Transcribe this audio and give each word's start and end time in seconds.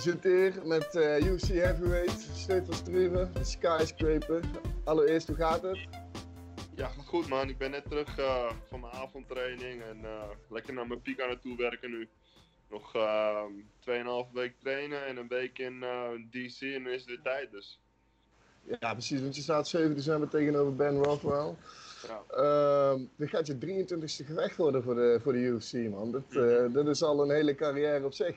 Hier 0.00 0.66
met 0.66 0.94
uh, 0.94 1.32
UC 1.32 1.42
Heavyweight, 1.42 2.28
Stefan 2.34 2.74
Struve, 2.74 3.28
de 3.32 3.44
Skyscraper. 3.44 4.40
Allereerst, 4.84 5.26
hoe 5.26 5.36
gaat 5.36 5.62
het? 5.62 5.78
Ja, 6.74 6.88
gaat 6.88 7.06
goed 7.06 7.28
man. 7.28 7.48
Ik 7.48 7.58
ben 7.58 7.70
net 7.70 7.84
terug 7.88 8.18
uh, 8.18 8.50
van 8.68 8.80
mijn 8.80 8.92
avondtraining 8.92 9.82
en 9.82 10.00
uh, 10.02 10.22
lekker 10.48 10.74
naar 10.74 10.86
mijn 10.86 11.02
piek 11.02 11.20
aan 11.20 11.28
het 11.30 11.42
toewerken 11.42 11.90
nu. 11.90 12.08
Nog 12.70 12.96
uh, 12.96 13.42
2,5 14.26 14.32
week 14.32 14.54
trainen 14.60 15.06
en 15.06 15.16
een 15.16 15.28
week 15.28 15.58
in 15.58 15.80
DC 16.30 16.60
en 16.60 16.82
dan 16.82 16.92
is 16.92 17.00
het 17.00 17.10
weer 17.10 17.22
tijd 17.22 17.50
dus. 17.50 17.80
Ja, 18.80 18.92
precies, 18.92 19.20
want 19.20 19.36
je 19.36 19.42
staat 19.42 19.68
7 19.68 19.94
december 19.94 20.28
tegenover 20.28 20.74
Ben 20.74 21.02
Rothwell. 21.02 21.54
Ja. 22.06 22.22
Uh, 22.30 23.00
dit 23.16 23.28
gaat 23.28 23.46
je 23.46 23.54
23ste 23.54 24.26
gevecht 24.26 24.56
worden 24.56 24.82
voor 24.82 24.94
de, 24.94 25.18
voor 25.22 25.32
de 25.32 25.38
UFC, 25.38 25.72
man. 25.72 26.10
Dat, 26.10 26.24
uh, 26.30 26.72
dat 26.72 26.88
is 26.88 27.02
al 27.02 27.22
een 27.22 27.30
hele 27.30 27.54
carrière 27.54 28.04
op 28.04 28.12
zich. 28.12 28.36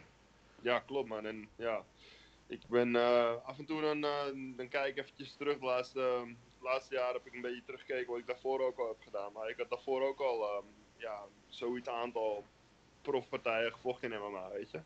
Ja, 0.63 0.79
klopt, 0.79 1.09
man. 1.09 1.25
En 1.25 1.49
ja, 1.55 1.85
ik 2.47 2.67
ben 2.67 2.95
uh, 2.95 3.35
af 3.43 3.59
en 3.59 3.65
toe 3.65 3.81
dan, 3.81 4.03
uh, 4.03 4.57
dan 4.57 4.67
kijk 4.67 4.87
ik 4.87 4.97
eventjes 4.97 5.35
terug. 5.35 5.59
De 5.59 5.65
laatste, 5.65 6.35
laatste 6.61 6.95
jaar 6.95 7.13
heb 7.13 7.25
ik 7.25 7.33
een 7.33 7.41
beetje 7.41 7.63
teruggekeken 7.63 8.11
wat 8.11 8.19
ik 8.19 8.27
daarvoor 8.27 8.61
ook 8.61 8.79
al 8.79 8.87
heb 8.87 9.01
gedaan. 9.01 9.31
Maar 9.31 9.49
ik 9.49 9.57
had 9.57 9.69
daarvoor 9.69 10.01
ook 10.01 10.19
al 10.19 10.57
um, 10.57 10.65
ja, 10.97 11.23
zoiets 11.47 11.89
aantal 11.89 12.45
profpartijen 13.01 13.73
gevochten 13.73 14.11
in 14.11 14.19
MMA, 14.19 14.49
weet 14.49 14.71
je. 14.71 14.81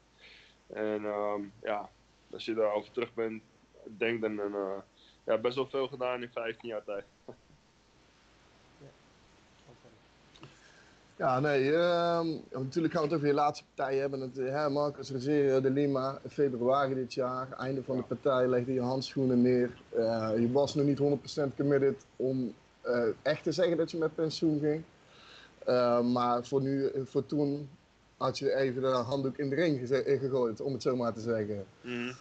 En 0.68 1.04
um, 1.04 1.54
ja, 1.62 1.90
als 2.32 2.46
je 2.46 2.54
daarover 2.54 2.92
terug 2.92 3.14
bent, 3.14 3.44
denk 3.84 4.22
dan, 4.22 4.40
uh, 4.40 4.78
ja, 5.26 5.38
best 5.38 5.56
wel 5.56 5.70
veel 5.70 5.88
gedaan 5.88 6.22
in 6.22 6.32
15 6.32 6.70
jaar 6.70 6.84
tijd. 6.84 7.06
Ja, 11.18 11.40
nee, 11.40 11.64
uh, 11.64 12.22
natuurlijk 12.52 12.94
gaan 12.94 13.02
we 13.02 13.08
het 13.08 13.14
over 13.14 13.28
je 13.28 13.34
laatste 13.34 13.66
partij 13.76 13.98
hebben. 13.98 14.22
Het, 14.22 14.36
hè, 14.36 14.70
Marcus 14.70 15.12
Rosario 15.12 15.62
de 15.62 15.70
Lima, 15.70 16.20
februari 16.30 16.94
dit 16.94 17.14
jaar, 17.14 17.52
einde 17.52 17.84
van 17.84 17.98
de 17.98 18.04
partij, 18.04 18.48
legde 18.48 18.74
je 18.74 18.82
handschoenen 18.82 19.42
neer. 19.42 19.82
Uh, 19.98 20.32
je 20.36 20.52
was 20.52 20.76
nog 20.76 20.86
niet 20.86 21.00
100% 21.52 21.56
committed 21.56 22.06
om 22.16 22.54
uh, 22.86 23.08
echt 23.22 23.44
te 23.44 23.52
zeggen 23.52 23.78
dat 23.78 23.92
je 23.92 23.98
met 23.98 24.16
pensioen 24.16 24.60
ging. 24.60 24.84
Uh, 25.68 26.02
maar 26.02 26.46
voor, 26.46 26.62
nu, 26.62 26.92
voor 27.06 27.26
toen 27.26 27.70
had 28.18 28.38
je 28.38 28.56
even 28.56 28.82
de 28.82 28.88
handdoek 28.88 29.38
in 29.38 29.50
de 29.50 29.56
ring 29.56 29.88
gegooid, 30.04 30.62
om 30.62 30.74
het 30.74 30.82
zo 30.82 30.96
maar 30.96 31.14
te 31.14 31.22
zeggen. 31.22 31.66
Mm. 31.82 32.16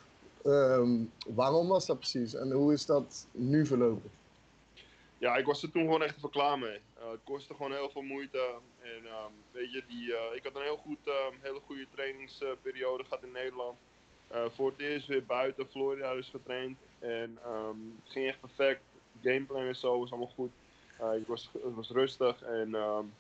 Um, 0.45 1.11
waarom 1.27 1.69
was 1.69 1.87
dat 1.87 1.99
precies 1.99 2.35
en 2.35 2.53
hoe 2.53 2.73
is 2.73 2.87
dat 2.87 3.27
nu 3.33 3.67
verlopen? 3.67 4.11
Ja, 5.19 5.37
ik 5.37 5.47
was 5.47 5.63
er 5.63 5.71
toen 5.71 5.83
gewoon 5.83 6.03
echt 6.03 6.17
even 6.17 6.31
klaar 6.31 6.59
mee. 6.59 6.81
Uh, 7.07 7.13
het 7.13 7.21
kostte 7.25 7.55
gewoon 7.55 7.73
heel 7.73 7.91
veel 7.91 8.03
moeite. 8.03 8.55
En 8.83 9.05
um, 9.05 9.33
weet 9.51 9.73
je, 9.73 9.83
die, 9.89 10.09
uh, 10.09 10.35
ik 10.35 10.45
had 10.45 10.57
een 10.57 10.63
heel 10.63 10.77
goed, 10.77 10.99
uh, 11.05 11.15
hele 11.41 11.61
goede 11.67 11.87
trainingsperiode 11.95 13.05
gehad 13.05 13.23
in 13.23 13.33
Nederland. 13.33 13.79
Uh, 14.33 14.45
voor 14.51 14.71
het 14.71 14.81
eerst 14.81 15.07
weer 15.07 15.25
buiten 15.25 15.69
Florida 15.71 16.15
dus 16.15 16.29
getraind. 16.29 16.79
En 16.99 17.39
um, 17.47 18.01
het 18.03 18.13
ging 18.13 18.27
echt 18.27 18.41
perfect. 18.41 18.81
Gameplan 19.23 19.63
en 19.63 19.77
zo 19.77 19.99
was 19.99 20.11
allemaal 20.11 20.33
goed. 20.35 20.51
ik 21.21 21.27
was, 21.27 21.51
het 21.53 21.75
was 21.75 21.91
rustig 21.91 22.43
en 22.43 22.75
um, 22.75 23.15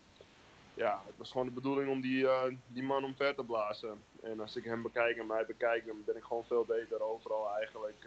ja, 0.74 1.02
het 1.06 1.14
was 1.16 1.30
gewoon 1.30 1.46
de 1.46 1.52
bedoeling 1.52 1.90
om 1.90 2.00
die, 2.00 2.26
die 2.66 2.82
man 2.82 3.04
omver 3.04 3.34
te 3.34 3.44
blazen. 3.44 4.02
En 4.22 4.40
als 4.40 4.56
ik 4.56 4.64
hem 4.64 4.82
bekijk 4.82 5.16
en 5.16 5.26
mij 5.26 5.46
bekijk, 5.46 5.86
dan 5.86 6.02
ben 6.04 6.16
ik 6.16 6.22
gewoon 6.22 6.44
veel 6.44 6.64
beter 6.64 7.02
overal 7.02 7.50
eigenlijk. 7.56 8.04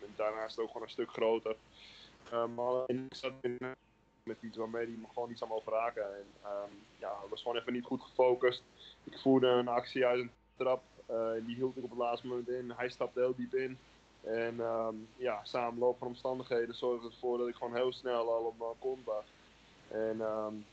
en 0.00 0.12
daarnaast 0.16 0.58
ook 0.58 0.66
gewoon 0.66 0.82
een 0.82 0.92
stuk 0.92 1.10
groter. 1.10 1.56
maar 2.30 2.82
ik 2.86 3.00
zat 3.10 3.32
met 4.26 4.42
iets 4.42 4.56
waarmee 4.56 4.86
hij 4.86 4.96
me 4.96 5.06
gewoon 5.12 5.30
iets 5.30 5.42
aan 5.42 5.48
mogen 5.48 5.72
raken. 5.72 6.16
En 6.16 6.26
um, 6.44 6.84
ja, 6.98 7.12
was 7.30 7.42
gewoon 7.42 7.56
even 7.56 7.72
niet 7.72 7.84
goed 7.84 8.02
gefocust. 8.02 8.62
Ik 9.04 9.18
voerde 9.18 9.46
een 9.46 9.68
actie 9.68 10.06
uit 10.06 10.20
een 10.20 10.30
trap. 10.56 10.82
Uh, 11.10 11.30
die 11.46 11.54
hield 11.54 11.76
ik 11.76 11.84
op 11.84 11.90
het 11.90 11.98
laatste 11.98 12.26
moment 12.26 12.48
in. 12.48 12.72
Hij 12.76 12.88
stapte 12.88 13.20
heel 13.20 13.34
diep 13.36 13.54
in. 13.54 13.78
En 14.20 14.60
um, 14.60 15.08
ja, 15.16 15.44
samenloop 15.44 15.98
van 15.98 16.06
omstandigheden 16.06 16.74
zorgde 16.74 17.08
ervoor 17.08 17.38
dat 17.38 17.48
ik 17.48 17.54
gewoon 17.54 17.74
heel 17.74 17.92
snel 17.92 18.32
al 18.32 18.42
op 18.42 18.58
mijn 18.58 18.78
kont 18.78 19.04
was. 19.04 19.24
En 19.88 20.20
um, 20.20 20.66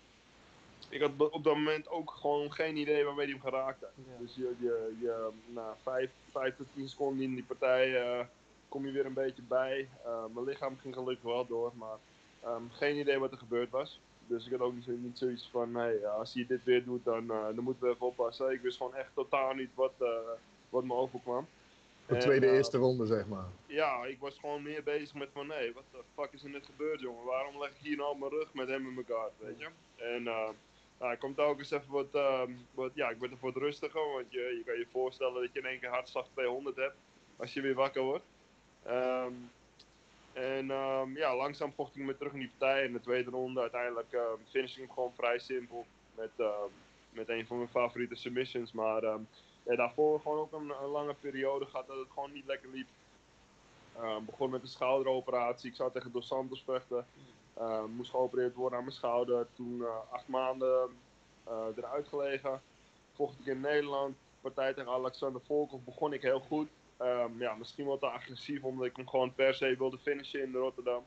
ik 0.89 1.01
had 1.01 1.31
op 1.31 1.43
dat 1.43 1.55
moment 1.55 1.89
ook 1.89 2.11
gewoon 2.11 2.53
geen 2.53 2.77
idee 2.77 3.03
waarmee 3.03 3.25
hij 3.25 3.33
hem 3.33 3.43
geraakte. 3.43 3.87
Ja. 3.95 4.17
Dus 4.19 4.35
je, 4.35 4.55
je, 4.59 4.95
je, 4.99 5.29
na 5.45 5.75
vijf, 5.83 6.11
vijf 6.31 6.55
tot 6.55 6.67
tien 6.73 6.89
seconden 6.89 7.23
in 7.23 7.33
die 7.33 7.43
partij 7.43 8.17
uh, 8.19 8.25
kom 8.69 8.85
je 8.85 8.91
weer 8.91 9.05
een 9.05 9.13
beetje 9.13 9.41
bij. 9.41 9.89
Uh, 10.05 10.25
mijn 10.33 10.45
lichaam 10.45 10.77
ging 10.77 10.93
gelukkig 10.93 11.23
wel 11.23 11.45
door, 11.45 11.71
maar 11.75 11.97
Um, 12.45 12.69
geen 12.71 12.97
idee 12.97 13.19
wat 13.19 13.31
er 13.31 13.37
gebeurd 13.37 13.69
was. 13.69 13.99
Dus 14.27 14.45
ik 14.45 14.51
had 14.51 14.59
ook 14.59 14.73
niet, 14.73 14.87
niet 14.87 15.17
zoiets 15.17 15.49
van, 15.51 15.75
hey, 15.75 16.07
als 16.07 16.33
je 16.33 16.45
dit 16.45 16.63
weer 16.63 16.83
doet, 16.83 17.05
dan, 17.05 17.23
uh, 17.23 17.45
dan 17.45 17.63
moeten 17.63 17.83
we 17.83 17.93
even 17.93 18.05
oppassen. 18.05 18.51
Ik 18.51 18.61
wist 18.61 18.77
gewoon 18.77 18.95
echt 18.95 19.09
totaal 19.13 19.53
niet 19.53 19.69
wat, 19.73 19.93
uh, 20.01 20.07
wat 20.69 20.83
me 20.83 20.93
overkwam. 20.93 21.47
De 22.05 22.17
tweede 22.17 22.51
eerste 22.51 22.77
ronde, 22.77 23.05
zeg 23.05 23.27
maar. 23.27 23.45
Ja, 23.65 24.05
ik 24.05 24.19
was 24.19 24.37
gewoon 24.39 24.63
meer 24.63 24.83
bezig 24.83 25.13
met 25.13 25.29
van, 25.33 25.47
nee, 25.47 25.73
wat 25.73 25.83
de 25.91 25.97
fuck 26.13 26.31
is 26.31 26.43
er 26.43 26.49
net 26.49 26.65
gebeurd, 26.65 26.99
jongen? 26.99 27.25
Waarom 27.25 27.59
leg 27.59 27.69
ik 27.69 27.75
hier 27.81 27.97
nou 27.97 28.11
op 28.11 28.19
mijn 28.19 28.31
rug 28.31 28.53
met 28.53 28.67
hem 28.67 28.87
in 28.87 28.93
mijn 28.93 29.05
kaart, 29.05 29.31
weet 29.39 29.59
je? 29.59 29.67
En 29.95 30.23
nou, 30.23 31.13
ik 31.13 31.19
kom 31.19 31.33
ook 31.35 31.59
eens 31.59 31.71
even 31.71 31.91
wat, 31.91 32.07
wat, 32.73 32.91
ja, 32.93 33.09
ik 33.09 33.19
ben 33.19 33.31
er 33.31 33.37
wat 33.39 33.55
rustiger, 33.55 34.11
want 34.13 34.25
je, 34.29 34.39
je 34.39 34.63
kan 34.65 34.77
je 34.77 34.87
voorstellen 34.91 35.41
dat 35.41 35.53
je 35.53 35.59
in 35.59 35.65
één 35.65 35.79
keer 35.79 35.89
hartslag 35.89 36.27
200 36.33 36.75
hebt 36.75 36.95
als 37.35 37.53
je 37.53 37.61
weer 37.61 37.73
wakker 37.73 38.01
wordt. 38.01 38.25
Um, 38.87 39.51
en 40.33 40.69
um, 40.69 41.17
ja, 41.17 41.35
langzaam 41.35 41.73
vocht 41.73 41.95
ik 41.95 42.03
me 42.03 42.17
terug 42.17 42.33
in 42.33 42.39
die 42.39 42.51
partij. 42.57 42.85
In 42.85 42.93
de 42.93 43.01
tweede 43.01 43.29
ronde 43.29 43.61
uiteindelijk 43.61 44.13
um, 44.13 44.45
finish 44.49 44.71
ik 44.71 44.77
hem 44.77 44.91
gewoon 44.91 45.13
vrij 45.13 45.39
simpel. 45.39 45.85
Met, 46.15 46.31
um, 46.37 46.71
met 47.09 47.29
een 47.29 47.47
van 47.47 47.57
mijn 47.57 47.69
favoriete 47.69 48.15
submissions. 48.15 48.71
Maar 48.71 49.01
daarvoor 49.63 50.19
gewoon 50.19 50.37
ook 50.37 50.51
een, 50.51 50.89
lange 50.91 51.13
periode 51.13 51.65
gehad 51.65 51.87
dat 51.87 51.97
het 51.97 52.11
gewoon 52.13 52.31
niet 52.31 52.45
lekker 52.45 52.69
liep. 52.69 52.87
Begon 54.25 54.49
met 54.49 54.61
een 54.61 54.67
schouderoperatie. 54.67 55.69
Ik 55.69 55.75
zou 55.75 55.91
tegen 55.91 56.11
Dos 56.11 56.27
Santos 56.27 56.63
vechten. 56.63 57.05
Moest 57.95 58.09
geopereerd 58.09 58.55
worden 58.55 58.77
aan 58.77 58.83
mijn 58.83 58.95
schouder. 58.95 59.47
Toen 59.55 59.77
uh, 59.77 59.87
acht 60.11 60.27
maanden 60.27 60.89
uh, 61.47 61.65
eruit 61.75 62.07
gelegen. 62.07 62.61
Vocht 63.15 63.39
ik 63.39 63.45
in 63.45 63.59
Nederland. 63.59 64.15
Partij 64.41 64.73
tegen 64.73 64.91
Alexander 64.91 65.41
Volkov 65.45 65.81
begon 65.81 66.13
ik 66.13 66.21
heel 66.21 66.39
goed. 66.39 66.69
Um, 67.03 67.39
ja, 67.39 67.55
misschien 67.55 67.85
wat 67.85 67.99
te 67.99 68.07
agressief, 68.07 68.63
omdat 68.63 68.85
ik 68.85 68.95
hem 68.95 69.09
gewoon 69.09 69.33
per 69.33 69.53
se 69.53 69.75
wilde 69.77 69.97
finishen 69.97 70.41
in 70.41 70.53
Rotterdam. 70.53 71.03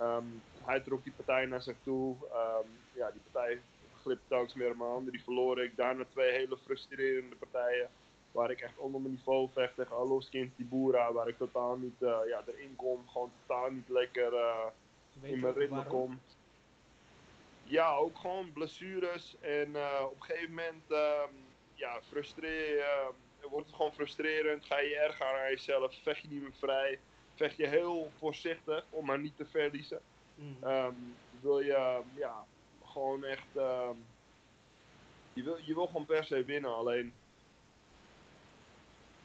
Um, 0.00 0.42
hij 0.64 0.80
trok 0.80 1.02
die 1.02 1.12
partij 1.12 1.46
naar 1.46 1.62
zich 1.62 1.76
toe. 1.82 2.16
Um, 2.32 2.70
ja, 2.92 3.10
die 3.10 3.20
partij 3.30 3.60
glipte 4.02 4.24
telkens 4.28 4.54
meer 4.54 4.70
op 4.70 4.76
mijn 4.76 4.90
handen. 4.90 5.12
Die 5.12 5.22
verloor 5.22 5.62
ik. 5.62 5.76
Daarna 5.76 6.04
twee 6.12 6.32
hele 6.32 6.56
frustrerende 6.56 7.36
partijen. 7.36 7.88
Waar 8.32 8.50
ik 8.50 8.60
echt 8.60 8.78
onder 8.78 9.00
mijn 9.00 9.12
niveau 9.12 9.48
vecht 9.52 9.74
tegen 9.74 9.96
Aloski 9.96 10.40
en 10.40 10.52
Tibura. 10.56 11.12
Waar 11.12 11.28
ik 11.28 11.36
totaal 11.36 11.76
niet 11.76 12.00
uh, 12.00 12.18
ja, 12.28 12.42
erin 12.46 12.76
kom. 12.76 13.08
Gewoon 13.08 13.32
totaal 13.46 13.70
niet 13.70 13.88
lekker 13.88 14.32
uh, 14.32 14.66
in 15.22 15.40
mijn 15.40 15.54
ritme 15.54 15.76
waarom? 15.76 15.92
kom. 15.92 16.20
Ja, 17.62 17.94
ook 17.94 18.18
gewoon 18.18 18.52
blessures. 18.52 19.36
En 19.40 19.68
uh, 19.68 20.00
op 20.04 20.16
een 20.16 20.22
gegeven 20.22 20.54
moment 20.54 20.84
ja, 21.74 22.00
frustreer 22.02 22.84
wordt 23.50 23.66
het 23.66 23.76
gewoon 23.76 23.94
frustrerend. 23.94 24.64
Ga 24.64 24.80
je 24.80 24.96
erger 24.96 25.26
aan 25.26 25.50
jezelf, 25.50 25.94
vecht 26.02 26.22
je 26.22 26.28
niet 26.28 26.42
meer 26.42 26.54
vrij. 26.58 26.98
Vecht 27.34 27.56
je 27.56 27.66
heel 27.66 28.10
voorzichtig 28.18 28.84
om 28.90 29.04
maar 29.06 29.18
niet 29.18 29.36
te 29.36 29.46
verliezen. 29.46 30.00
Mm. 30.34 30.56
Um, 30.64 31.16
wil 31.40 31.60
je 31.60 32.02
ja, 32.14 32.44
gewoon 32.84 33.24
echt. 33.24 33.56
Um, 33.56 34.04
je, 35.32 35.42
wil, 35.42 35.56
je 35.62 35.74
wil 35.74 35.86
gewoon 35.86 36.06
per 36.06 36.24
se 36.24 36.44
winnen. 36.44 36.74
Alleen 36.74 37.12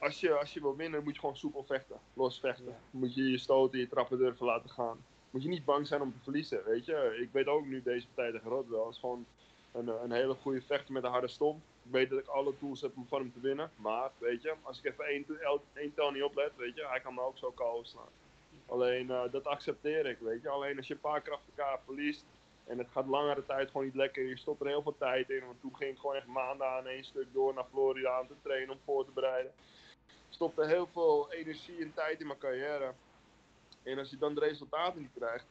als 0.02 0.20
je, 0.20 0.34
als 0.34 0.54
je 0.54 0.62
wil 0.62 0.76
winnen, 0.76 1.04
moet 1.04 1.14
je 1.14 1.20
gewoon 1.20 1.38
soepel 1.38 1.64
vechten. 1.64 2.00
Los 2.14 2.40
vechten. 2.40 2.66
Ja. 2.66 2.80
Moet 2.90 3.16
je 3.16 3.32
je 3.32 3.38
stoten, 3.38 3.80
je 3.80 3.88
trappen 3.88 4.18
durven 4.18 4.46
laten 4.46 4.70
gaan. 4.70 5.06
Moet 5.30 5.44
je 5.44 5.50
niet 5.50 5.66
bang 5.66 5.88
zijn 5.88 6.02
om 6.02 6.12
te 6.12 6.24
verliezen. 6.24 6.64
Weet 6.66 6.86
je, 6.86 7.18
ik 7.22 7.30
weet 7.32 7.48
ook 7.48 7.66
nu 7.66 7.82
deze 7.82 8.08
partij 8.08 8.32
tegen 8.32 8.50
Rotterdam. 8.50 8.86
Het 8.86 8.94
is 8.94 9.00
gewoon 9.00 9.26
een, 9.72 9.88
een 9.88 10.12
hele 10.12 10.34
goede 10.34 10.62
vechter 10.62 10.94
met 10.94 11.04
een 11.04 11.12
harde 11.12 11.28
stomp. 11.28 11.62
Ik 11.84 11.92
weet 11.92 12.10
dat 12.10 12.20
ik 12.20 12.28
alle 12.28 12.58
tools 12.58 12.82
heb 12.82 12.98
om 12.98 13.08
van 13.08 13.22
hem 13.22 13.34
te 13.34 13.40
winnen. 13.40 13.72
Maar, 13.76 14.12
weet 14.18 14.42
je, 14.42 14.54
als 14.62 14.80
ik 14.80 14.86
even 14.86 15.06
één, 15.06 15.26
één 15.74 15.94
tel 15.94 16.12
niet 16.12 16.24
oplet, 16.24 16.52
weet 16.56 16.76
je, 16.76 16.88
hij 16.88 17.00
kan 17.00 17.14
me 17.14 17.22
ook 17.22 17.38
zo 17.38 17.52
KO 17.52 17.84
slaan. 17.84 18.10
Alleen, 18.66 19.08
uh, 19.08 19.24
dat 19.32 19.46
accepteer 19.46 20.06
ik, 20.06 20.18
weet 20.20 20.42
je. 20.42 20.50
Alleen 20.50 20.78
als 20.78 20.88
je 20.88 20.94
een 20.94 21.00
paar 21.00 21.22
keer 21.22 21.34
achter 21.34 21.54
elkaar 21.56 21.80
verliest 21.86 22.26
en 22.66 22.78
het 22.78 22.88
gaat 22.92 23.08
langere 23.08 23.46
tijd 23.46 23.68
gewoon 23.68 23.86
niet 23.86 23.96
lekker, 23.96 24.24
je 24.24 24.38
stopt 24.38 24.62
er 24.62 24.68
heel 24.68 24.82
veel 24.82 24.96
tijd 24.98 25.30
in. 25.30 25.46
Want 25.46 25.62
toen 25.62 25.76
ging 25.76 25.92
ik 25.92 26.00
gewoon 26.00 26.16
echt 26.16 26.26
maanden 26.26 26.68
aan 26.68 26.88
één 26.88 27.04
stuk 27.04 27.28
door 27.34 27.54
naar 27.54 27.66
Florida 27.72 28.12
aan 28.12 28.28
te 28.28 28.34
trainen 28.42 28.70
om 28.70 28.80
voor 28.86 29.06
te 29.06 29.12
bereiden. 29.12 29.52
Stopte 30.30 30.66
heel 30.66 30.88
veel 30.88 31.32
energie 31.32 31.82
en 31.82 31.94
tijd 31.94 32.20
in 32.20 32.28
mijn 32.28 32.40
carrière. 32.40 32.94
En 33.84 33.98
als 33.98 34.10
je 34.10 34.18
dan 34.18 34.36
de 34.36 34.40
resultaten 34.40 35.02
niet 35.02 35.14
krijgt, 35.16 35.46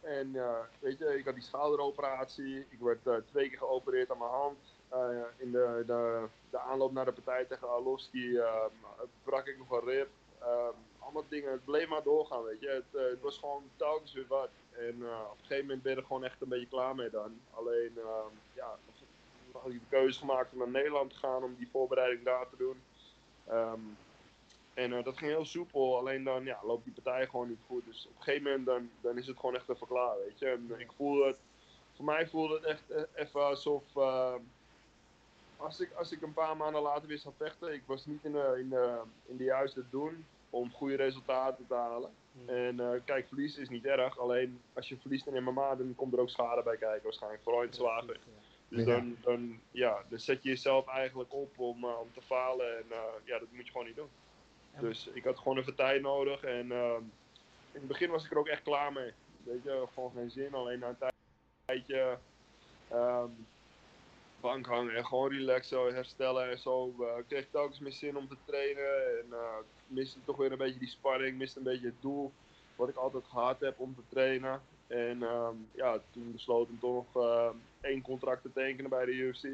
en 0.00 0.28
uh, 0.34 0.58
weet 0.78 0.98
je, 0.98 1.18
ik 1.18 1.24
had 1.24 1.34
die 1.34 1.42
schouderoperatie, 1.42 2.66
ik 2.68 2.78
werd 2.80 3.06
uh, 3.06 3.14
twee 3.30 3.48
keer 3.48 3.58
geopereerd 3.58 4.10
aan 4.10 4.18
mijn 4.18 4.30
hand. 4.30 4.58
Uh, 4.92 5.22
in 5.36 5.50
de, 5.52 5.82
de, 5.86 6.26
de, 6.50 6.58
aanloop 6.58 6.92
naar 6.92 7.04
de 7.04 7.12
partij 7.12 7.44
tegen 7.44 7.70
Aloski 7.70 8.28
uh, 8.28 8.64
brak 9.22 9.46
ik 9.46 9.58
nog 9.58 9.70
een 9.70 9.88
rib. 9.88 10.08
Uh, 10.42 10.68
allemaal 10.98 11.24
dingen, 11.28 11.52
het 11.52 11.64
bleef 11.64 11.88
maar 11.88 12.02
doorgaan, 12.02 12.42
weet 12.42 12.60
je. 12.60 12.68
Het, 12.68 13.02
het 13.10 13.20
was 13.20 13.38
gewoon 13.38 13.62
telkens 13.76 14.12
weer 14.12 14.26
wat. 14.28 14.48
En 14.70 14.94
op 15.30 15.36
een 15.38 15.40
gegeven 15.40 15.64
moment 15.64 15.82
ben 15.82 15.92
je 15.92 15.98
er 15.98 16.06
gewoon 16.06 16.24
echt 16.24 16.40
een 16.40 16.48
beetje 16.48 16.68
klaar 16.68 16.94
mee 16.94 17.10
dan. 17.10 17.40
Alleen, 17.50 17.92
ehm, 17.96 18.34
ja, 18.52 18.78
had 19.52 19.70
ik 19.70 19.80
de 19.80 19.96
keuze 19.96 20.18
gemaakt 20.18 20.52
om 20.52 20.58
naar 20.58 20.68
Nederland 20.68 21.10
te 21.10 21.18
gaan 21.18 21.42
om 21.42 21.54
die 21.58 21.68
voorbereiding 21.70 22.24
daar 22.24 22.48
te 22.48 22.56
doen. 22.56 22.76
En 24.74 24.92
eh, 24.92 25.04
dat 25.04 25.18
ging 25.18 25.30
heel 25.30 25.44
soepel, 25.44 25.98
alleen 25.98 26.24
dan 26.24 26.44
ja, 26.44 26.60
loopt 26.62 26.84
die 26.84 27.02
partij 27.02 27.26
gewoon 27.26 27.48
niet 27.48 27.62
goed. 27.66 27.84
Dus 27.84 28.06
op 28.06 28.16
een 28.16 28.22
gegeven 28.22 28.50
moment 28.50 28.66
dan, 28.66 28.90
dan 29.00 29.18
is 29.18 29.26
het 29.26 29.38
gewoon 29.38 29.54
echt 29.54 29.68
even 29.68 29.86
klaar, 29.86 30.16
weet 30.26 30.38
je. 30.38 30.46
En 30.46 30.74
ik 30.78 30.92
voelde 30.96 31.26
het, 31.26 31.36
voor 31.92 32.04
mij 32.04 32.28
voelde 32.28 32.54
het 32.54 32.64
echt 32.64 32.90
eh, 32.90 33.02
even 33.14 33.46
alsof, 33.46 33.82
als, 35.60 35.80
ik, 35.80 35.92
als 35.92 36.12
ik 36.12 36.22
een 36.22 36.32
paar 36.32 36.56
maanden 36.56 36.82
later 36.82 37.08
weer 37.08 37.18
zou 37.18 37.34
vechten, 37.36 37.72
ik 37.72 37.82
was 37.86 38.06
niet 38.06 38.24
in 38.24 38.32
de, 38.32 38.56
in 38.58 38.68
de, 38.68 39.00
in 39.26 39.36
de 39.36 39.44
juiste 39.44 39.84
doen 39.90 40.24
om 40.50 40.72
goede 40.72 40.94
resultaten 40.96 41.66
te 41.66 41.74
halen. 41.74 42.10
En 42.46 42.80
uh, 42.80 42.90
kijk, 43.04 43.26
verliezen 43.26 43.62
is 43.62 43.68
niet 43.68 43.84
erg, 43.84 44.18
alleen 44.18 44.60
als 44.72 44.88
je 44.88 44.96
verliest 44.96 45.26
in 45.26 45.42
MMA, 45.42 45.74
dan 45.74 45.94
komt 45.94 46.12
er 46.12 46.20
ook 46.20 46.30
schade 46.30 46.62
bij 46.62 46.76
kijken 46.76 47.02
waarschijnlijk, 47.02 47.42
vooral 47.42 47.62
in 47.62 47.66
het 47.66 47.76
zwaargewicht. 47.76 48.26
Dus 48.68 48.84
dan, 48.84 49.16
dan, 49.20 49.60
ja, 49.70 50.02
dan 50.08 50.18
zet 50.18 50.42
je 50.42 50.48
jezelf 50.48 50.86
eigenlijk 50.86 51.32
op 51.32 51.58
om, 51.58 51.84
uh, 51.84 52.00
om 52.00 52.12
te 52.12 52.22
falen 52.22 52.78
en 52.78 52.84
uh, 52.90 52.96
ja, 53.24 53.38
dat 53.38 53.48
moet 53.52 53.66
je 53.66 53.72
gewoon 53.72 53.86
niet 53.86 53.96
doen. 53.96 54.08
Dus 54.80 55.06
ik 55.06 55.24
had 55.24 55.38
gewoon 55.38 55.58
even 55.58 55.74
tijd 55.74 56.02
nodig 56.02 56.42
en 56.42 56.72
ehm, 56.72 57.02
in 57.72 57.80
het 57.80 57.86
begin 57.86 58.10
was 58.10 58.24
ik 58.24 58.30
er 58.30 58.38
ook 58.38 58.48
echt 58.48 58.62
klaar 58.62 58.92
mee. 58.92 59.12
Weet 59.42 59.62
je, 59.62 59.86
gewoon 59.94 60.12
geen 60.14 60.30
zin, 60.30 60.54
alleen 60.54 60.78
na 60.78 60.88
een 60.88 61.12
tijdje 61.64 62.18
um, 62.92 63.46
bank 64.40 64.66
hangen 64.66 64.94
en 64.94 65.06
gewoon 65.06 65.30
relaxen, 65.30 65.94
herstellen 65.94 66.50
en 66.50 66.58
zo. 66.58 66.94
Uh, 67.00 67.06
kreeg 67.28 67.42
ik 67.42 67.50
telkens 67.50 67.78
meer 67.78 67.92
zin 67.92 68.16
om 68.16 68.28
te 68.28 68.36
trainen 68.44 69.18
en 69.18 69.34
miste 69.86 70.18
toch 70.24 70.36
weer 70.36 70.52
een 70.52 70.58
beetje 70.58 70.78
die 70.78 70.88
spanning, 70.88 71.38
miste 71.38 71.58
een 71.58 71.64
beetje 71.64 71.86
het 71.86 72.00
doel 72.02 72.32
wat 72.76 72.88
ik 72.88 72.96
altijd 72.96 73.24
gehad 73.26 73.60
heb 73.60 73.78
om 73.78 73.94
te 73.94 74.02
trainen. 74.08 74.62
En 74.86 75.22
um, 75.22 75.68
ja, 75.72 76.00
toen 76.10 76.32
besloot 76.32 76.68
ik 76.68 76.80
toch 76.80 77.04
nog 77.12 77.24
uh, 77.24 77.50
één 77.80 78.02
contract 78.02 78.42
te 78.42 78.52
tekenen 78.52 78.90
bij 78.90 79.04
de 79.04 79.12
UFC. 79.12 79.44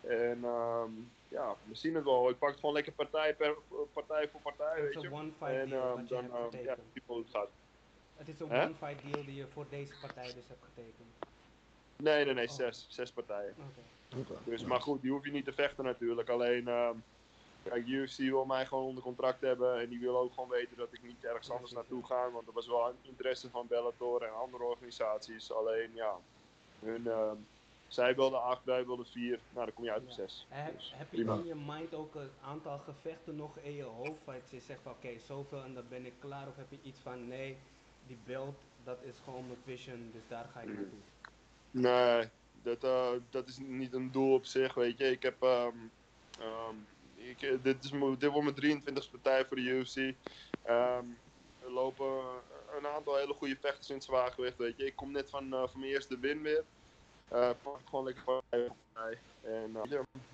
En 0.00 0.44
um, 0.44 1.10
ja, 1.28 1.54
we 1.64 1.74
zien 1.74 1.94
het 1.94 2.04
wel. 2.04 2.28
Ik 2.30 2.38
pak 2.38 2.50
het 2.50 2.58
gewoon 2.58 2.74
lekker 2.74 2.92
partij, 2.92 3.34
per, 3.34 3.56
partij 3.92 4.28
voor 4.28 4.40
partij, 4.40 4.82
weet 4.82 5.02
je. 5.02 5.12
one 5.12 5.30
fight 5.38 5.54
en 5.54 5.68
deal 5.68 5.98
um, 5.98 6.02
je 6.02 6.08
dan, 6.08 6.24
um, 6.24 6.64
ja, 6.64 6.76
hoe 7.06 7.18
het 7.18 7.30
gaat. 7.30 7.48
Het 8.16 8.28
is 8.28 8.40
een 8.40 8.50
Hè? 8.50 8.64
one 8.64 8.74
fight 8.74 9.12
deal 9.12 9.24
die 9.24 9.34
je 9.34 9.46
voor 9.46 9.66
deze 9.70 9.92
partij 10.00 10.34
dus 10.34 10.48
hebt 10.48 10.64
getekend. 10.64 11.08
Nee, 11.96 12.24
nee, 12.24 12.34
nee, 12.34 12.48
Oh. 12.48 12.54
zes. 12.54 12.86
Zes 12.88 13.12
partijen. 13.12 13.54
Dus, 14.44 14.64
maar 14.64 14.80
goed, 14.80 15.02
die 15.02 15.10
hoef 15.10 15.24
je 15.24 15.30
niet 15.30 15.44
te 15.44 15.52
vechten 15.52 15.84
natuurlijk. 15.84 16.28
Alleen, 16.28 16.68
um, 16.68 17.04
kijk, 17.62 17.86
UFC 17.86 18.16
wil 18.16 18.44
mij 18.44 18.66
gewoon 18.66 18.84
onder 18.84 19.02
contract 19.02 19.40
hebben. 19.40 19.80
En 19.80 19.88
die 19.88 20.00
wil 20.00 20.18
ook 20.18 20.34
gewoon 20.34 20.48
weten 20.48 20.76
dat 20.76 20.92
ik 20.92 21.02
niet 21.02 21.24
ergens 21.24 21.50
anders 21.50 21.72
naartoe 21.72 22.06
ga. 22.06 22.30
Want 22.30 22.46
er 22.46 22.52
was 22.52 22.66
wel 22.66 22.88
een 22.88 22.98
interesse 23.02 23.50
van 23.50 23.66
Bellator 23.66 24.22
en 24.22 24.34
andere 24.34 24.64
organisaties. 24.64 25.52
Alleen, 25.52 25.94
ja, 25.94 26.16
hun, 26.78 27.06
um, 27.06 27.48
zij 27.86 28.14
wilden 28.14 28.42
acht, 28.42 28.64
wij 28.64 28.86
wilden 28.86 29.06
vier. 29.06 29.40
Nou, 29.48 29.64
dan 29.64 29.74
kom 29.74 29.84
je 29.84 29.92
uit 29.92 30.02
op 30.02 30.08
Ja. 30.08 30.14
zes. 30.14 30.46
Heb, 30.48 30.72
Dus, 30.72 30.94
heb 30.96 31.10
je 31.10 31.16
prima. 31.16 31.34
in 31.34 31.44
je 31.44 31.54
mind 31.54 31.94
ook 31.94 32.14
een 32.14 32.30
aantal 32.40 32.78
gevechten 32.78 33.36
nog 33.36 33.58
in 33.58 33.72
je 33.72 33.82
hoofd 33.82 34.24
waar 34.24 34.40
je 34.50 34.60
zegt 34.60 34.82
van 34.82 34.92
oké, 34.92 35.18
zoveel 35.18 35.62
en 35.62 35.74
dan 35.74 35.88
ben 35.88 36.06
ik 36.06 36.14
klaar? 36.18 36.48
Of 36.48 36.56
heb 36.56 36.70
je 36.70 36.80
iets 36.82 37.00
van 37.00 37.28
nee, 37.28 37.56
die 38.06 38.18
belt, 38.24 38.58
dat 38.84 39.02
is 39.02 39.20
gewoon 39.20 39.46
mijn 39.46 39.58
vision, 39.64 40.10
dus 40.10 40.26
daar 40.28 40.48
ga 40.48 40.60
ik 40.60 40.72
naartoe. 40.74 40.98
Nee, 41.70 42.30
dat, 42.62 42.84
eh, 42.84 43.10
dat 43.30 43.48
is 43.48 43.58
niet 43.58 43.92
een 43.92 44.10
doel 44.10 44.34
op 44.34 44.44
zich, 44.44 44.74
weet 44.74 44.98
je. 44.98 45.10
Ik 45.10 45.22
heb, 45.22 45.42
ehm, 45.42 45.76
ehm, 46.38 46.74
ik, 47.14 47.42
eh, 47.42 47.62
dit, 47.62 47.84
is, 47.84 47.90
dit 47.90 48.30
wordt 48.30 48.42
mijn 48.42 48.54
23e 48.54 49.10
partij 49.10 49.46
voor 49.46 49.56
de 49.56 49.62
UFC. 49.62 50.14
Ehm, 50.62 51.04
er 51.62 51.70
lopen 51.70 52.22
een 52.76 52.86
aantal 52.86 53.16
hele 53.16 53.34
goede 53.34 53.56
vechters 53.60 53.88
in 53.88 53.94
het 53.94 54.04
zwaargewicht, 54.04 54.56
weet 54.56 54.76
je. 54.76 54.86
Ik 54.86 54.96
kom 54.96 55.12
net 55.12 55.30
van, 55.30 55.52
eh, 55.52 55.68
van 55.68 55.80
mijn 55.80 55.92
eerste 55.92 56.18
win 56.18 56.42
weer. 56.42 56.64
Eh 57.28 57.50
pak 57.62 57.80
gewoon 57.84 58.04
lekker 58.04 58.24
partij 58.24 58.70
partij. 58.92 59.18
En 59.42 59.76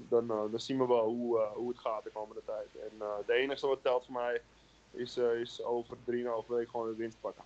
dan, 0.09 0.27
dan 0.27 0.61
zien 0.61 0.79
we 0.79 0.87
wel 0.87 1.09
hoe, 1.09 1.39
hoe 1.39 1.69
het 1.69 1.79
gaat 1.79 2.05
de 2.05 2.11
komende 2.11 2.43
tijd. 2.45 2.69
En 2.91 2.93
uh, 2.99 3.17
het 3.17 3.29
enige 3.29 3.67
wat 3.67 3.83
telt 3.83 4.05
voor 4.05 4.15
mij 4.15 4.41
is, 4.91 5.19
uh, 5.19 5.41
is 5.41 5.63
over 5.63 5.97
3,5 5.97 6.47
weken 6.47 6.71
gewoon 6.71 6.89
een 6.89 6.97
winst 6.97 7.21
pakken. 7.21 7.45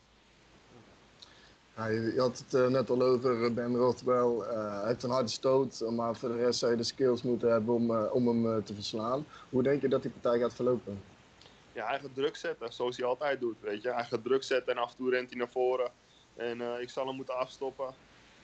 Je, 1.88 2.14
had 2.16 2.38
het 2.38 2.54
uh, 2.54 2.66
net 2.66 2.90
al 2.90 3.02
over 3.02 3.54
Ben 3.54 3.76
Rothwell. 3.76 4.26
Uh, 4.26 4.78
hij 4.78 4.86
heeft 4.86 5.02
een 5.02 5.10
harde 5.10 5.28
stoot, 5.28 5.80
maar 5.90 6.16
voor 6.16 6.28
de 6.28 6.36
rest 6.36 6.58
zou 6.58 6.70
je 6.70 6.76
de 6.76 6.84
skills 6.84 7.22
moeten 7.22 7.50
hebben 7.50 7.74
om, 7.74 7.90
om 7.96 8.26
hem 8.28 8.64
te 8.64 8.74
verslaan. 8.74 9.26
Hoe 9.48 9.62
denk 9.62 9.80
je 9.82 9.88
dat 9.88 10.02
die 10.02 10.10
partij 10.10 10.40
gaat 10.40 10.54
verlopen? 10.54 11.02
Ja, 11.72 11.86
hij 11.86 12.00
gaat 12.00 12.14
druk 12.14 12.36
zetten, 12.36 12.72
zoals 12.72 12.96
hij 12.96 13.06
altijd 13.06 13.40
doet. 13.40 13.56
Weet 13.60 13.82
je? 13.82 13.92
Hij 13.92 14.04
gaat 14.04 14.24
druk 14.24 14.42
zetten 14.42 14.72
en 14.72 14.82
af 14.82 14.90
en 14.90 14.96
toe 14.96 15.10
rent 15.10 15.30
hij 15.30 15.38
naar 15.38 15.50
voren. 15.50 15.90
En 16.36 16.80
ik 16.80 16.90
zal 16.90 17.06
hem 17.06 17.16
moeten 17.16 17.36
afstoppen. 17.36 17.94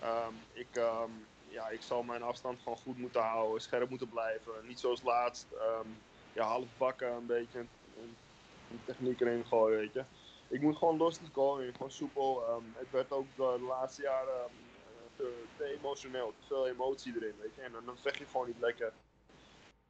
Um, 0.02 0.34
ik, 0.52 0.76
um, 0.76 1.26
ja, 1.48 1.68
ik 1.68 1.82
zal 1.82 2.02
mijn 2.02 2.22
afstand 2.22 2.58
gewoon 2.62 2.78
goed 2.78 2.98
moeten 2.98 3.20
houden, 3.20 3.60
scherp 3.62 3.90
moeten 3.90 4.08
blijven. 4.08 4.52
Niet 4.66 4.80
zoals 4.80 5.02
laatst, 5.02 5.46
um, 5.52 5.96
ja, 6.32 6.44
half 6.44 6.66
bakken 6.78 7.12
een 7.12 7.26
beetje 7.26 7.58
een, 7.58 7.68
een 8.70 8.80
techniek 8.84 9.20
erin 9.20 9.44
gooien, 9.46 9.78
weet 9.78 9.92
je. 9.92 10.02
Ik 10.48 10.60
moet 10.60 10.76
gewoon 10.76 10.96
los 10.96 11.16
te 11.16 11.24
gooien, 11.32 11.72
gewoon 11.72 11.90
soepel. 11.90 12.62
het 12.74 12.90
werd 12.90 13.12
ook 13.12 13.26
de 13.36 13.64
laatste 13.68 14.02
jaren 14.02 14.50
te, 15.16 15.42
te, 15.56 15.64
emotioneel, 15.64 16.32
te 16.40 16.46
veel 16.46 16.66
emotie 16.66 17.14
erin, 17.16 17.34
weet 17.40 17.54
je. 17.54 17.60
En 17.60 17.72
dan, 17.84 17.96
vecht 17.98 18.18
je 18.18 18.26
gewoon 18.26 18.46
niet 18.46 18.60
lekker. 18.60 18.92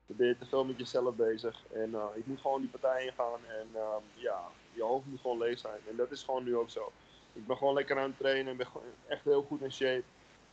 Dan 0.06 0.17
ben 0.17 0.26
je 0.26 0.38
te 0.38 0.47
veel 0.47 0.64
met 0.64 0.79
jezelf 0.79 1.14
bezig. 1.14 1.64
En 1.73 1.91
uh, 1.91 2.05
ik 2.14 2.26
moet 2.26 2.41
gewoon 2.41 2.61
die 2.61 2.70
partij 2.70 3.05
ingaan 3.05 3.44
en 3.47 3.69
ja, 4.14 4.49
je 4.73 4.82
hoofd 4.82 5.06
moet 5.06 5.20
gewoon 5.20 5.38
leeg 5.38 5.58
zijn. 5.58 5.81
En 5.88 5.97
dat 5.97 6.11
is 6.11 6.23
gewoon 6.23 6.44
nu 6.44 6.56
ook 6.56 6.70
zo 6.70 6.93
ik 7.37 7.47
ben 7.47 7.56
gewoon 7.56 7.75
lekker 7.75 7.99
aan 7.99 8.08
het 8.08 8.19
trainen 8.19 8.47
en 8.50 8.56
ben 8.56 8.67
echt 9.06 9.25
heel 9.25 9.43
goed 9.43 9.62
in 9.62 9.73
shape. 9.73 10.05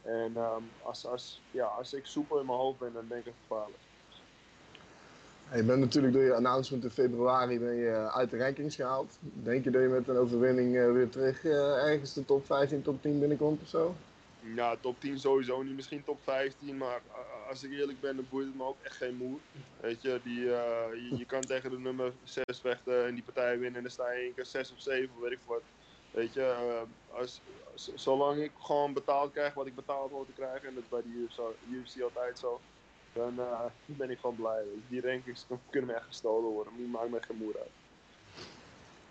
En 0.01 0.37
um, 0.37 0.71
als, 0.81 1.05
als, 1.05 1.41
ja, 1.51 1.65
als 1.65 1.93
ik 1.93 2.05
soepel 2.05 2.39
in 2.39 2.45
mijn 2.45 2.57
hoofd 2.57 2.79
ben, 2.79 2.93
dan 2.93 3.07
denk 3.07 3.25
ik 3.25 3.33
gevaarlijk. 3.41 3.79
Je 5.55 5.63
bent 5.63 5.79
natuurlijk 5.79 6.13
door 6.13 6.23
je 6.23 6.33
announcement 6.33 6.83
in 6.83 6.89
februari 6.89 7.59
ben 7.59 7.75
je 7.75 8.11
uit 8.11 8.29
de 8.29 8.37
rankings 8.37 8.75
gehaald. 8.75 9.17
Denk 9.21 9.63
je 9.63 9.71
dat 9.71 9.81
je 9.81 9.87
met 9.87 10.07
een 10.07 10.17
overwinning 10.17 10.75
uh, 10.75 10.91
weer 10.91 11.09
terug 11.09 11.43
uh, 11.43 11.53
ergens 11.91 12.13
de 12.13 12.25
top 12.25 12.45
15, 12.45 12.81
top 12.81 13.01
10 13.01 13.19
binnenkomt 13.19 13.61
of 13.61 13.67
zo? 13.67 13.95
Ja, 14.55 14.75
top 14.79 14.99
10 14.99 15.19
sowieso 15.19 15.61
niet. 15.61 15.75
Misschien 15.75 16.03
top 16.03 16.19
15, 16.23 16.77
maar 16.77 17.01
als 17.49 17.63
ik 17.63 17.71
eerlijk 17.71 17.99
ben, 17.99 18.15
dan 18.15 18.25
boeit 18.29 18.45
het 18.45 18.55
me 18.55 18.63
ook 18.63 18.77
echt 18.81 18.95
geen 18.95 19.15
moer. 19.15 19.39
Weet 19.79 20.01
je, 20.01 20.19
die, 20.23 20.39
je, 21.17 21.25
kan 21.27 21.41
tegen 21.41 21.69
de 21.69 21.79
nummer 21.79 22.11
6 22.23 22.43
vechten 22.61 23.05
en 23.05 23.13
die 23.13 23.23
partij 23.23 23.59
winnen 23.59 23.75
en 23.75 23.81
dan 23.81 23.91
sta 23.91 24.11
je 24.11 24.21
één 24.21 24.33
keer 24.33 24.45
6 24.45 24.71
of 24.71 24.81
7, 24.81 25.09
weet 25.21 25.31
ik 25.31 25.39
wat. 25.45 25.61
Weet 26.11 26.33
je, 26.33 26.55
als, 27.11 27.41
zolang 27.95 28.41
ik 28.41 28.51
gewoon 28.59 28.93
betaald 28.93 29.31
krijg 29.31 29.53
wat 29.53 29.65
ik 29.65 29.75
betaald 29.75 30.11
hoor 30.11 30.25
te 30.25 30.31
krijgen, 30.31 30.67
en 30.67 30.73
dat 30.73 30.83
is 30.83 30.89
bij 30.89 31.01
de 31.01 31.27
UFC 31.69 32.01
altijd 32.01 32.39
zo, 32.39 32.59
dan 33.13 33.33
uh, 33.39 33.65
ben 33.85 34.09
ik 34.09 34.19
gewoon 34.19 34.35
blij. 34.35 34.63
Je. 34.63 34.79
Die 34.87 35.01
rankings 35.01 35.45
kunnen 35.69 35.89
me 35.89 35.95
echt 35.95 36.05
gestolen 36.05 36.49
worden, 36.49 36.73
die 36.75 36.87
maakt 36.87 37.09
me 37.09 37.21
geen 37.21 37.37
moer 37.37 37.57
uit. 37.59 37.71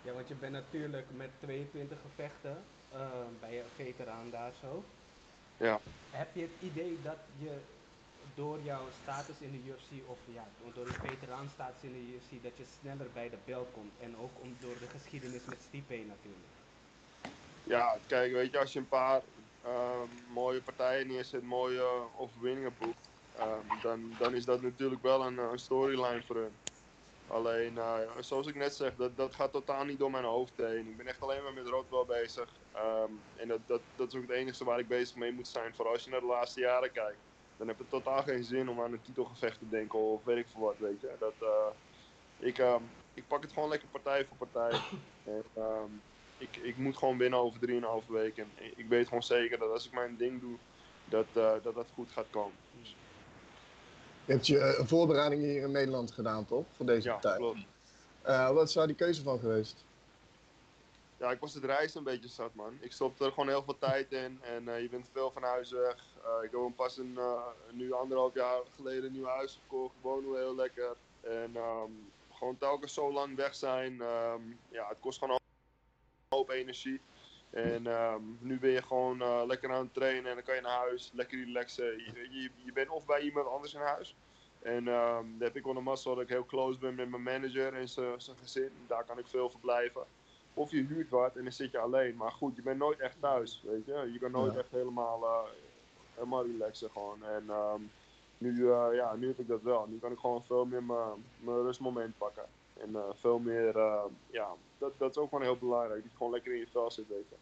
Ja, 0.01 0.13
want 0.13 0.27
je 0.27 0.35
bent 0.35 0.53
natuurlijk 0.53 1.05
met 1.15 1.29
22 1.39 1.97
gevechten, 2.01 2.63
uh, 2.93 2.99
bij 3.39 3.53
je 3.53 3.63
veteraan 3.75 4.29
daar 4.29 4.51
zo. 4.61 4.83
Ja. 5.57 5.79
Heb 6.11 6.35
je 6.35 6.41
het 6.41 6.71
idee 6.71 6.97
dat 7.03 7.17
je 7.37 7.57
door 8.35 8.59
jouw 8.63 8.87
status 9.01 9.35
in 9.39 9.51
de 9.51 9.69
UFC, 9.69 10.09
of 10.09 10.17
ja, 10.33 10.45
door 10.73 10.85
je 10.85 10.93
veteraan-status 10.93 11.83
in 11.83 11.91
de 11.91 12.13
UFC, 12.13 12.43
dat 12.43 12.57
je 12.57 12.63
sneller 12.81 13.07
bij 13.13 13.29
de 13.29 13.37
bel 13.45 13.67
komt? 13.73 13.91
En 13.99 14.17
ook 14.17 14.31
om, 14.41 14.55
door 14.59 14.75
de 14.79 14.87
geschiedenis 14.87 15.45
met 15.45 15.61
Stipe 15.67 15.95
natuurlijk. 15.95 16.51
Ja, 17.63 17.97
kijk, 18.07 18.31
weet 18.31 18.51
je, 18.51 18.59
als 18.59 18.73
je 18.73 18.79
een 18.79 18.87
paar 18.87 19.21
um, 19.65 20.09
mooie 20.33 20.61
partijen 20.61 21.07
neerzet, 21.07 21.43
mooie 21.43 21.83
overwinningen 22.17 22.73
boekt, 22.79 23.07
dan, 23.81 24.13
dan 24.19 24.35
is 24.35 24.45
dat 24.45 24.61
natuurlijk 24.61 25.01
wel 25.01 25.25
een, 25.25 25.37
een 25.37 25.59
storyline 25.59 26.21
voor 26.25 26.35
hun. 26.35 26.53
Alleen, 27.27 27.73
uh, 27.73 27.97
zoals 28.19 28.47
ik 28.47 28.55
net 28.55 28.75
zeg, 28.75 28.95
dat, 28.95 29.17
dat 29.17 29.35
gaat 29.35 29.51
totaal 29.51 29.85
niet 29.85 29.99
door 29.99 30.11
mijn 30.11 30.23
hoofd 30.23 30.57
heen. 30.57 30.87
Ik 30.87 30.97
ben 30.97 31.07
echt 31.07 31.21
alleen 31.21 31.43
maar 31.43 31.53
met 31.53 31.67
Roodwell 31.67 32.21
bezig. 32.21 32.49
Um, 32.75 33.19
en 33.35 33.47
dat, 33.47 33.81
dat, 33.95 34.07
is 34.07 34.15
ook 34.15 34.21
het 34.21 34.31
enige 34.31 34.63
waar 34.63 34.79
ik 34.79 34.87
bezig 34.87 35.15
mee 35.15 35.31
moet 35.31 35.47
zijn. 35.47 35.75
Vooral 35.75 35.93
als 35.93 36.03
je 36.03 36.09
naar 36.09 36.19
de 36.19 36.25
laatste 36.25 36.59
jaren 36.59 36.91
kijkt. 36.91 37.17
Dan 37.57 37.67
heb 37.67 37.77
het 37.77 37.89
totaal 37.89 38.23
geen 38.23 38.43
zin 38.43 38.69
om 38.69 38.81
aan 38.81 38.91
een 38.91 39.01
titelgevecht 39.01 39.59
te 39.59 39.69
denken 39.69 39.99
of 39.99 40.23
weet 40.23 40.37
ik 40.37 40.47
veel 40.51 40.61
wat, 40.61 40.75
weet 40.77 41.01
je. 41.01 41.11
Dat, 41.19 41.33
uh, 41.41 41.49
ik, 42.39 42.63
ik 43.13 43.27
pak 43.27 43.41
het 43.41 43.53
gewoon 43.53 43.69
lekker 43.69 43.87
partij 43.87 44.25
voor 44.25 44.47
partij. 44.47 44.79
En, 45.23 46.01
ik, 46.37 46.55
ik 46.55 46.77
moet 46.77 46.97
gewoon 46.97 47.17
winnen 47.17 47.39
over 47.39 47.59
3,5 48.03 48.07
weken. 48.07 48.51
En 48.55 48.71
ik 48.75 48.87
weet 48.87 49.07
gewoon 49.07 49.23
zeker 49.23 49.59
dat 49.59 49.71
als 49.71 49.85
ik 49.85 49.93
mijn 49.93 50.17
ding 50.17 50.41
doe, 50.41 50.57
dat 51.05 51.25
dat, 51.33 51.63
dat 51.63 51.87
goed 51.93 52.11
gaat 52.11 52.29
komen. 52.29 52.55
Dus. 52.79 52.95
Je 54.25 54.31
hebt 54.31 54.47
je 54.47 54.75
een 54.77 54.87
voorbereiding 54.87 55.41
hier 55.41 55.61
in 55.61 55.71
Nederland 55.71 56.11
gedaan, 56.11 56.45
toch? 56.45 56.65
Voor 56.75 56.85
deze 56.85 57.07
ja, 57.07 57.13
partij. 57.13 57.37
Klopt. 57.37 57.59
Uh, 58.25 58.51
wat 58.51 58.67
is 58.67 58.73
daar 58.73 58.87
die 58.87 58.95
keuze 58.95 59.21
van 59.21 59.39
geweest? 59.39 59.83
Ja, 61.17 61.31
ik 61.31 61.39
was 61.39 61.53
het 61.53 61.63
reizen 61.63 61.97
een 61.97 62.03
beetje 62.03 62.27
zat, 62.27 62.53
man. 62.55 62.77
Ik 62.79 62.91
stopte 62.91 63.25
er 63.25 63.31
gewoon 63.31 63.47
heel 63.47 63.63
veel 63.63 63.77
tijd 63.77 64.11
in 64.11 64.39
en 64.41 64.63
uh, 64.63 64.81
je 64.81 64.89
bent 64.89 65.09
veel 65.11 65.31
van 65.31 65.43
huis 65.43 65.71
weg. 65.71 66.03
Uh, 66.25 66.43
ik 66.43 66.51
heb 66.51 66.75
pas 66.75 66.97
een, 66.97 67.19
nu 67.71 67.93
anderhalf 67.93 68.33
jaar 68.33 68.59
geleden 68.75 69.03
een 69.03 69.11
nieuw 69.11 69.25
huis 69.25 69.59
gekocht. 69.61 69.95
Ik 69.95 70.01
woon 70.01 70.23
nu 70.23 70.37
heel 70.37 70.55
lekker. 70.55 70.95
En 71.21 71.55
um, 71.55 72.11
gewoon 72.33 72.57
telkens 72.57 72.93
zo 72.93 73.13
lang 73.13 73.35
weg 73.35 73.55
zijn. 73.55 74.01
Um, 74.01 74.59
ja, 74.69 74.87
het 74.87 74.97
kost 74.99 75.19
gewoon 75.19 75.39
hoop 76.29 76.49
energie. 76.49 77.01
En 77.53 77.85
um, 77.85 78.37
nu 78.39 78.59
ben 78.59 78.69
je 78.69 78.81
gewoon 78.81 79.21
uh, 79.21 79.41
lekker 79.45 79.71
aan 79.71 79.83
het 79.83 79.93
trainen 79.93 80.29
en 80.29 80.35
dan 80.35 80.43
kan 80.43 80.55
je 80.55 80.61
naar 80.61 80.77
huis, 80.79 81.11
lekker 81.13 81.39
relaxen. 81.45 81.85
Je, 81.85 82.27
je, 82.29 82.49
je, 82.55 82.71
bent 82.73 82.89
of 82.89 83.05
bij 83.05 83.21
iemand 83.21 83.47
anders 83.47 83.73
in 83.73 83.79
huis 83.79 84.15
En 84.59 84.87
ehm 84.87 85.25
daar 85.37 85.47
heb 85.47 85.55
ik 85.55 85.63
wel 85.63 85.75
een 85.75 85.83
mazzel 85.83 86.15
dat 86.15 86.23
ik 86.23 86.29
heel 86.29 86.45
close 86.45 86.79
ben 86.79 86.95
met 86.95 87.09
mijn 87.09 87.23
manager 87.23 87.73
en 87.73 87.89
zijn 87.89 88.37
gezin. 88.37 88.71
Daar 88.87 89.05
kan 89.05 89.19
ik 89.19 89.27
veel 89.27 89.49
verblijven. 89.49 90.05
Of 90.53 90.71
je 90.71 90.81
huurt 90.83 91.09
wat 91.09 91.35
en 91.35 91.43
dan 91.43 91.51
zit 91.51 91.71
je 91.71 91.79
alleen. 91.79 92.15
Maar 92.15 92.31
goed, 92.31 92.55
je 92.55 92.61
bent 92.61 92.77
nooit 92.77 92.99
echt 92.99 93.19
thuis, 93.21 93.61
weet 93.65 93.85
je. 93.85 94.09
Je 94.13 94.19
kan 94.19 94.31
nooit 94.31 94.53
Ja. 94.53 94.59
echt 94.59 94.71
helemaal, 94.71 95.23
eh, 95.23 95.49
helemaal 96.13 96.45
relaxen 96.45 96.91
gewoon. 96.91 97.23
En 97.23 97.49
ehm, 97.49 97.81
nu, 98.37 98.71
eh, 98.71 98.87
ja, 98.93 99.15
nu 99.15 99.27
heb 99.27 99.39
ik 99.39 99.47
dat 99.47 99.61
wel. 99.61 99.87
Nu 99.87 99.99
kan 99.99 100.11
ik 100.11 100.19
gewoon 100.19 100.43
veel 100.45 100.65
meer 100.65 100.83
mijn 100.83 101.61
rustmoment 101.61 102.17
pakken. 102.17 102.45
En 102.83 102.95
eh, 102.95 103.09
veel 103.15 103.39
meer, 103.39 103.77
eh, 103.77 104.05
ja, 104.31 104.49
dat, 104.77 104.99
dat 104.99 105.09
is 105.09 105.17
ook 105.17 105.29
gewoon 105.29 105.43
heel 105.43 105.57
belangrijk. 105.57 106.01
Dat 106.01 106.11
je 106.11 106.17
gewoon 106.17 106.31
lekker 106.31 106.53
in 106.53 106.59
je 106.59 106.67
vel 106.67 106.91
zit, 106.91 107.07
weet 107.07 107.29
je. 107.29 107.35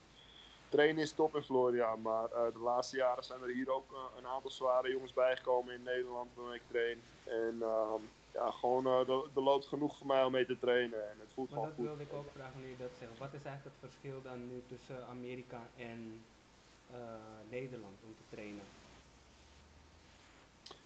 Trainen 0.69 1.03
is 1.03 1.13
top 1.13 1.35
in 1.35 1.43
Florida, 1.43 1.95
maar 1.95 2.31
eh, 2.31 2.53
de 2.53 2.59
laatste 2.59 2.95
jaren 2.97 3.23
zijn 3.23 3.41
er 3.41 3.49
hier 3.49 3.71
ook 3.73 4.11
een 4.17 4.27
aantal 4.27 4.51
zware 4.51 4.91
jongens 4.91 5.13
bijgekomen 5.13 5.73
in 5.73 5.83
Nederland 5.83 6.29
waarmee 6.35 6.55
ik 6.55 6.67
train. 6.67 7.01
En 7.23 7.55
ehm, 7.61 8.01
ja, 8.33 8.51
gewoon, 8.51 8.85
eh, 8.85 9.09
er, 9.35 9.41
loopt 9.41 9.67
genoeg 9.67 9.97
voor 9.97 10.07
mij 10.07 10.23
om 10.23 10.31
mee 10.31 10.45
te 10.45 10.59
trainen 10.59 11.09
en 11.09 11.19
het 11.19 11.33
voelt 11.33 11.49
Maar 11.49 11.59
gewoon 11.59 11.69
dat 11.69 11.77
goed. 11.77 11.87
wilde 11.87 12.03
ik 12.03 12.13
ook 12.13 12.31
vragen 12.35 12.61
nu 12.61 12.69
je 12.69 12.77
dat 12.77 12.91
zegt. 12.99 13.17
Wat 13.17 13.33
is 13.33 13.43
eigenlijk 13.43 13.75
het 13.81 13.91
verschil 13.91 14.21
dan 14.21 14.47
nu 14.47 14.63
tussen 14.67 15.07
Amerika 15.07 15.59
en 15.77 16.25
Nederland 17.49 17.95
om 18.03 18.15
te 18.15 18.35
trainen? 18.35 18.63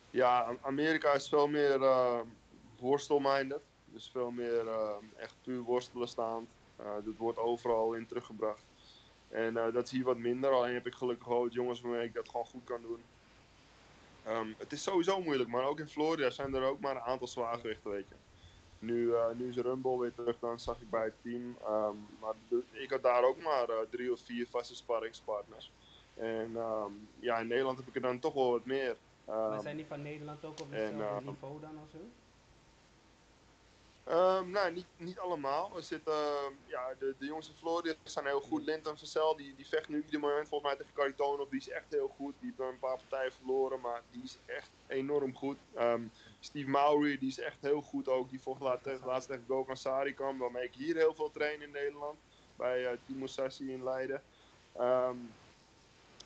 Ja, 0.09 0.41
Am- 0.41 0.59
Amerika 0.62 1.13
is 1.13 1.29
veel 1.29 1.47
meer 1.47 1.79
uh, 1.79 2.19
worstelminded. 2.79 3.62
Dus 3.95 4.09
veel 4.09 4.31
meer 4.31 4.67
eh, 4.67 4.95
echt 5.15 5.35
puur 5.43 5.61
worstelen 5.61 6.07
staand. 6.07 6.49
Eh 6.75 6.85
dat 7.05 7.17
wordt 7.17 7.37
overal 7.37 7.93
in 7.93 8.07
teruggebracht. 8.07 8.63
En 9.27 9.57
eh, 9.57 9.73
dat 9.73 9.85
is 9.85 9.91
hier 9.91 10.03
wat 10.03 10.17
minder. 10.17 10.51
Alleen 10.51 10.73
heb 10.73 10.87
ik 10.87 10.93
gelukkig 10.93 11.27
wat 11.27 11.53
jongens 11.53 11.81
waarmee 11.81 12.05
ik 12.05 12.13
dat 12.13 12.29
gewoon 12.29 12.45
goed 12.45 12.63
kan 12.63 12.81
doen. 12.81 13.03
Ehm, 14.23 14.47
het 14.57 14.71
is 14.71 14.83
sowieso 14.83 15.21
moeilijk, 15.21 15.49
maar 15.49 15.63
ook 15.63 15.79
in 15.79 15.87
Florida 15.87 16.29
zijn 16.29 16.53
er 16.53 16.63
ook 16.63 16.79
maar 16.79 16.95
een 16.95 17.01
aantal 17.01 17.27
zwaargewichten, 17.27 17.91
weet 17.91 18.07
je. 18.07 18.15
Nu, 18.79 19.13
eh, 19.13 19.25
nu 19.35 19.49
is 19.49 19.55
Rumble 19.55 19.99
weer 19.99 20.13
terug, 20.13 20.39
dan 20.39 20.59
zag 20.59 20.81
ik 20.81 20.89
bij 20.89 21.03
het 21.03 21.21
team. 21.21 21.57
Ehm, 21.61 21.95
maar 22.19 22.33
ik 22.71 22.89
had 22.89 23.03
daar 23.03 23.23
ook 23.23 23.41
maar 23.41 23.67
drie 23.89 24.11
of 24.11 24.19
vier 24.19 24.47
vaste 24.47 24.75
sparringspartners. 24.75 25.71
En 26.13 26.51
ehm, 26.55 26.91
ja, 27.19 27.39
in 27.39 27.47
Nederland 27.47 27.77
heb 27.77 27.87
ik 27.87 27.95
er 27.95 28.01
dan 28.01 28.19
toch 28.19 28.33
wel 28.33 28.51
wat 28.51 28.65
meer. 28.65 28.95
maar 29.25 29.61
zijn 29.61 29.77
die 29.77 29.85
van 29.85 30.01
Nederland 30.01 30.45
ook 30.45 30.59
op 30.59 30.71
hetzelfde 30.71 31.25
niveau 31.25 31.59
dan 31.61 31.79
of 31.83 31.89
zo? 31.89 31.97
Ehm, 34.05 34.50
nou, 34.50 34.71
niet, 34.71 34.85
niet 34.97 35.19
allemaal. 35.19 35.75
Er 35.75 35.83
zitten, 35.83 36.13
ehm, 36.13 36.53
ja, 36.65 36.93
de, 37.00 37.15
de 37.19 37.25
jongens 37.25 37.47
in 37.50 37.55
Florida 37.55 37.95
zijn 38.03 38.25
heel 38.25 38.41
goed. 38.41 38.63
Linton 38.63 38.97
Vassell, 38.97 39.33
die, 39.38 39.55
die 39.55 39.67
vecht 39.67 39.88
nu 39.89 40.03
ieder 40.05 40.19
moment 40.19 40.47
volgens 40.47 40.69
mij 40.69 40.79
tegen 40.79 40.93
Caritonov. 40.93 41.50
Die 41.50 41.59
is 41.59 41.69
echt 41.69 41.85
heel 41.89 42.07
goed. 42.07 42.33
Die 42.39 42.53
heeft 42.57 42.71
een 42.71 42.79
paar 42.79 42.97
partijen 42.97 43.31
verloren, 43.33 43.79
maar 43.81 44.01
die 44.12 44.24
is 44.24 44.38
echt 44.45 44.69
enorm 44.88 45.35
goed. 45.35 45.57
Ehm, 45.75 46.01
Steve 46.39 46.69
Mowry, 46.69 47.17
die 47.17 47.29
is 47.29 47.39
echt 47.39 47.57
heel 47.62 47.81
goed 47.81 48.07
ook. 48.07 48.29
Die 48.29 48.41
vocht 48.41 48.62
laat, 48.62 48.83
tegen- 48.83 49.05
laatst 49.05 49.27
tegen 49.29 49.43
Gokhan 49.47 49.77
Sarikam, 49.77 50.38
waarmee 50.38 50.63
ik 50.63 50.74
hier 50.75 50.95
heel 50.95 51.13
veel 51.15 51.31
train 51.31 51.62
in 51.62 51.71
Nederland. 51.71 52.19
Bij 52.55 52.81
uh, 52.83 52.97
Timo 53.05 53.27
Sassi 53.27 53.71
in 53.71 53.83
Leiden. 53.83 54.21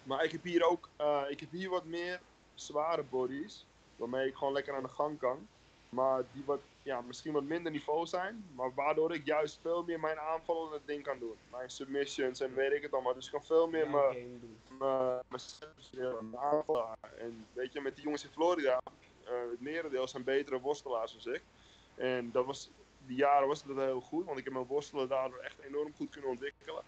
Maar 0.04 0.24
ik 0.24 0.32
heb 0.32 0.44
hier 0.44 0.64
ook, 0.70 0.90
eh, 0.96 1.24
ik 1.30 1.40
heb 1.40 1.52
hier 1.52 1.70
wat 1.70 1.86
meer 1.86 2.20
zware 2.56 3.04
bodies. 3.04 3.66
Waarmee 3.96 4.28
ik 4.28 4.36
gewoon 4.36 4.54
lekker 4.54 4.76
aan 4.76 4.84
de 4.84 4.90
gang 4.90 5.20
kan. 5.20 5.48
Maar 5.90 6.24
die 6.32 6.44
wat, 6.46 6.60
ja, 6.84 7.02
misschien 7.02 7.34
wat 7.34 7.44
minder 7.44 7.72
niveau 7.72 8.06
zijn. 8.06 8.46
Maar 8.56 8.74
waardoor 8.74 9.14
ik 9.14 9.26
juist 9.26 9.60
veel 9.62 9.84
meer 9.84 10.00
mijn 10.00 10.20
aanvallende 10.20 10.82
ding 10.86 11.04
kan 11.04 11.20
doen. 11.20 11.36
Mijn 11.52 11.70
submissions 11.70 12.40
en 12.40 12.54
weet 12.54 12.74
ik 12.74 12.82
het 12.82 12.94
allemaal. 12.94 13.14
Dus 13.14 13.26
ik 13.26 13.32
kan 13.32 13.44
veel 13.44 13.68
meer 13.68 13.90
Jouw 13.90 14.12
mijn 16.22 16.38
aanvallen. 16.38 16.98
En 17.18 17.46
weet 17.54 17.74
je, 17.74 17.82
met 17.82 17.96
die 17.96 18.04
jongens 18.04 18.24
in 18.24 18.30
Florida, 18.30 18.82
eh, 19.24 19.34
het 19.52 19.62
merendeel 19.62 20.08
zijn 20.08 20.24
betere 20.24 20.60
worstelaars 20.60 21.24
dan 21.24 21.34
ik. 21.34 21.42
En 21.96 22.32
dat 22.32 22.46
was, 22.46 22.70
die 23.06 23.18
jaren 23.18 23.48
was 23.48 23.64
dat 23.64 23.76
heel 23.76 24.02
goed, 24.02 24.26
want 24.26 24.38
ik 24.38 24.44
heb 24.44 24.54
mijn 24.54 24.66
worstelen 24.66 25.08
daardoor 25.08 25.40
echt 25.40 25.60
enorm 25.60 25.94
goed 25.96 26.10
kunnen 26.10 26.30
ontwikkelen. 26.30 26.84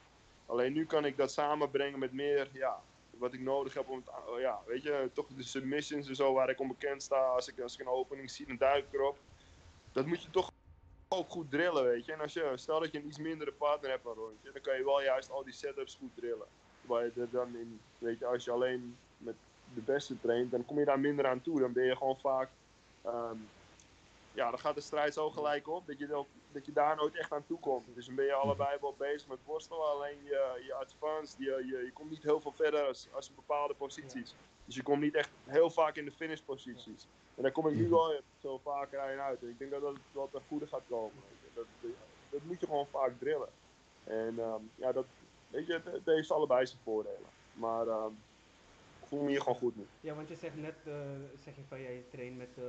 Alleen 0.45 0.73
nu 0.73 0.85
kan 0.85 1.05
ik 1.05 1.17
dat 1.17 1.31
samenbrengen 1.31 1.99
met 1.99 2.13
meer, 2.13 2.49
ja, 2.53 2.81
wat 3.21 3.33
ik 3.33 3.39
nodig 3.39 3.73
heb 3.73 3.89
om 3.89 3.97
het, 3.97 4.09
a- 4.09 4.39
ja, 4.39 4.61
weet 4.65 4.83
je, 4.83 5.09
toch 5.13 5.27
de 5.27 5.43
submissions 5.43 6.07
en 6.07 6.15
zo 6.15 6.33
waar 6.33 6.49
ik 6.49 6.59
onbekend 6.59 7.03
sta. 7.03 7.25
Als 7.25 7.47
ik, 7.47 7.59
als 7.59 7.73
ik 7.73 7.79
een 7.79 7.87
opening 7.87 8.31
zie, 8.31 8.45
dan 8.47 8.57
duik 8.57 8.85
ik 8.85 8.93
erop. 8.93 9.17
Dat 9.91 10.05
moet 10.05 10.23
je 10.23 10.29
toch 10.29 10.51
ook 11.07 11.29
goed 11.29 11.51
drillen, 11.51 11.83
weet 11.83 12.05
je. 12.05 12.11
En 12.11 12.19
als 12.19 12.33
je, 12.33 12.51
stel 12.55 12.79
dat 12.79 12.91
je 12.91 12.97
een 12.97 13.07
iets 13.07 13.17
mindere 13.17 13.51
partner 13.51 13.89
hebt 13.89 14.03
dan 14.03 14.13
rondje, 14.13 14.51
dan 14.51 14.61
kan 14.61 14.77
je 14.77 14.83
wel 14.83 15.01
juist 15.01 15.29
al 15.29 15.43
die 15.43 15.53
setups 15.53 15.95
goed 15.95 16.15
drillen. 16.15 16.47
Waar 16.81 17.03
je 17.05 17.27
dan 17.31 17.55
in, 17.55 17.81
weet 17.97 18.19
je, 18.19 18.25
als 18.25 18.43
je 18.43 18.51
alleen 18.51 18.97
met 19.17 19.35
de 19.63 19.81
beste 19.81 20.19
traint, 20.19 20.51
dan 20.51 20.65
kom 20.65 20.79
je 20.79 20.85
daar 20.85 20.99
minder 20.99 21.27
aan 21.27 21.41
toe. 21.41 21.59
Dan 21.59 21.73
ben 21.73 21.85
je 21.85 21.95
gewoon 21.95 22.19
vaak, 22.19 22.49
ehm, 23.01 23.37
ja, 24.31 24.49
dan 24.49 24.59
gaat 24.59 24.75
de 24.75 24.81
strijd 24.81 25.13
zo 25.13 25.29
gelijk 25.29 25.67
op 25.67 25.87
dat 25.87 25.99
je, 25.99 26.07
dat, 26.07 26.27
dat 26.51 26.65
je 26.65 26.71
daar 26.71 26.95
nooit 26.95 27.15
echt 27.15 27.31
aan 27.31 27.45
toe 27.45 27.59
komt. 27.59 27.95
Dus 27.95 28.05
dan 28.05 28.15
ben 28.15 28.25
je 28.25 28.33
allebei 28.33 28.77
wel 28.81 28.95
bezig 28.97 29.27
met 29.27 29.39
worstelen, 29.45 29.91
alleen 29.91 30.23
je, 30.23 30.63
je 30.65 30.73
advanced, 30.73 31.37
je, 31.37 31.45
je, 31.45 31.85
je 31.85 31.91
komt 31.93 32.09
niet 32.09 32.23
heel 32.23 32.41
veel 32.41 32.51
verder 32.51 32.87
als, 32.87 33.07
als 33.11 33.35
bepaalde 33.35 33.73
posities. 33.73 34.35
Dus 34.65 34.75
je 34.75 34.83
komt 34.83 35.01
niet 35.01 35.15
echt 35.15 35.29
heel 35.45 35.69
vaak 35.69 35.95
in 35.95 36.05
de 36.05 36.11
finishposities. 36.11 37.07
En 37.35 37.43
daar 37.43 37.51
kom 37.51 37.67
ik 37.67 37.75
nu 37.75 37.89
wel 37.89 38.21
zo 38.41 38.57
vaker 38.57 39.11
in 39.11 39.19
uit. 39.19 39.41
En 39.41 39.49
ik 39.49 39.59
denk 39.59 39.71
dat 39.71 39.81
dat 39.81 39.95
wel 40.11 40.29
ten 40.31 40.41
goede 40.47 40.67
gaat 40.67 40.83
komen. 40.89 41.21
weet 41.29 41.39
je. 41.41 41.49
Dat, 41.53 41.91
dat 42.29 42.41
moet 42.43 42.59
je 42.59 42.65
gewoon 42.65 42.87
vaak 42.87 43.11
drillen. 43.19 43.49
En 44.03 44.39
ehm, 44.39 44.61
ja, 44.75 44.91
dat, 44.91 45.05
weet 45.47 45.67
je, 45.67 45.81
het, 45.83 46.05
heeft 46.05 46.31
allebei 46.31 46.65
zijn 46.65 46.79
voordelen. 46.83 47.29
Maar 47.53 47.87
ehm, 47.87 48.11
voel 49.11 49.23
me 49.23 49.29
hier 49.29 49.41
gewoon 49.41 49.57
goed 49.57 49.75
nu. 49.75 49.85
Ja, 49.99 50.13
want 50.15 50.27
je 50.29 50.35
zegt 50.35 50.55
net, 50.55 50.75
eh, 50.85 50.93
zeg 51.43 51.55
je 51.55 51.61
van 51.67 51.81
jij 51.81 52.03
traint 52.11 52.37
met 52.37 52.49
uh, 52.57 52.65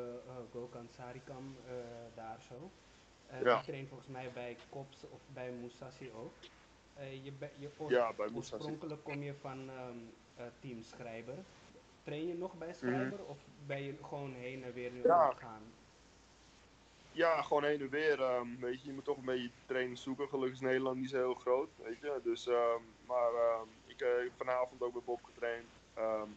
Gokhan 0.52 0.88
Sarikam 0.96 1.56
eh, 1.66 1.72
daar 2.14 2.42
zo. 2.48 2.70
Uh, 3.32 3.42
Ja. 3.42 3.56
Je 3.58 3.64
traint 3.64 3.88
volgens 3.88 4.08
mij 4.08 4.30
bij 4.34 4.56
Kops 4.70 5.04
of 5.10 5.20
bij 5.32 5.50
Musashi 5.52 6.10
ook. 6.12 6.32
Je, 7.22 7.32
je 7.58 7.70
Ja, 7.88 8.12
bij 8.12 8.28
Musashi. 8.28 8.54
oorspronkelijk 8.54 9.04
kom 9.04 9.22
je 9.22 9.34
van 9.34 9.70
ehm, 9.70 9.96
eh, 10.36 10.44
team 10.60 10.82
Schrijber. 10.82 11.34
Train 12.02 12.26
je 12.26 12.34
nog 12.34 12.54
bij 12.58 12.74
Schrijber 12.74 13.24
of 13.24 13.38
ben 13.66 13.82
je 13.82 13.94
gewoon 14.02 14.32
heen 14.34 14.64
en 14.64 14.72
weer 14.72 14.90
nu 14.90 14.98
Mhm. 14.98 15.08
Ja. 15.08 15.32
gaan? 15.36 15.62
Ja, 17.12 17.42
gewoon 17.42 17.64
heen 17.64 17.80
en 17.80 17.88
weer. 17.88 18.22
ehm, 18.22 18.56
weet 18.60 18.80
je, 18.80 18.86
je 18.86 18.92
moet 18.92 19.04
toch 19.04 19.16
een 19.16 19.24
beetje 19.24 19.50
training 19.66 19.98
zoeken. 19.98 20.28
Gelukkig 20.28 20.52
is 20.54 20.60
Nederland 20.60 20.96
niet 20.96 21.10
zo 21.10 21.16
heel 21.16 21.34
groot, 21.34 21.70
weet 21.76 21.98
je. 22.00 22.20
Dus, 22.22 22.46
ehm, 22.46 22.82
maar 23.06 23.30
ik 23.86 24.00
eh, 24.00 24.08
heb 24.08 24.32
vanavond 24.36 24.82
ook 24.82 24.92
bij 24.92 25.02
Bob 25.04 25.22
getraind. 25.22 25.66
Ehm, 25.94 26.28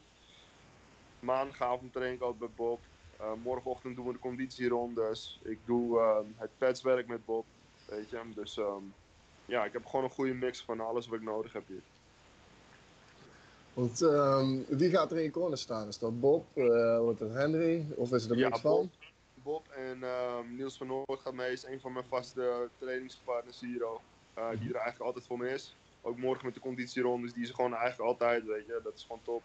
maandagavond 1.20 1.94
train 1.94 2.14
ik 2.14 2.22
altijd 2.22 2.40
bij 2.40 2.66
Bob. 2.66 2.80
Eh, 3.20 3.34
morgenochtend 3.44 3.96
doen 3.96 4.06
we 4.06 4.12
de 4.14 4.20
conditierondes. 4.20 5.40
Ik 5.44 5.60
doe 5.66 6.00
ehm, 6.00 6.26
het 6.36 6.50
petswerk 6.58 7.08
met 7.08 7.26
Bob, 7.26 7.46
weet 7.86 8.10
je. 8.10 8.22
Dus 8.36 8.58
ehm, 8.58 8.84
ja, 9.46 9.66
ik 9.66 9.74
heb 9.74 9.86
gewoon 9.86 10.06
een 10.06 10.12
goede 10.12 10.34
mix 10.34 10.64
van 10.64 10.80
alles 10.80 11.08
wat 11.08 11.18
ik 11.20 11.26
nodig 11.26 11.54
heb 11.54 11.68
hier. 11.68 11.82
Want 13.74 14.02
ehm, 14.02 14.60
wie 14.68 14.90
gaat 14.90 15.12
er 15.12 15.18
in 15.18 15.24
je 15.24 15.32
corner 15.32 15.58
staan? 15.58 15.88
Is 15.88 16.00
dat 16.00 16.20
Bob? 16.20 16.46
Eh, 16.58 17.00
wordt 17.00 17.20
het 17.20 17.34
Henry? 17.34 17.86
Of 17.96 18.12
is 18.12 18.22
het 18.22 18.32
er 18.32 18.38
Ja, 18.38 18.48
mix 18.48 18.62
Bob, 18.62 18.72
van? 18.78 18.90
Bob 19.34 19.68
en 19.68 20.04
ehm, 20.04 20.56
Niels 20.56 20.78
van 20.78 20.88
Noord 20.88 21.20
gaat 21.20 21.34
mee. 21.34 21.52
Is 21.52 21.66
een 21.66 21.80
van 21.80 21.94
mijn 21.94 22.06
vaste 22.10 22.70
trainingspartners 22.80 23.60
hier 23.60 23.84
ook. 23.84 24.02
eh, 24.34 24.50
die 24.50 24.70
er 24.70 24.76
eigenlijk 24.76 25.00
altijd 25.00 25.26
voor 25.26 25.38
me 25.38 25.50
is. 25.50 25.76
Ook 26.06 26.18
morgen 26.18 26.46
met 26.46 26.54
de 26.54 26.60
conditierondes, 26.60 27.34
die 27.34 27.44
is 27.44 27.50
gewoon 27.50 27.74
eigenlijk 27.74 28.10
altijd, 28.10 28.46
weet 28.46 28.66
je. 28.66 28.80
Dat 28.84 28.94
is 28.96 29.02
gewoon 29.02 29.22
top. 29.24 29.44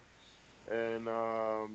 En 0.65 1.07
ehm, 1.07 1.71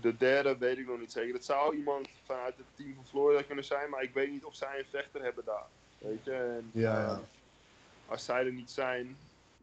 de 0.00 0.16
derde 0.16 0.56
weet 0.58 0.78
ik 0.78 0.86
nog 0.86 0.98
niet 0.98 1.12
zeker. 1.12 1.34
Het 1.34 1.44
zou 1.44 1.76
iemand 1.76 2.08
vanuit 2.24 2.56
het 2.56 2.66
team 2.74 2.94
van 2.94 3.06
Florida 3.06 3.42
kunnen 3.42 3.64
zijn, 3.64 3.90
maar 3.90 4.02
ik 4.02 4.14
weet 4.14 4.30
niet 4.30 4.44
of 4.44 4.54
zij 4.54 4.78
een 4.78 4.84
vechter 4.90 5.22
hebben 5.22 5.44
daar. 5.44 5.66
Weet 5.98 6.24
je. 6.24 6.32
En, 6.32 6.70
Ja, 6.72 6.96
ehm, 6.98 7.06
ja. 7.06 7.20
als 8.06 8.24
zij 8.24 8.46
er 8.46 8.52
niet 8.52 8.70
zijn, 8.70 9.16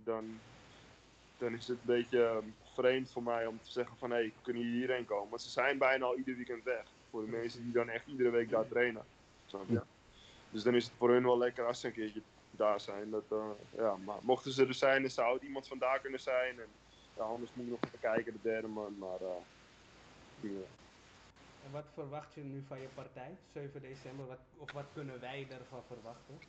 dan, 0.03 0.39
dan 1.37 1.53
is 1.53 1.67
het 1.67 1.77
een 1.77 1.85
beetje 1.85 2.25
ehm, 2.25 2.45
vreemd 2.73 3.11
voor 3.11 3.23
mij 3.23 3.45
om 3.45 3.59
te 3.63 3.71
zeggen 3.71 3.97
van 3.97 4.09
hé, 4.09 4.15
hey, 4.15 4.33
kunnen 4.41 4.61
jullie 4.61 4.77
hierheen 4.77 5.05
komen? 5.05 5.29
Want 5.29 5.41
ze 5.41 5.49
zijn 5.49 5.77
bijna 5.77 6.05
al 6.05 6.17
ieder 6.17 6.35
weekend 6.35 6.63
weg. 6.63 6.83
Voor 7.09 7.25
de 7.25 7.31
mensen 7.31 7.63
die 7.63 7.71
dan 7.71 7.89
echt 7.89 8.07
iedere 8.07 8.29
week 8.29 8.49
daar 8.49 8.67
trainen. 8.67 9.03
Je? 9.67 9.81
Dus 10.49 10.63
dan 10.63 10.75
is 10.75 10.83
het 10.83 10.93
voor 10.97 11.09
hun 11.09 11.23
wel 11.23 11.37
lekker 11.37 11.65
als 11.65 11.79
ze 11.79 11.87
een 11.87 11.93
keertje 11.93 12.21
daar 12.61 12.79
zijn. 12.79 13.09
Dat, 13.09 13.23
eh, 13.29 13.49
ja, 13.75 13.95
maar 13.95 14.17
mochten 14.21 14.51
ze 14.51 14.65
er 14.65 14.73
zijn, 14.73 15.01
dan 15.01 15.11
zou 15.11 15.33
het 15.33 15.43
iemand 15.43 15.67
vandaar 15.67 15.99
kunnen 15.99 16.19
zijn. 16.19 16.59
En, 16.59 16.67
ja, 17.17 17.23
anders 17.23 17.51
moet 17.53 17.65
ik 17.65 17.71
nog 17.71 17.79
even 17.85 17.99
kijken, 17.99 18.33
de 18.33 18.41
derde 18.41 18.67
man. 18.67 18.97
Maar 18.97 19.21
eh, 19.21 19.41
ja. 20.39 20.67
En 21.65 21.71
wat 21.71 21.85
verwacht 21.93 22.33
je 22.33 22.41
nu 22.41 22.63
van 22.67 22.81
je 22.81 22.87
partij, 22.93 23.37
7 23.53 23.81
december? 23.81 24.27
Wat, 24.27 24.39
of 24.57 24.71
wat 24.71 24.85
kunnen 24.93 25.19
wij 25.19 25.47
ervan 25.49 25.83
verwachten? 25.87 26.39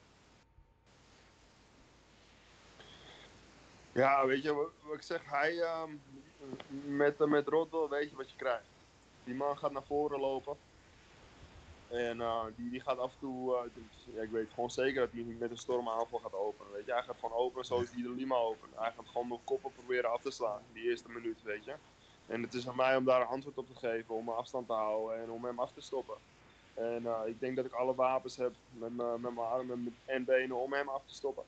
Ja, 3.93 4.27
weet 4.27 4.43
je 4.43 4.53
wat, 4.53 4.71
ik 4.93 5.03
zeg? 5.03 5.31
Hij, 5.31 5.61
ehm, 5.61 5.91
met, 6.97 7.21
eh, 7.21 7.27
met 7.27 7.49
Rodwell 7.49 7.89
weet 7.89 8.11
je 8.11 8.17
wat 8.17 8.31
je 8.31 8.37
krijgt. 8.37 8.71
Die 9.25 9.35
man 9.35 9.59
gaat 9.59 9.73
naar 9.73 9.87
voren 9.87 10.21
lopen. 10.21 10.57
En 11.93 12.21
eh, 12.21 12.45
die, 12.57 12.71
die 12.71 12.81
gaat 12.81 12.99
af 12.99 13.13
en 13.13 13.19
toe, 13.19 13.57
eh, 13.57 14.15
ja, 14.15 14.23
ik 14.23 14.31
weet 14.31 14.51
gewoon 14.55 14.71
zeker 14.71 15.01
dat 15.01 15.13
hij 15.13 15.23
met 15.23 15.51
een 15.51 15.59
stormaanval 15.59 16.19
gaat 16.19 16.35
openen. 16.35 16.73
Weet 16.73 16.87
je? 16.87 16.93
Hij 16.93 17.03
gaat 17.03 17.19
gewoon 17.21 17.39
openen 17.39 17.65
zoals 17.65 17.91
hij 17.93 18.03
de 18.03 18.11
Lima 18.11 18.37
opent. 18.37 18.73
Hij 18.77 18.93
gaat 18.97 19.09
gewoon 19.09 19.29
mijn 19.29 19.45
koppen 19.45 19.73
proberen 19.73 20.11
af 20.11 20.23
te 20.23 20.31
slaan, 20.31 20.61
die 20.73 20.83
eerste 20.83 21.11
minuut, 21.11 21.43
weet 21.43 21.65
je. 21.65 21.75
En 22.27 22.43
het 22.43 22.55
is 22.55 22.69
aan 22.69 22.77
mij 22.77 22.97
om 22.97 23.05
daar 23.05 23.21
een 23.21 23.27
antwoord 23.27 23.59
op 23.59 23.67
te 23.69 23.87
geven, 23.87 24.15
om 24.15 24.29
afstand 24.29 24.67
te 24.67 24.73
houden 24.73 25.23
en 25.23 25.31
om 25.31 25.45
hem 25.45 25.59
af 25.59 25.73
te 25.73 25.81
stoppen. 25.81 26.17
En 26.75 27.03
uh, 27.03 27.21
ik 27.27 27.41
denk 27.41 27.57
dat 27.57 27.65
ik 27.65 27.73
alle 27.73 27.95
wapens 27.95 28.37
heb 28.37 28.53
met, 28.71 28.97
met 28.97 29.21
mijn 29.21 29.39
armen 29.39 29.97
en 30.05 30.25
benen 30.25 30.57
om 30.57 30.73
hem 30.73 30.89
af 30.89 31.03
te 31.07 31.15
stoppen. 31.15 31.45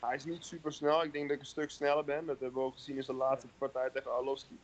Hij 0.00 0.14
is 0.14 0.24
niet 0.24 0.44
super 0.44 0.72
snel. 0.72 1.04
Ik 1.04 1.12
denk 1.12 1.28
dat 1.28 1.36
ik 1.36 1.42
een 1.42 1.48
stuk 1.48 1.70
sneller 1.70 2.04
ben. 2.04 2.26
Dat 2.26 2.40
hebben 2.40 2.60
we 2.60 2.66
ook 2.66 2.74
gezien 2.74 2.96
in 2.96 3.02
zijn 3.02 3.16
laatste 3.16 3.48
partij 3.58 3.90
tegen 3.90 4.14
Arlovski. 4.14 4.58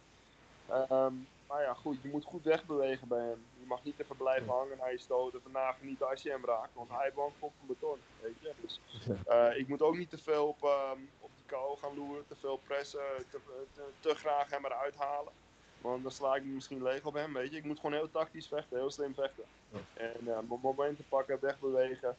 Um, 0.90 1.26
maar 1.54 1.62
ja, 1.62 1.74
goed, 1.74 1.96
je 2.02 2.08
moet 2.08 2.24
goed 2.24 2.44
wegbewegen 2.44 3.08
bij 3.08 3.26
hem. 3.26 3.44
Je 3.60 3.66
mag 3.66 3.84
niet 3.84 4.00
even 4.00 4.16
blijven 4.16 4.48
hangen 4.48 4.76
naar 4.78 4.92
je 4.92 4.98
stoten. 4.98 5.42
Vandaag 5.42 5.76
niet 5.80 6.02
als 6.02 6.22
je 6.22 6.30
hem 6.30 6.44
raakt, 6.44 6.74
want 6.74 6.90
hij 6.90 7.12
woont 7.14 7.34
op 7.38 7.52
een 7.60 7.66
beton. 7.66 7.98
Weet 8.20 8.34
je? 8.40 8.52
Dus 8.60 8.80
uh, 9.28 9.58
ik 9.58 9.68
moet 9.68 9.82
ook 9.82 9.96
niet 9.96 10.10
te 10.10 10.18
veel 10.18 10.46
op, 10.46 10.62
um, 10.62 11.08
op 11.20 11.30
die 11.36 11.46
kou 11.46 11.78
gaan 11.78 11.94
loeren, 11.94 12.26
te 12.28 12.36
veel 12.36 12.60
pressen, 12.66 13.00
te, 13.30 13.38
te, 13.74 13.82
te, 14.00 14.14
graag 14.14 14.50
hem 14.50 14.64
eruit 14.64 14.94
halen. 14.96 15.32
Want 15.80 16.02
dan 16.02 16.12
sla 16.12 16.34
ik 16.34 16.44
misschien 16.44 16.82
leeg 16.82 17.04
op 17.04 17.14
hem, 17.14 17.32
weet 17.32 17.50
je. 17.50 17.56
Ik 17.56 17.64
moet 17.64 17.80
gewoon 17.80 17.96
heel 17.96 18.10
tactisch 18.10 18.48
vechten, 18.48 18.78
heel 18.78 18.90
slim 18.90 19.14
vechten. 19.14 19.44
En 19.92 20.20
uh, 20.24 20.38
momenten 20.62 21.04
pakken, 21.08 21.38
wegbewegen. 21.40 22.16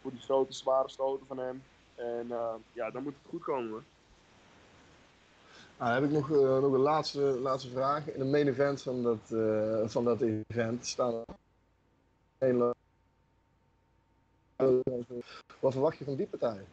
Voor 0.00 0.10
die 0.10 0.20
grote, 0.20 0.52
zware 0.52 0.88
stoten 0.88 1.26
van 1.26 1.38
hem. 1.38 1.62
En 1.94 2.26
uh, 2.30 2.54
ja, 2.72 2.90
dan 2.90 3.02
moet 3.02 3.14
het 3.14 3.30
goed 3.30 3.42
komen. 3.42 3.84
Nou, 5.78 5.94
heb 5.94 6.04
ik 6.04 6.10
nog, 6.10 6.28
uh, 6.28 6.58
nog 6.58 6.72
een 6.72 6.80
laatste, 6.80 7.20
laatste 7.20 7.70
vraag. 7.70 8.10
In 8.10 8.18
de 8.18 8.24
main 8.24 8.48
event 8.48 8.82
van 8.82 9.02
dat, 9.02 9.30
uh, 9.30 9.82
van 9.84 10.04
dat 10.04 10.20
event 10.20 10.86
staan 10.86 11.24
hele... 12.38 12.74
Wat 15.60 15.72
verwacht 15.72 15.98
je 15.98 16.04
van 16.04 16.14
die 16.14 16.26
partij? 16.26 16.64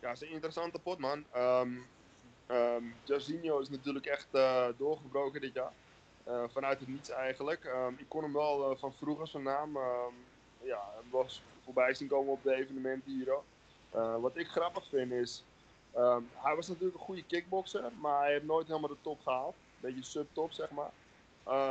Ja, 0.00 0.08
het 0.08 0.22
is 0.22 0.28
een 0.28 0.34
interessante 0.34 0.78
pot, 0.78 0.98
man. 0.98 1.24
Um, 1.36 1.86
is 3.06 3.68
natuurlijk 3.68 4.06
echt 4.06 4.26
uh, 4.32 4.66
doorgebroken 4.76 5.40
dit 5.40 5.54
jaar. 5.54 5.72
vanuit 6.48 6.80
het 6.80 6.88
niets 6.88 7.10
eigenlijk. 7.10 7.64
Um, 7.64 7.96
ik 7.98 8.08
kon 8.08 8.22
hem 8.22 8.32
wel 8.32 8.76
van 8.76 8.92
vroeger 8.92 9.28
zijn 9.28 9.42
naam. 9.42 9.78
ja, 10.60 10.82
was 11.10 11.42
voorbij 11.64 11.94
zien 11.94 12.08
komen 12.08 12.32
op 12.32 12.42
de 12.42 12.54
evenementen 12.54 13.12
hier. 13.12 13.34
wat 14.20 14.36
ik 14.36 14.46
grappig 14.46 14.88
vind 14.88 15.12
is. 15.12 15.44
Um, 15.96 16.30
hij 16.34 16.56
was 16.56 16.68
natuurlijk 16.68 16.94
een 16.94 17.04
goede 17.04 17.24
kickboxer, 17.24 17.92
maar 18.00 18.20
hij 18.20 18.32
heeft 18.32 18.44
nooit 18.44 18.66
helemaal 18.66 18.88
de 18.88 18.96
top 19.00 19.20
gehaald. 19.22 19.54
Beetje 19.80 20.02
subtop, 20.02 20.52
zeg 20.52 20.70
maar. 20.70 20.90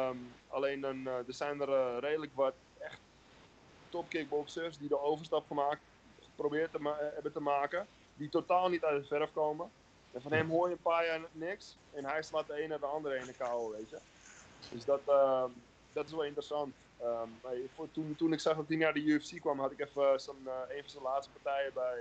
Um, 0.10 0.34
alleen 0.48 0.80
uh, 0.80 1.08
er 1.08 1.24
zijn 1.28 1.62
er 1.62 1.70
uh, 1.70 1.98
redelijk 2.00 2.32
wat 2.36 2.54
echt 2.80 3.00
top 3.90 4.10
kickboxers 4.10 4.78
die 4.78 4.88
de 4.88 5.02
overstap 5.02 5.48
gemaakt, 5.48 5.82
geprobeerd 6.22 6.72
te 6.72 6.80
ma 6.80 6.98
hebben 7.14 7.32
te 7.32 7.40
maken. 7.40 7.88
Die 8.16 8.30
totaal 8.30 8.70
niet 8.70 8.84
uit 8.84 9.02
de 9.02 9.08
verf 9.08 9.34
komen. 9.34 9.72
En 10.12 10.22
van 10.22 10.32
hem 10.32 10.50
hoor 10.50 10.68
je 10.68 10.74
een 10.74 10.82
paar 10.82 11.06
jaar 11.06 11.22
niks. 11.32 11.78
En 11.92 12.06
hij 12.06 12.24
slaat 12.24 12.48
de 12.48 12.54
ene 12.54 12.68
naar 12.68 12.80
de 12.80 12.86
andere 12.86 13.16
in 13.16 13.26
de 13.26 13.34
kou, 13.34 13.72
weet 13.72 13.90
je. 13.90 13.98
Dus 14.72 14.86
dat, 14.86 15.02
uh, 15.08 15.44
dat 15.94 16.06
is 16.06 16.12
wel 16.12 16.24
interessant. 16.24 16.74
Toen, 17.92 18.16
toen 18.18 18.34
ik 18.34 18.40
zag 18.40 18.56
dat 18.56 18.68
hij 18.68 18.78
naar 18.78 18.94
de 18.94 19.04
UFC 19.04 19.40
kwam, 19.40 19.60
had 19.60 19.72
ik 19.72 19.80
even 19.80 20.04
een 20.12 20.82
van 20.82 20.90
zijn 20.90 21.04
laatste 21.04 21.32
partijen 21.42 21.74
bij 21.74 21.98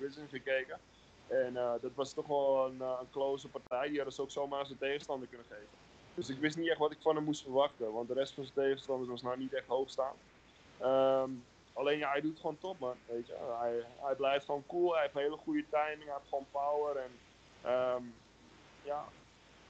Risen 0.00 0.28
gekeken. 0.28 0.80
En 1.32 1.54
uh, 1.54 1.72
dat 1.80 1.94
was 1.94 2.12
toch 2.12 2.26
wel 2.26 2.66
een, 2.66 2.76
uh, 2.76 2.96
een 3.00 3.10
close 3.10 3.48
partij. 3.48 3.86
Die 3.88 3.96
hadden 3.96 4.14
ze 4.14 4.22
ook 4.22 4.30
zomaar 4.30 4.66
zijn 4.66 4.78
tegenstander 4.78 5.28
kunnen 5.28 5.46
geven. 5.46 5.68
Dus 6.14 6.28
ik 6.28 6.38
wist 6.38 6.56
niet 6.56 6.68
echt 6.68 6.78
wat 6.78 6.92
ik 6.92 7.00
van 7.00 7.14
hem 7.14 7.24
moest 7.24 7.42
verwachten. 7.42 7.92
Want 7.92 8.08
de 8.08 8.14
rest 8.14 8.34
van 8.34 8.44
zijn 8.44 8.66
tegenstanders 8.66 9.10
was 9.10 9.22
nou 9.22 9.38
niet 9.38 9.52
echt 9.52 9.66
hoog 9.66 9.90
staan. 9.90 10.14
Um, 10.82 11.44
alleen 11.72 11.98
ja, 11.98 12.10
hij 12.10 12.20
doet 12.20 12.38
gewoon 12.40 12.58
top 12.58 12.78
man. 12.78 12.96
Weet 13.06 13.26
je. 13.26 13.34
Hij, 13.60 13.84
hij 14.00 14.14
blijft 14.14 14.44
gewoon 14.44 14.64
cool. 14.66 14.92
Hij 14.92 15.02
heeft 15.02 15.14
een 15.14 15.20
hele 15.20 15.36
goede 15.36 15.64
timing. 15.68 16.04
Hij 16.04 16.14
heeft 16.14 16.28
gewoon 16.28 16.46
power. 16.50 16.96
En 16.96 17.10
um, 17.70 18.14
ja, 18.82 19.04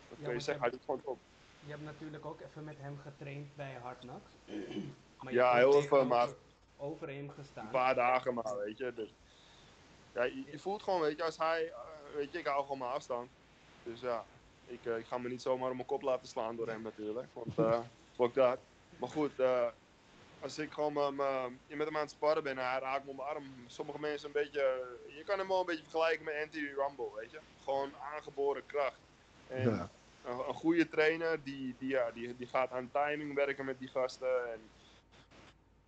dat 0.08 0.18
kun 0.22 0.32
je 0.32 0.40
zeggen. 0.40 0.62
Hij 0.62 0.72
doet 0.72 0.84
gewoon 0.84 1.02
top. 1.02 1.18
Je 1.64 1.70
hebt 1.70 1.84
natuurlijk 1.84 2.26
ook 2.26 2.40
even 2.40 2.64
met 2.64 2.76
hem 2.78 2.98
getraind 3.02 3.56
bij 3.56 3.78
Hard 3.82 3.98
Knocks. 3.98 4.30
maar 5.22 5.32
ja, 5.32 5.54
heel 5.54 5.74
even. 5.74 6.06
Maar 6.06 6.28
over 6.76 7.08
hem 7.08 7.30
gestaan. 7.30 7.64
Een 7.64 7.70
paar 7.70 7.94
dagen 7.94 8.34
maar, 8.34 8.56
weet 8.56 8.78
je. 8.78 8.92
Dus 8.94 9.14
ja, 10.14 10.24
je, 10.24 10.44
je, 10.50 10.58
voelt 10.58 10.82
gewoon, 10.82 11.00
weet 11.00 11.16
je, 11.16 11.24
als 11.24 11.38
hij, 11.38 11.64
uh, 11.64 12.14
weet 12.14 12.32
je, 12.32 12.38
ik 12.38 12.46
hou 12.46 12.62
gewoon 12.62 12.78
mijn 12.78 12.90
afstand. 12.90 13.30
Dus 13.82 14.00
ja, 14.00 14.24
ik, 14.66 14.84
uh, 14.84 14.98
ik 14.98 15.06
ga 15.06 15.18
me 15.18 15.28
niet 15.28 15.42
zomaar 15.42 15.68
op 15.68 15.74
mijn 15.74 15.86
kop 15.86 16.02
laten 16.02 16.28
slaan 16.28 16.56
door 16.56 16.68
hem 16.68 16.82
natuurlijk. 16.82 17.28
Want 17.32 17.58
uh, 17.58 17.80
fuck 18.16 18.34
dat. 18.34 18.58
Maar 18.98 19.08
goed, 19.08 19.32
als 20.42 20.58
ik 20.58 20.72
gewoon 20.72 20.92
me, 20.92 21.12
me, 21.12 21.76
met 21.76 21.86
hem 21.86 21.96
aan 21.96 22.02
het 22.02 22.10
sparren 22.10 22.42
ben 22.42 22.58
en 22.58 22.70
hij 22.70 22.80
raakt 22.80 23.04
me 23.04 23.10
om 23.10 23.16
de 23.16 23.22
arm. 23.22 23.44
Sommige 23.66 23.98
mensen 23.98 24.26
een 24.26 24.32
beetje, 24.32 24.96
je 25.06 25.24
kan 25.24 25.38
hem 25.38 25.48
wel 25.48 25.60
een 25.60 25.66
beetje 25.66 25.82
vergelijken 25.82 26.24
met 26.24 26.34
Anthony 26.42 26.72
Rumble, 26.76 27.10
weet 27.16 27.30
je. 27.30 27.38
Gewoon 27.64 27.92
aangeboren 28.14 28.66
kracht. 28.66 28.98
En 29.48 29.70
ja. 29.70 29.90
een, 30.24 30.38
een, 30.48 30.54
goede 30.54 30.88
trainer, 30.88 31.42
die, 31.42 31.74
die, 31.78 31.88
ja, 31.88 32.10
die, 32.10 32.36
die 32.36 32.46
gaat 32.46 32.70
aan 32.70 32.90
timing 32.92 33.34
werken 33.34 33.64
met 33.64 33.78
die 33.78 33.88
gasten. 33.88 34.52
En 34.52 34.60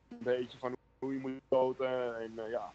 een 0.08 0.18
beetje 0.22 0.58
van 0.58 0.76
hoe 0.98 1.12
je 1.12 1.18
moet 1.18 1.40
stoten. 1.46 2.16
En 2.20 2.48
ja, 2.48 2.72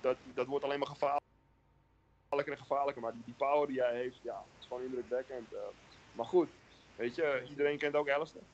dat, 0.00 0.16
dat 0.34 0.46
wordt 0.46 0.64
alleen 0.64 0.78
maar 0.78 0.88
gevaarlijker 0.88 2.52
en 2.52 2.58
gevaarlijker. 2.58 3.02
Maar 3.02 3.12
die, 3.12 3.22
die 3.24 3.34
power 3.34 3.68
die 3.68 3.80
hij 3.80 3.96
heeft, 3.96 4.18
ja, 4.22 4.44
is 4.58 4.66
gewoon 4.66 4.82
indrukwekkend. 4.82 5.52
Uh, 5.52 5.58
maar 6.12 6.26
goed, 6.26 6.48
weet 6.96 7.14
je, 7.14 7.46
iedereen 7.48 7.78
kent 7.78 7.94
ook 7.94 8.10
Alistair. 8.10 8.44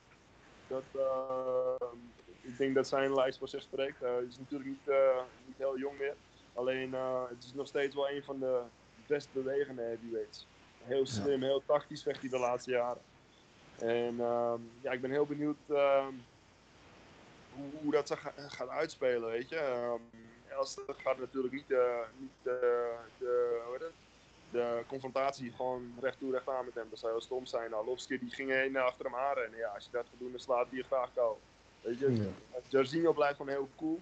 Dat, 0.67 0.83
uh, 0.95 1.89
ik 2.41 2.57
denk 2.57 2.75
dat 2.75 2.87
zijn 2.87 3.13
lijst 3.13 3.37
voor 3.37 3.47
zich 3.47 3.61
spreekt. 3.61 3.99
Hij 3.99 4.23
is 4.23 4.37
natuurlijk 4.37 4.69
niet, 4.69 4.95
niet 5.45 5.57
heel 5.57 5.77
jong 5.77 5.97
meer. 5.97 6.15
Alleen 6.53 6.93
het 7.29 7.43
is 7.43 7.53
nog 7.53 7.67
steeds 7.67 7.95
wel 7.95 8.09
een 8.09 8.23
van 8.23 8.39
de 8.39 8.61
best 9.07 9.29
bewegende 9.31 9.81
heavyweights. 9.81 10.47
Heel 10.83 11.05
slim, 11.05 11.41
ja. 11.41 11.47
heel 11.47 11.63
tactisch 11.65 12.03
vecht 12.03 12.21
hij 12.21 12.29
de 12.29 12.39
laatste 12.39 12.71
jaren. 12.71 13.01
En 13.79 14.15
ja, 14.81 14.91
ik 14.91 15.01
ben 15.01 15.11
heel 15.11 15.25
benieuwd 15.25 15.57
hoe, 15.67 16.13
hoe, 17.81 17.91
dat 17.91 18.07
zich 18.07 18.31
gaat 18.35 18.69
uitspelen, 18.69 19.29
weet 19.29 19.49
je. 19.49 19.59
Um, 19.59 20.27
Elster 20.57 20.83
gaat 20.97 21.19
natuurlijk 21.19 21.53
niet, 21.53 21.67
de, 21.67 22.03
niet 22.17 22.31
de, 22.41 22.95
de, 23.17 23.61
het, 23.79 23.91
de 24.51 24.83
confrontatie 24.87 25.51
gewoon 25.51 25.93
recht 26.01 26.17
toe 26.19 26.31
recht 26.31 26.49
aan 26.49 26.65
met 26.65 26.75
hem. 26.75 26.87
Dat 26.89 26.99
zou 26.99 27.11
heel 27.11 27.21
stom 27.21 27.45
zijn. 27.45 27.73
Arlovski 27.73 28.19
die 28.19 28.29
ging 28.29 28.49
heen 28.49 28.77
achter 28.77 29.05
hem 29.05 29.15
aan 29.15 29.37
en 29.37 29.51
ja, 29.55 29.69
als 29.69 29.83
je 29.83 29.91
dat 29.91 30.05
gaat 30.09 30.19
doen, 30.19 30.31
dan 30.31 30.39
slaat 30.39 30.67
hij 30.69 30.77
je 30.77 30.83
graag 30.83 31.09
kou. 31.13 31.35
Weet 31.81 31.99
je, 31.99 32.15
ja. 32.15 32.59
Jorginho 32.67 33.13
blijft 33.13 33.37
gewoon 33.37 33.51
heel 33.51 33.69
cool. 33.75 34.01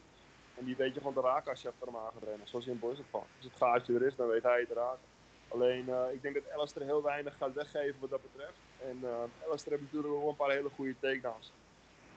En 0.57 0.65
die 0.65 0.75
weet 0.75 0.93
je 0.93 0.99
gewoon 0.99 1.13
te 1.13 1.21
raken 1.21 1.51
als 1.51 1.61
je 1.61 1.67
achter 1.67 1.87
hem 1.87 1.95
aan 1.95 2.11
gaat 2.13 2.23
rennen. 2.23 2.47
Zo 2.47 2.59
simpel 2.59 2.91
is 2.91 2.97
het. 2.97 3.07
Als 3.11 3.23
het 3.39 3.55
gaatje 3.55 3.93
er 3.93 4.05
is, 4.05 4.15
dan 4.15 4.27
weet 4.27 4.43
hij 4.43 4.59
het 4.59 4.67
te 4.67 4.73
raken. 4.73 4.99
Alleen, 5.47 5.85
uh, 5.89 6.13
ik 6.13 6.21
denk 6.21 6.33
dat 6.33 6.51
Alistair 6.51 6.85
heel 6.85 7.01
weinig 7.03 7.37
gaat 7.37 7.53
weggeven 7.53 7.99
wat 7.99 8.09
dat 8.09 8.21
betreft. 8.21 8.57
En 8.81 8.99
uh, 9.03 9.09
Alistair 9.47 9.77
heeft 9.77 9.91
natuurlijk 9.91 10.13
wel 10.13 10.29
een 10.29 10.35
paar 10.35 10.51
hele 10.51 10.69
goede 10.69 10.95
takedowns. 10.99 11.51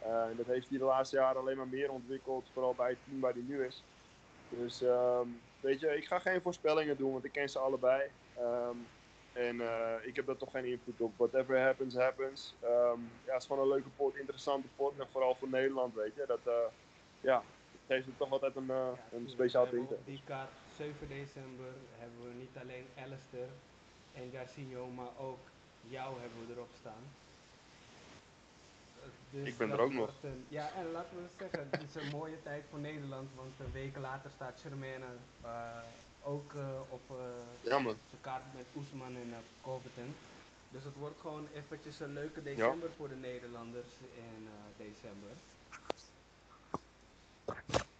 Uh, 0.02 0.22
en 0.22 0.36
dat 0.36 0.46
heeft 0.46 0.68
hij 0.68 0.78
de 0.78 0.84
laatste 0.84 1.16
jaren 1.16 1.40
alleen 1.40 1.56
maar 1.56 1.68
meer 1.68 1.90
ontwikkeld. 1.90 2.44
Vooral 2.52 2.74
bij 2.74 2.88
het 2.88 2.98
team 3.04 3.20
waar 3.20 3.32
hij 3.32 3.42
nu 3.46 3.64
is. 3.64 3.82
Dus 4.48 4.82
um, 4.82 5.40
weet 5.60 5.80
je, 5.80 5.96
ik 5.96 6.06
ga 6.06 6.18
geen 6.18 6.40
voorspellingen 6.40 6.96
doen, 6.96 7.12
want 7.12 7.24
ik 7.24 7.32
ken 7.32 7.48
ze 7.48 7.58
allebei. 7.58 8.10
Um, 8.38 8.86
en 9.32 9.56
uh, 9.56 9.94
ik 10.02 10.16
heb 10.16 10.26
daar 10.26 10.36
toch 10.36 10.50
geen 10.50 10.64
invloed 10.64 11.00
op. 11.00 11.12
Whatever 11.16 11.60
happens, 11.60 11.94
happens. 11.94 12.54
Um, 12.62 13.10
ja, 13.24 13.32
het 13.32 13.42
is 13.42 13.46
gewoon 13.46 13.62
een 13.62 13.68
leuke 13.68 13.88
pot, 13.96 14.16
interessante 14.16 14.68
pot. 14.76 14.98
En 14.98 15.06
vooral 15.12 15.34
voor 15.34 15.48
Nederland, 15.48 15.94
weet 15.94 16.14
je. 16.14 16.24
Dat, 16.26 16.40
uh, 16.46 16.52
ja, 17.20 17.42
geeft 17.86 18.06
het 18.06 18.18
toch 18.18 18.32
altijd 18.32 18.56
een, 18.56 18.70
uh, 18.70 18.88
ja, 19.10 19.16
een 19.16 19.28
speciaal 19.28 19.70
ding. 19.70 19.88
Op 19.88 20.06
die 20.06 20.22
kaart 20.24 20.50
7 20.76 21.08
december 21.08 21.72
hebben 21.98 22.22
we 22.28 22.34
niet 22.38 22.56
alleen 22.62 22.86
Alistair 23.04 23.48
en 24.14 24.30
Garcinho, 24.32 24.86
maar 24.86 25.18
ook 25.18 25.38
jou 25.88 26.20
hebben 26.20 26.46
we 26.46 26.52
erop 26.52 26.70
staan. 26.80 27.04
Dus 29.30 29.48
ik 29.48 29.56
ben 29.56 29.70
er 29.70 29.80
ook 29.80 29.92
nog. 29.92 30.10
Een, 30.22 30.44
ja, 30.48 30.70
en 30.76 30.90
laten 30.90 31.16
we 31.16 31.28
zeggen, 31.38 31.68
het 31.70 31.82
is 31.82 32.02
een 32.02 32.10
mooie 32.10 32.42
tijd 32.42 32.64
voor 32.70 32.78
Nederland, 32.78 33.28
want 33.34 33.52
een 33.60 33.72
week 33.72 33.96
later 33.96 34.30
staat 34.34 34.60
Germaine 34.60 35.06
uh, 35.44 35.50
ook 36.22 36.52
uh, 36.52 36.80
op 36.88 37.02
uh, 37.10 37.16
zijn 37.62 37.96
kaart 38.20 38.42
met 38.54 38.64
Oesman 38.76 39.16
en 39.16 39.34
Covington. 39.62 40.14
Dus 40.70 40.84
het 40.84 40.94
wordt 40.94 41.20
gewoon 41.20 41.48
eventjes 41.54 42.00
een 42.00 42.12
leuke 42.12 42.42
december 42.42 42.88
ja. 42.88 42.94
voor 42.96 43.08
de 43.08 43.16
Nederlanders 43.16 43.88
in 44.14 44.48
december. 44.76 45.30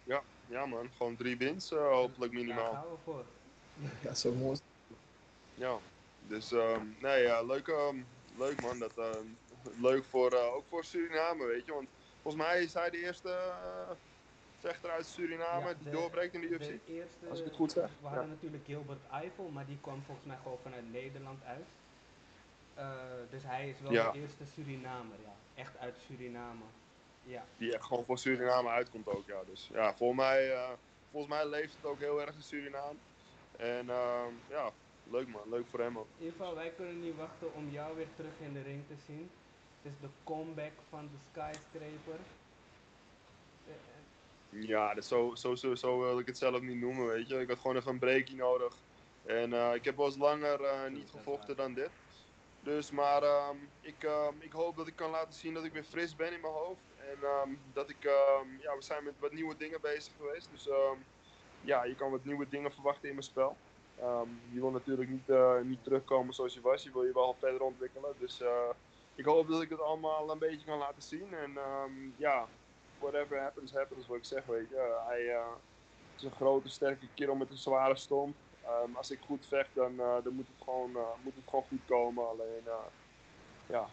Ja, 0.03 0.21
ja 0.47 0.65
man, 0.65 0.89
gewoon 0.97 1.15
drie 1.15 1.37
wins 1.37 1.69
hopelijk 1.69 2.33
minimaal. 2.33 2.71
Daar 2.71 2.81
gaan 2.81 2.91
we 2.91 2.97
voor. 3.03 3.25
ja, 4.01 4.13
zo 4.13 4.31
mooi. 4.31 4.59
Ja, 5.53 5.77
dus 6.27 6.51
um, 6.51 6.95
nee, 6.99 7.21
ja, 7.21 7.41
leuk, 7.41 7.67
um, 7.67 8.05
leuk 8.37 8.61
man 8.61 8.79
dat 8.79 8.97
um, 8.97 9.37
leuk 9.77 10.03
voor, 10.03 10.33
uh, 10.33 10.53
ook 10.53 10.65
voor 10.69 10.83
Suriname, 10.83 11.45
weet 11.45 11.65
je. 11.65 11.73
Want 11.73 11.87
volgens 12.21 12.43
mij 12.43 12.63
is 12.63 12.73
hij 12.73 12.89
de 12.89 12.97
eerste 12.97 13.29
uh, 13.29 13.89
vechter 14.59 14.89
uit 14.89 15.05
Suriname 15.05 15.67
ja, 15.67 15.73
die 15.79 15.91
doorbreekt 15.91 16.33
in 16.33 16.41
de 16.41 16.47
UFC. 16.47 16.59
De 16.59 16.79
eerste, 16.87 17.27
als 17.29 17.39
ik 17.39 17.45
het 17.45 17.55
goed 17.55 17.71
zeg. 17.71 17.89
We 18.01 18.07
hadden 18.07 18.23
ja. 18.23 18.29
natuurlijk 18.29 18.65
Gilbert 18.65 18.99
Eiffel, 19.11 19.49
maar 19.53 19.65
die 19.65 19.77
kwam 19.81 20.01
volgens 20.05 20.27
mij 20.27 20.37
gewoon 20.43 20.57
vanuit 20.63 20.91
Nederland 20.91 21.43
uit. 21.43 21.65
Uh, 22.77 22.85
dus 23.29 23.43
hij 23.43 23.69
is 23.69 23.79
wel 23.81 23.91
ja. 23.91 24.11
de 24.11 24.19
eerste 24.19 24.45
Surinamer, 24.45 25.17
ja. 25.23 25.61
Echt 25.61 25.77
uit 25.77 25.95
Suriname. 26.07 26.63
Ja. 27.23 27.45
Die 27.57 27.73
echt 27.73 27.85
gewoon 27.85 28.05
voor 28.05 28.17
Suriname 28.17 28.69
uitkomt 28.69 29.07
ook, 29.07 29.27
ja. 29.27 29.41
Dus 29.45 29.69
ja, 29.73 29.93
volgens 29.93 30.19
mij, 30.19 30.55
volgens 31.11 31.33
mij 31.33 31.47
leeft 31.47 31.75
het 31.75 31.85
ook 31.85 31.99
heel 31.99 32.21
erg 32.21 32.35
in 32.35 32.41
Suriname. 32.41 32.97
En 33.57 33.85
ja, 34.49 34.71
leuk 35.03 35.27
man, 35.27 35.41
leuk 35.49 35.67
voor 35.67 35.79
hem 35.79 35.97
ook. 35.97 36.07
In 36.17 36.25
ieder 36.25 36.39
geval, 36.39 36.55
wij 36.55 36.73
kunnen 36.75 37.01
niet 37.01 37.15
wachten 37.15 37.53
om 37.53 37.69
jou 37.71 37.95
weer 37.95 38.07
terug 38.15 38.31
in 38.39 38.53
de 38.53 38.61
ring 38.61 38.83
te 38.87 38.95
zien. 39.05 39.29
Het 39.89 39.97
is 40.01 40.07
de 40.07 40.23
comeback 40.23 40.71
van 40.89 41.09
de 41.11 41.17
skyscraper. 41.31 42.19
Ja, 44.49 44.93
dat 44.93 45.05
zo, 45.05 45.35
zo, 45.35 45.55
zo, 45.55 45.75
zo 45.75 45.99
wil 45.99 46.19
ik 46.19 46.27
het 46.27 46.37
zelf 46.37 46.61
niet 46.61 46.79
noemen, 46.79 47.07
weet 47.07 47.27
je. 47.27 47.39
Ik 47.39 47.47
had 47.47 47.59
gewoon 47.59 47.75
even 47.75 47.91
een 47.91 47.99
breakie 47.99 48.35
nodig. 48.35 48.75
En 49.25 49.53
eh, 49.53 49.73
ik 49.73 49.85
heb 49.85 49.95
wel 49.97 50.05
eens 50.05 50.17
langer 50.17 50.63
eh, 50.63 50.91
niet 50.91 51.09
gevochten 51.09 51.55
dan 51.55 51.73
dit. 51.73 51.89
Dus, 52.61 52.91
maar 52.91 53.23
ehm, 53.23 53.55
ik, 53.81 54.03
ehm, 54.03 54.33
ik 54.39 54.51
hoop 54.51 54.77
dat 54.77 54.87
ik 54.87 54.95
kan 54.95 55.09
laten 55.09 55.33
zien 55.33 55.53
dat 55.53 55.63
ik 55.63 55.73
weer 55.73 55.83
fris 55.83 56.15
ben 56.15 56.33
in 56.33 56.41
mijn 56.41 56.53
hoofd. 56.53 56.81
En 56.97 57.23
ehm, 57.23 57.49
dat 57.73 57.89
ik, 57.89 58.03
ehm, 58.03 58.47
ja, 58.61 58.75
we 58.75 58.83
zijn 58.83 59.03
met 59.03 59.19
wat 59.19 59.33
nieuwe 59.33 59.57
dingen 59.57 59.81
bezig 59.81 60.13
geweest. 60.17 60.49
Dus 60.51 60.69
ehm, 60.69 60.97
ja, 61.61 61.83
je 61.83 61.95
kan 61.95 62.11
wat 62.11 62.25
nieuwe 62.25 62.49
dingen 62.49 62.71
verwachten 62.71 63.07
in 63.07 63.15
mijn 63.15 63.25
spel. 63.25 63.57
Ehm, 63.99 64.29
je 64.51 64.59
wil 64.59 64.71
natuurlijk 64.71 65.09
niet, 65.09 65.29
eh, 65.29 65.59
niet 65.61 65.83
terugkomen 65.83 66.33
zoals 66.33 66.53
je 66.53 66.61
was. 66.61 66.83
Je 66.83 66.91
wil 66.91 67.03
je 67.03 67.13
wel 67.13 67.35
verder 67.39 67.61
ontwikkelen. 67.61 68.13
Dus 68.19 68.41
eh, 68.41 68.69
ik 69.19 69.25
hoop 69.25 69.47
dat 69.47 69.61
ik 69.61 69.69
het 69.69 69.81
allemaal 69.81 70.31
een 70.31 70.39
beetje 70.39 70.65
kan 70.65 70.77
laten 70.77 71.01
zien. 71.01 71.33
En 71.33 71.57
ehm, 71.57 71.91
ja, 72.15 72.47
whatever 72.99 73.39
happens, 73.39 73.73
happens, 73.73 74.07
wat 74.07 74.17
ik 74.17 74.25
zeg, 74.25 74.45
weet 74.45 74.69
je. 74.69 75.01
Hij 75.07 75.29
eh, 75.29 75.45
is 76.15 76.23
een 76.23 76.31
grote, 76.31 76.69
sterke 76.69 77.07
kerel 77.13 77.35
met 77.35 77.49
een 77.49 77.57
zware 77.57 77.95
stomp. 77.95 78.35
Ehm, 78.63 78.95
als 78.95 79.11
ik 79.11 79.19
goed 79.25 79.45
vecht, 79.47 79.69
dan, 79.73 79.99
eh, 79.99 80.15
dan 80.23 80.33
moet, 80.33 80.47
het 80.47 80.63
gewoon, 80.63 80.95
eh, 80.95 81.01
moet 81.23 81.35
het 81.35 81.43
gewoon 81.49 81.65
goed 81.67 81.85
komen. 81.85 82.29
Alleen, 82.29 82.63
ja, 83.65 83.89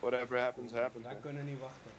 whatever 0.00 0.40
happens, 0.40 0.72
happens. 0.72 1.04
wij 1.04 1.16
kunnen 1.16 1.44
niet 1.44 1.60
wachten. 1.60 1.90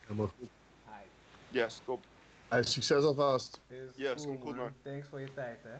Helemaal 0.00 0.30
goed. 0.38 0.50
Hi. 0.84 1.06
Yes, 1.48 1.80
top. 1.84 2.04
Hey, 2.48 2.62
succes 2.62 3.04
alvast. 3.04 3.60
Yes, 3.94 4.22
cool, 4.22 4.26
komt 4.26 4.42
goed, 4.42 4.56
man. 4.56 4.72
Thanks 4.82 5.08
voor 5.08 5.20
je 5.20 5.34
tijd, 5.34 5.62
hè. 5.62 5.76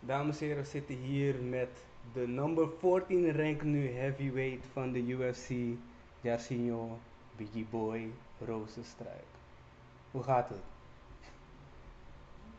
Dames 0.00 0.40
en 0.40 0.46
heren, 0.46 0.62
we 0.62 0.68
zitten 0.68 0.94
hier 0.94 1.34
met 1.34 1.84
de 2.12 2.26
number 2.26 2.68
14 2.78 3.36
rank 3.36 3.62
nu 3.62 3.90
heavyweight 3.90 4.66
van 4.72 4.92
de 4.92 5.06
UFC, 5.06 5.50
Jairzinho 6.20 6.98
Biggie 7.36 7.66
Boy 7.70 8.12
Rozenstruik. 8.46 9.24
Hoe 10.10 10.22
gaat 10.22 10.48
het? 10.48 10.58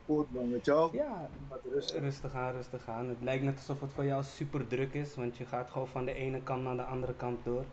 Goed 0.05 0.31
man, 0.33 0.49
met 0.49 0.65
jou? 0.65 0.95
Ja, 0.95 1.29
rustig. 1.71 1.99
rustig 1.99 2.33
aan, 2.33 2.53
rustig 2.53 2.87
aan. 2.87 3.09
Het 3.09 3.21
lijkt 3.21 3.43
net 3.43 3.55
alsof 3.55 3.81
het 3.81 3.91
voor 3.91 4.05
jou 4.05 4.23
super 4.23 4.67
druk 4.67 4.93
is, 4.93 5.15
want 5.15 5.37
je 5.37 5.45
gaat 5.45 5.69
gewoon 5.69 5.87
van 5.87 6.05
de 6.05 6.13
ene 6.13 6.41
kant 6.41 6.63
naar 6.63 6.75
de 6.75 6.83
andere 6.83 7.13
kant 7.13 7.43
door. 7.43 7.65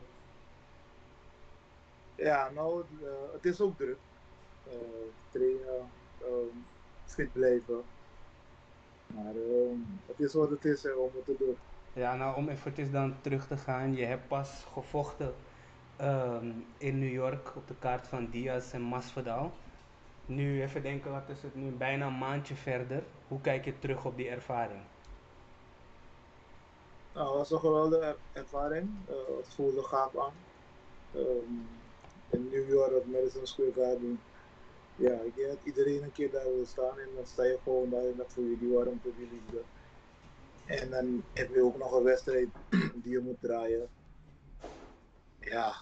Ja, 2.15 2.51
nou, 2.55 2.79
het, 2.79 3.09
eh, 3.09 3.33
het 3.33 3.45
is 3.45 3.61
ook 3.61 3.77
druk. 3.77 3.97
Eh, 4.65 4.77
trainen, 5.31 5.91
ehm, 6.19 6.57
fit 7.05 7.33
blijven. 7.33 7.83
Maar 9.13 9.35
ehm, 9.37 9.81
het 10.07 10.19
is 10.21 10.33
wat 10.33 10.51
het 10.51 10.65
is 10.65 10.85
en 10.85 10.91
we 10.95 11.11
moeten 11.15 11.37
door. 11.39 11.59
Ja, 11.93 12.15
nou 12.17 12.37
om 12.37 12.49
eventjes 12.49 12.91
dan 12.91 13.21
terug 13.21 13.47
te 13.47 13.57
gaan. 13.57 13.95
Je 13.95 14.05
hebt 14.05 14.29
pas 14.29 14.65
gevochten 14.65 15.35
ehm, 15.97 16.61
in 16.79 16.99
New 16.99 17.13
York 17.13 17.57
op 17.57 17.67
de 17.69 17.79
kaart 17.79 18.09
van 18.09 18.31
Diaz 18.31 18.73
en 18.73 18.83
Masvidal. 18.83 19.59
Nu 20.27 20.63
even 20.63 20.83
denken, 20.83 21.11
wat 21.13 21.29
is 21.29 21.43
het 21.43 21.55
nu? 21.55 21.73
Bijna 21.73 22.07
een 22.07 22.19
maandje 22.19 22.55
verder. 22.57 23.07
Hoe 23.27 23.41
kijk 23.41 23.65
je 23.65 23.79
terug 23.79 24.05
op 24.05 24.17
die 24.17 24.29
ervaring? 24.29 24.83
Nou, 27.13 27.27
het 27.29 27.37
was 27.39 27.51
een 27.51 27.59
geweldige 27.59 28.05
er- 28.05 28.23
ervaring. 28.33 29.09
Eh, 29.09 29.37
het 29.37 29.55
voelde 29.55 29.83
gaaf 29.85 30.17
aan. 30.19 30.47
Ehm, 31.11 31.53
in 32.29 32.49
New 32.49 32.69
York, 32.69 33.07
Madison 33.07 33.47
Square 33.47 33.73
Garden. 33.73 34.32
Ja, 34.97 35.21
ik 35.21 35.35
denk 35.35 35.49
dat 35.49 35.59
iedereen 35.63 36.03
een 36.03 36.13
keer 36.13 36.31
daar 36.31 36.55
wil 36.55 36.67
staan 36.67 36.99
en 36.99 37.09
dan 37.15 37.27
sta 37.27 37.45
je 37.45 37.59
gewoon 37.63 37.91
daar 37.91 38.05
en 38.05 38.17
dan 38.17 38.31
voel 38.31 38.45
je 38.45 38.59
die 38.59 38.73
warmte, 38.73 39.11
die 39.17 39.29
liefde. 39.31 39.63
En 40.67 40.91
dan 40.91 41.25
heb 41.33 41.55
je 41.55 41.63
ook 41.63 41.79
nog 41.79 41.93
een 41.93 42.03
wedstrijd 42.03 42.49
die 43.03 43.13
je 43.13 43.19
moet 43.19 43.41
draaien. 43.41 43.89
Ja. 45.41 45.75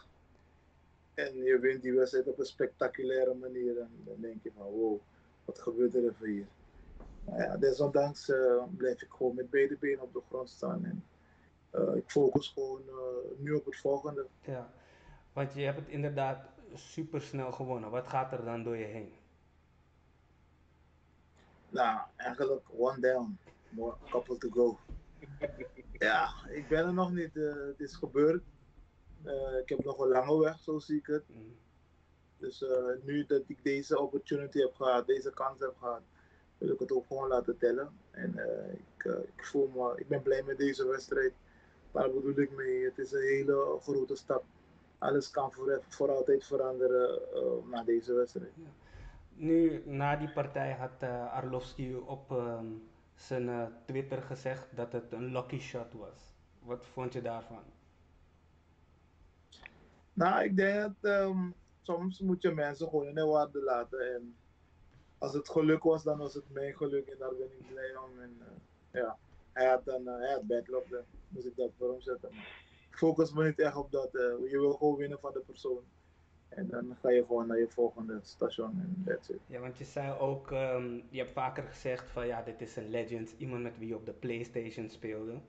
En 1.15 1.37
je 1.37 1.59
wint 1.59 1.83
die 1.83 1.95
wedstrijd 1.95 2.27
op 2.27 2.39
een 2.39 2.45
spectaculaire 2.45 3.35
manier. 3.35 3.79
En 3.79 3.91
dan 4.05 4.21
denk 4.21 4.43
je 4.43 4.51
van 4.57 4.67
wow, 4.67 5.01
wat 5.45 5.59
gebeurt 5.59 5.95
er 5.95 6.09
even 6.09 6.29
hier? 6.29 6.47
Maar 7.25 7.39
ja, 7.39 7.57
desondanks 7.57 8.31
eh, 8.31 8.63
blijf 8.77 9.03
ik 9.03 9.11
gewoon 9.11 9.35
met 9.35 9.51
beide 9.51 9.77
benen 9.81 10.03
op 10.03 10.13
de 10.13 10.23
grond 10.29 10.51
staan. 10.51 10.85
En 10.85 11.05
eh, 11.71 11.95
ik 11.97 12.11
focus 12.11 12.49
gewoon 12.49 12.83
eh, 12.89 13.39
nu 13.39 13.53
op 13.53 13.65
het 13.65 13.77
volgende. 13.77 14.27
Ja, 14.45 14.71
want 15.33 15.55
je 15.55 15.61
hebt 15.61 15.79
het 15.79 15.89
inderdaad 15.89 16.49
super 16.75 17.21
snel 17.23 17.53
gewonnen. 17.53 17.91
Wat 17.91 18.07
gaat 18.07 18.33
er 18.33 18.45
dan 18.45 18.63
door 18.63 18.77
je 18.77 18.85
heen? 18.85 19.13
Nou, 21.69 22.01
eigenlijk 22.17 22.67
one 22.77 23.01
down, 23.01 23.39
more 23.69 23.97
couple 24.11 24.39
to 24.39 24.49
go. 24.51 24.79
ja, 25.99 26.31
ik 26.49 26.69
ben 26.69 26.87
er 26.87 26.93
nog 26.93 27.13
niet. 27.13 27.37
eh, 27.37 27.55
het 27.67 27.81
is 27.81 27.95
gebeurd. 27.95 28.43
Eh, 29.25 29.59
ik 29.63 29.69
heb 29.69 29.85
nog 29.85 29.99
een 29.99 30.09
lange 30.09 30.39
weg, 30.39 30.59
zo 30.61 30.79
zie 30.79 30.99
ik 30.99 31.07
het. 31.07 31.25
Mm. 31.29 31.57
Dus 32.39 32.63
eh, 32.63 32.85
nu 33.03 33.27
dat 33.27 33.43
ik 33.47 33.59
deze 33.63 33.99
opportunity 33.99 34.59
heb 34.59 34.75
gehad, 34.75 35.07
deze 35.07 35.31
kans 35.31 35.61
heb 35.61 35.77
gehad, 35.79 36.03
wil 36.59 36.69
ik 36.69 36.79
het 36.79 36.93
ook 36.93 37.07
gewoon 37.07 37.29
laten 37.29 37.59
tellen. 37.59 37.99
En 38.11 38.39
eh, 38.39 38.73
ik, 38.73 39.05
ik 39.37 39.45
voel 39.45 39.69
me, 39.75 39.93
ik 40.01 40.09
ben 40.09 40.23
blij 40.23 40.43
met 40.43 40.59
deze 40.59 40.87
wedstrijd. 40.87 41.33
Daar 41.93 42.11
bedoel 42.11 42.39
ik 42.39 42.51
mee, 42.51 42.85
het 42.85 42.99
is 42.99 43.13
een 43.13 43.23
hele 43.23 43.79
grote 43.83 44.17
stap. 44.17 44.45
Alles 45.01 45.31
kan 45.31 45.53
voor, 45.53 45.83
voor 45.89 46.11
altijd 46.11 46.45
veranderen 46.45 47.21
eh, 47.35 47.71
na 47.71 47.85
deze 47.85 48.13
wedstrijd. 48.13 48.53
Nu, 49.35 49.83
na 49.85 50.17
die 50.17 50.33
partij 50.33 50.73
had 50.73 50.91
eh, 50.99 51.33
Arlovski 51.33 51.97
op 51.97 52.31
ehm, 52.31 52.67
zijn 53.15 53.49
eh, 53.49 53.67
Twitter 53.85 54.23
gezegd 54.23 54.77
dat 54.77 54.93
het 54.93 55.13
een 55.13 55.33
lucky 55.33 55.59
shot 55.59 55.93
was. 55.93 56.35
Wat 56.63 56.87
vond 56.93 57.13
je 57.13 57.23
daarvan? 57.23 57.63
Nou, 60.13 60.45
ik 60.45 60.57
denk 60.57 60.83
dat 60.83 61.13
ehm, 61.13 61.51
soms 61.83 62.21
moet 62.21 62.43
je 62.43 62.51
mensen 62.51 62.89
gewoon 62.89 63.07
in 63.07 63.15
de 63.15 63.25
waarde 63.25 63.63
laten. 63.63 64.15
En 64.15 64.37
als 65.19 65.33
het 65.33 65.49
geluk 65.49 65.83
was, 65.83 66.03
dan 66.03 66.19
was 66.19 66.35
het 66.35 66.51
mijn 66.53 66.77
geluk 66.77 67.07
en 67.07 67.19
daar 67.19 67.35
ben 67.35 67.51
ik 67.59 67.67
blij 67.73 67.97
om. 67.97 68.21
En 68.21 68.43
ja, 68.93 69.17
hij 69.53 69.69
had 69.69 69.85
dan 69.85 70.09
eh, 70.09 70.19
hij 70.19 70.33
had 70.33 70.47
bad 70.47 70.69
luck, 70.69 70.91
dan 70.91 71.03
moest 71.29 71.47
ik 71.47 71.57
dat 71.57 71.71
voor 71.79 71.91
hem 71.91 72.01
zetten. 72.01 72.31
Focus 73.01 73.33
me 73.33 73.45
niet 73.45 73.59
echt 73.61 73.77
op 73.77 73.91
dat. 73.91 74.15
eh, 74.15 74.51
je 74.51 74.59
wil 74.61 74.73
gewoon 74.73 74.97
winnen 74.97 75.19
van 75.21 75.33
de 75.33 75.41
persoon. 75.47 75.83
En 76.49 76.69
dan 76.69 76.97
ga 77.01 77.11
je 77.11 77.25
gewoon 77.27 77.47
naar 77.47 77.59
je 77.59 77.69
volgende 77.69 78.19
station 78.23 78.71
en 78.81 79.03
that's 79.07 79.29
it. 79.29 79.41
Ja, 79.47 79.61
want 79.61 79.79
je 79.79 79.85
zei 79.85 80.19
ook, 80.19 80.51
ehm, 80.53 80.95
je 81.09 81.19
hebt 81.19 81.31
vaker 81.31 81.63
gezegd 81.63 82.11
van 82.11 82.27
ja, 82.27 82.43
dit 82.43 82.61
is 82.61 82.77
een 82.77 82.91
legend, 82.91 83.35
iemand 83.39 83.63
met 83.63 83.79
wie 83.79 83.89
je 83.89 83.95
op 83.97 84.07
de 84.07 84.13
PlayStation 84.13 84.89
speelde. 84.89 85.41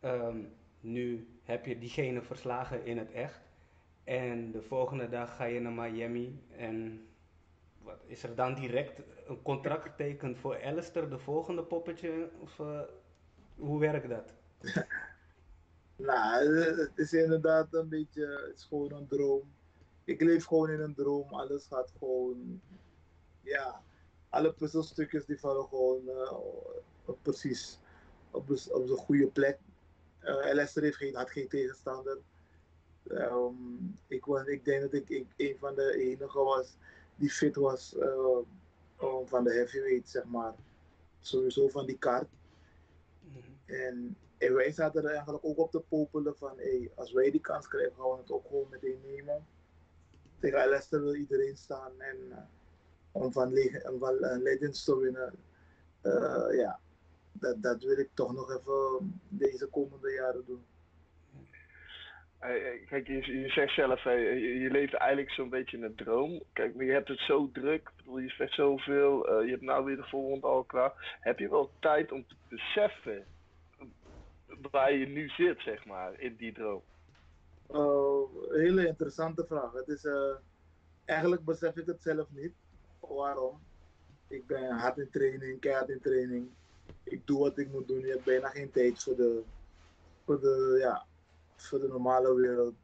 Ehm, 0.00 0.38
nu 0.80 1.28
heb 1.42 1.66
je 1.66 1.78
diegene 1.78 2.22
verslagen 2.22 2.84
in 2.84 2.98
het 2.98 3.10
echt. 3.12 3.40
En 4.04 4.50
de 4.52 4.62
volgende 4.62 5.08
dag 5.08 5.36
ga 5.36 5.44
je 5.44 5.60
naar 5.60 5.72
Miami 5.72 6.42
en 6.56 7.06
wat, 7.82 7.98
is 8.06 8.22
er 8.22 8.34
dan 8.34 8.54
direct 8.54 9.02
een 9.26 9.42
contract 9.42 9.82
getekend 9.82 10.38
voor 10.38 10.62
Alistair, 10.64 11.10
de 11.10 11.18
volgende 11.18 11.62
poppetje? 11.62 12.30
Of 12.40 12.58
eh, 12.60 12.80
hoe 13.56 13.80
werkt 13.80 14.08
dat? 14.08 14.34
Nou, 16.00 16.56
het 16.56 16.98
is 16.98 17.12
inderdaad 17.12 17.74
een 17.74 17.88
beetje, 17.88 18.26
het 18.46 18.56
is 18.56 18.64
gewoon 18.64 18.92
een 18.92 19.06
droom. 19.06 19.52
Ik 20.04 20.20
leef 20.20 20.44
gewoon 20.44 20.70
in 20.70 20.80
een 20.80 20.94
droom, 20.94 21.28
alles 21.28 21.66
gaat 21.66 21.92
gewoon, 21.98 22.60
ja, 23.42 23.82
alle 24.28 24.52
puzzelstukjes 24.52 25.24
die 25.24 25.38
vallen 25.38 25.64
gewoon 25.64 26.08
eh, 26.08 26.32
op- 27.04 27.18
precies 27.22 27.78
op 28.30 28.46
de, 28.46 28.68
op 28.72 28.86
de 28.86 28.96
goede 28.96 29.26
plek. 29.26 29.58
Uh, 30.22 30.34
Leicester 30.34 30.82
heeft 30.82 30.96
geen, 30.96 31.14
had 31.14 31.30
geen 31.30 31.48
tegenstander. 31.48 32.18
Ehm, 33.08 33.54
ik, 34.06 34.24
was, 34.24 34.46
ik 34.46 34.64
denk 34.64 34.80
dat 34.82 34.92
ik, 34.92 35.08
ik 35.08 35.26
een 35.36 35.56
van 35.58 35.74
de 35.74 35.96
enigen 35.96 36.44
was 36.44 36.76
die 37.14 37.30
fit 37.30 37.56
was 37.56 37.96
eh, 37.96 38.38
um, 39.02 39.28
van 39.28 39.44
de 39.44 39.52
heavyweight, 39.52 40.08
zeg 40.08 40.24
maar. 40.24 40.54
Sowieso 41.20 41.68
van 41.68 41.86
die 41.86 41.98
kaart. 41.98 42.28
Mhm. 43.20 43.72
En, 43.74 44.16
en 44.40 44.54
wij 44.54 44.72
zaten 44.72 45.04
er 45.04 45.10
eigenlijk 45.10 45.44
ook 45.44 45.58
op 45.58 45.70
te 45.70 45.80
popelen 45.80 46.36
van, 46.36 46.52
hey, 46.56 46.90
als 46.94 47.12
wij 47.12 47.30
die 47.30 47.40
kans 47.40 47.68
krijgen, 47.68 47.92
gaan 47.96 48.10
we 48.10 48.16
het 48.16 48.30
ook 48.30 48.46
gewoon 48.46 48.66
meteen 48.70 49.00
nemen. 49.04 49.46
Tegen 50.38 50.68
Leicester 50.68 51.02
wil 51.02 51.14
iedereen 51.14 51.56
staan 51.56 52.00
en 52.00 52.16
eh, 52.30 52.38
om 53.12 53.32
van, 53.32 53.52
van 53.98 54.18
eh, 54.18 54.42
Legends 54.42 54.84
te 54.84 54.98
winnen, 54.98 55.34
eh, 56.00 56.46
ja, 56.50 56.78
dat, 57.32 57.62
dat 57.62 57.82
wil 57.82 57.98
ik 57.98 58.08
toch 58.14 58.32
nog 58.32 58.50
even 58.50 59.20
deze 59.28 59.66
komende 59.66 60.12
jaren 60.12 60.44
doen. 60.46 60.64
Kijk, 62.88 63.06
je, 63.06 63.40
je 63.40 63.48
zegt 63.48 63.74
zelf, 63.74 64.02
je, 64.02 64.68
leeft 64.70 64.94
eigenlijk 64.94 65.32
zo'n 65.32 65.48
beetje 65.48 65.76
in 65.76 65.82
een 65.82 65.94
droom. 65.94 66.42
Kijk, 66.52 66.74
maar 66.74 66.84
je 66.84 66.92
hebt 66.92 67.08
het 67.08 67.18
zo 67.18 67.50
druk, 67.52 67.90
je 68.04 68.28
vecht 68.28 68.54
zoveel, 68.54 69.42
je 69.42 69.50
hebt 69.50 69.62
nou 69.62 69.84
weer 69.84 69.96
de 69.96 70.08
volgende 70.08 70.46
al 70.46 70.64
klaar. 70.64 71.18
Heb 71.20 71.38
je 71.38 71.48
wel 71.48 71.70
tijd 71.80 72.12
om 72.12 72.26
te 72.26 72.34
beseffen 72.48 73.26
waar 74.70 74.92
je 74.92 75.06
nu 75.06 75.28
zit, 75.28 75.60
zeg 75.60 75.86
maar, 75.86 76.20
in 76.20 76.36
die 76.36 76.52
droom? 76.52 76.82
Uh, 77.70 78.22
hele 78.48 78.86
interessante 78.86 79.44
vraag. 79.46 79.74
Is, 79.86 80.04
eh, 80.04 80.34
eigenlijk 81.04 81.44
besef 81.44 81.76
ik 81.76 81.86
het 81.86 82.02
zelf 82.02 82.26
niet. 82.30 82.52
Waarom? 83.00 83.58
Ik 84.28 84.46
ben 84.46 84.70
hard 84.70 84.98
in 84.98 85.10
training, 85.10 85.60
keihard 85.60 85.88
in 85.88 86.00
training. 86.00 86.48
ik 87.02 87.26
doe 87.26 87.38
wat 87.38 87.58
ik 87.58 87.72
moet 87.72 87.88
doen. 87.88 88.00
Je 88.00 88.10
hebt 88.10 88.24
bijna 88.24 88.48
geen 88.48 88.70
tijd 88.70 89.02
voor 89.02 89.16
de, 89.16 89.42
voor 90.24 90.40
de, 90.40 90.76
ja, 90.78 91.06
voor 91.56 91.80
de 91.80 91.88
normale 91.88 92.34
wereld. 92.34 92.74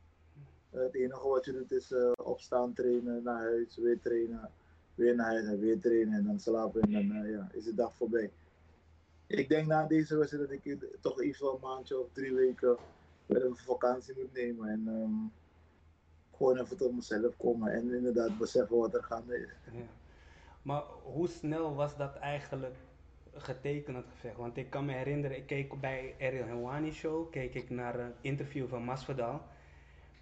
Eh, 0.70 0.80
het 0.82 0.94
enige 0.94 1.28
wat 1.28 1.44
je 1.44 1.52
doet 1.52 1.72
is 1.72 1.90
uh, 1.90 2.12
opstaan, 2.16 2.72
trainen, 2.72 3.22
naar 3.22 3.38
huis, 3.38 3.76
weer 3.76 4.00
trainen, 4.00 4.50
weer 4.94 5.14
naar 5.14 5.26
huis 5.26 5.46
en 5.46 5.60
weer 5.60 5.80
trainen 5.80 6.14
en 6.14 6.24
dan 6.24 6.40
slapen 6.40 6.80
en 6.80 6.92
dan 6.92 7.16
uh, 7.16 7.30
ja, 7.30 7.48
is 7.52 7.64
de 7.64 7.74
dag 7.74 7.94
voorbij. 7.94 8.30
Ik 9.26 9.48
denk 9.48 9.66
na 9.66 9.86
deze 9.86 10.16
wedstrijd 10.16 10.48
dat 10.48 10.58
ik 10.64 10.86
toch 11.00 11.20
even 11.20 11.48
een 11.48 11.60
maandje 11.60 12.00
of 12.00 12.06
drie 12.12 12.34
weken 12.34 12.76
weer 13.26 13.44
een 13.44 13.56
vakantie 13.56 14.14
moet 14.16 14.32
nemen 14.32 14.68
en 14.68 14.86
um, 14.86 15.32
gewoon 16.36 16.58
even 16.58 16.76
tot 16.76 16.94
mezelf 16.94 17.36
komen 17.36 17.72
en 17.72 17.94
inderdaad 17.94 18.38
beseffen 18.38 18.76
wat 18.76 18.94
er 18.94 19.02
gaande 19.02 19.38
is. 19.38 19.72
Maar 20.62 20.82
hoe 21.02 21.28
snel 21.28 21.74
was 21.74 21.96
dat 21.96 22.16
eigenlijk 22.16 22.76
getekend, 23.32 23.96
het 23.96 24.06
gevecht? 24.10 24.36
Want 24.36 24.56
ik 24.56 24.70
kan 24.70 24.84
me 24.84 24.92
herinneren, 24.92 25.36
ik 25.36 25.46
keek 25.46 25.80
bij 25.80 26.14
Ariel 26.20 26.46
Helwani 26.46 26.92
show, 26.92 27.30
keek 27.30 27.54
ik 27.54 27.70
naar 27.70 27.98
een 27.98 28.14
interview 28.20 28.68
van 28.68 28.82
Masvidal. 28.82 29.42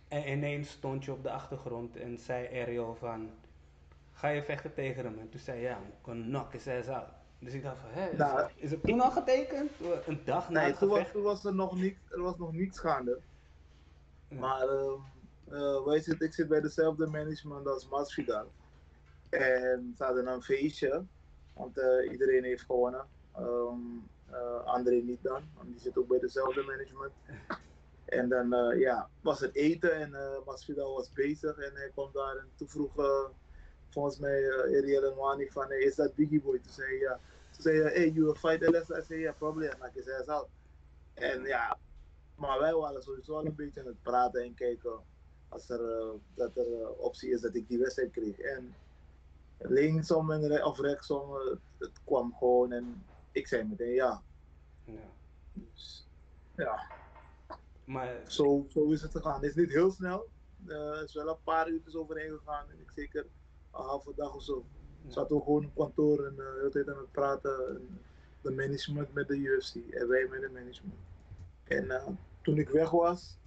En 0.08 0.28
ineens 0.28 0.70
stond 0.70 1.04
je 1.04 1.12
op 1.12 1.22
de 1.22 1.30
achtergrond 1.30 1.96
en 1.96 2.18
zei 2.18 2.60
Ariel 2.60 2.94
van, 2.94 3.30
ga 4.12 4.28
je 4.28 4.42
vechten 4.42 4.74
tegen 4.74 5.04
hem? 5.04 5.18
En 5.18 5.28
toen 5.28 5.40
zei 5.40 5.60
hij, 5.60 5.68
ja, 5.70 5.80
knock 6.02 6.52
his 6.52 6.68
ass 6.68 6.88
out. 6.88 7.08
Dus 7.44 7.52
ik 7.52 7.62
dacht 7.62 7.80
van, 7.80 7.90
hé, 7.90 8.10
is, 8.10 8.18
Nou, 8.18 8.50
is 8.54 8.70
het 8.70 8.82
toen 8.82 9.00
al 9.00 9.10
getekend? 9.10 9.70
Een 10.06 10.20
dag 10.24 10.50
na 10.50 10.60
Nee, 10.60 10.70
het 10.70 10.78
toen 10.78 10.88
was, 10.88 10.96
gevecht? 10.98 11.14
toen 11.14 11.22
was 11.22 11.44
er 11.44 11.54
nog 11.54 11.74
niet, 11.74 11.96
er 12.10 12.22
was 12.22 12.36
nog 12.36 12.52
niets 12.52 12.78
gaande. 12.78 13.20
Ja. 14.28 14.38
Maar 14.38 14.66
wij 15.84 16.00
zitten, 16.00 16.26
ik 16.26 16.34
zit 16.34 16.48
bij 16.48 16.60
dezelfde 16.60 17.06
management 17.06 17.66
als 17.66 17.88
Masvidal. 17.88 18.46
En 19.30 19.94
ze 19.96 20.04
hadden 20.04 20.26
een 20.26 20.42
feestje, 20.42 21.04
want 21.52 21.78
eh, 21.78 22.10
iedereen 22.12 22.44
heeft 22.44 22.64
gewonnen. 22.64 23.06
André 24.64 24.94
niet 24.94 25.22
dan, 25.22 25.42
want 25.56 25.68
die 25.68 25.80
zit 25.80 25.98
ook 25.98 26.08
bij 26.08 26.18
dezelfde 26.18 26.62
management. 26.62 27.12
En 28.04 28.28
dan 28.28 28.78
ja, 28.78 29.08
was 29.20 29.40
het 29.40 29.54
eten 29.54 29.94
en 29.94 30.14
Masvidal 30.44 30.94
was 30.94 31.12
bezig 31.12 31.56
en 31.56 31.74
hij 31.74 31.90
kwam 31.94 32.10
daar 32.12 32.36
en 32.36 32.48
toen 32.56 32.68
vroeg 32.68 32.92
volgens 33.94 34.18
mij 34.18 34.40
uh, 34.42 34.78
Ariel 34.78 35.04
en 35.10 35.16
Wani 35.16 35.50
van 35.50 35.68
hey, 35.68 35.78
is 35.78 35.94
dat 35.94 36.14
Biggie 36.14 36.40
Boy? 36.40 36.58
Toen 36.58 36.72
zei 36.72 36.88
hij 36.88 36.98
ja. 36.98 37.20
Zei 37.58 37.82
hey, 37.82 38.10
you 38.10 38.24
will 38.24 38.34
fight 38.34 38.62
LS? 38.62 38.90
I 38.90 39.02
zei 39.06 39.20
ja, 39.20 39.32
probably, 39.32 39.66
en 39.66 39.76
knock 39.78 39.94
his 39.94 40.10
ass 40.10 40.28
out. 40.28 40.48
En 41.14 41.42
ja, 41.42 41.78
maar 42.36 42.58
wij 42.58 42.74
waren 42.74 43.02
sowieso 43.02 43.36
al 43.36 43.46
een 43.46 43.54
beetje 43.54 43.80
aan 43.80 43.86
het 43.86 44.02
praten 44.02 44.42
en 44.42 44.54
kijken 44.54 45.00
als 45.48 45.68
er, 45.68 45.98
eh, 45.98 46.08
dat 46.34 46.56
er 46.56 46.80
eh, 46.80 46.88
optie 46.98 47.30
is 47.30 47.40
dat 47.40 47.54
ik 47.54 47.68
die 47.68 47.78
wedstrijd 47.78 48.10
kreeg. 48.10 48.38
En 48.38 48.74
linksom 49.58 50.30
en 50.30 50.46
re 50.46 50.64
of 50.64 50.78
rechtsom, 50.80 51.36
eh, 51.36 51.56
het, 51.78 52.00
kwam 52.04 52.34
gewoon 52.38 52.72
en 52.72 53.04
ik 53.32 53.48
zei 53.48 53.64
meteen 53.64 53.94
ja. 53.94 54.22
Ja. 54.84 55.10
Dus, 55.52 56.06
ja, 56.56 56.90
Maar 57.84 58.20
zo, 58.26 58.66
zo 58.68 58.90
is 58.90 59.02
het 59.02 59.10
gegaan. 59.10 59.34
Het 59.34 59.50
is 59.50 59.54
niet 59.54 59.70
heel 59.70 59.90
snel. 59.90 60.28
Eh, 60.66 60.90
het 60.90 61.08
is 61.08 61.14
wel 61.14 61.28
een 61.28 61.42
paar 61.44 61.68
uurtjes 61.68 61.94
overheen 61.96 62.38
gegaan. 62.38 62.70
En 62.70 62.80
ik 62.80 62.90
zeker 62.94 63.26
een 63.72 63.84
halve 63.84 64.12
dag 64.16 64.34
of 64.34 64.42
zo. 64.42 64.64
Zaten 65.08 65.36
we 65.36 65.42
gewoon 65.42 65.64
op 65.64 65.74
kantoor 65.74 66.24
en 66.26 66.30
eh, 66.30 66.36
de 66.36 66.56
hele 66.56 66.70
tijd 66.70 66.88
aan 66.88 66.98
het 66.98 67.12
praten. 67.12 67.68
En 67.68 68.00
de 68.40 68.50
management 68.50 69.12
met 69.12 69.28
de 69.28 69.36
UFC 69.36 69.74
en 69.74 70.08
wij 70.08 70.26
met 70.30 70.40
de 70.40 70.50
management. 70.52 71.00
En 71.64 71.90
eh, 71.90 72.06
toen 72.42 72.58
ik 72.58 72.68
weg 72.68 72.90
was, 72.90 73.38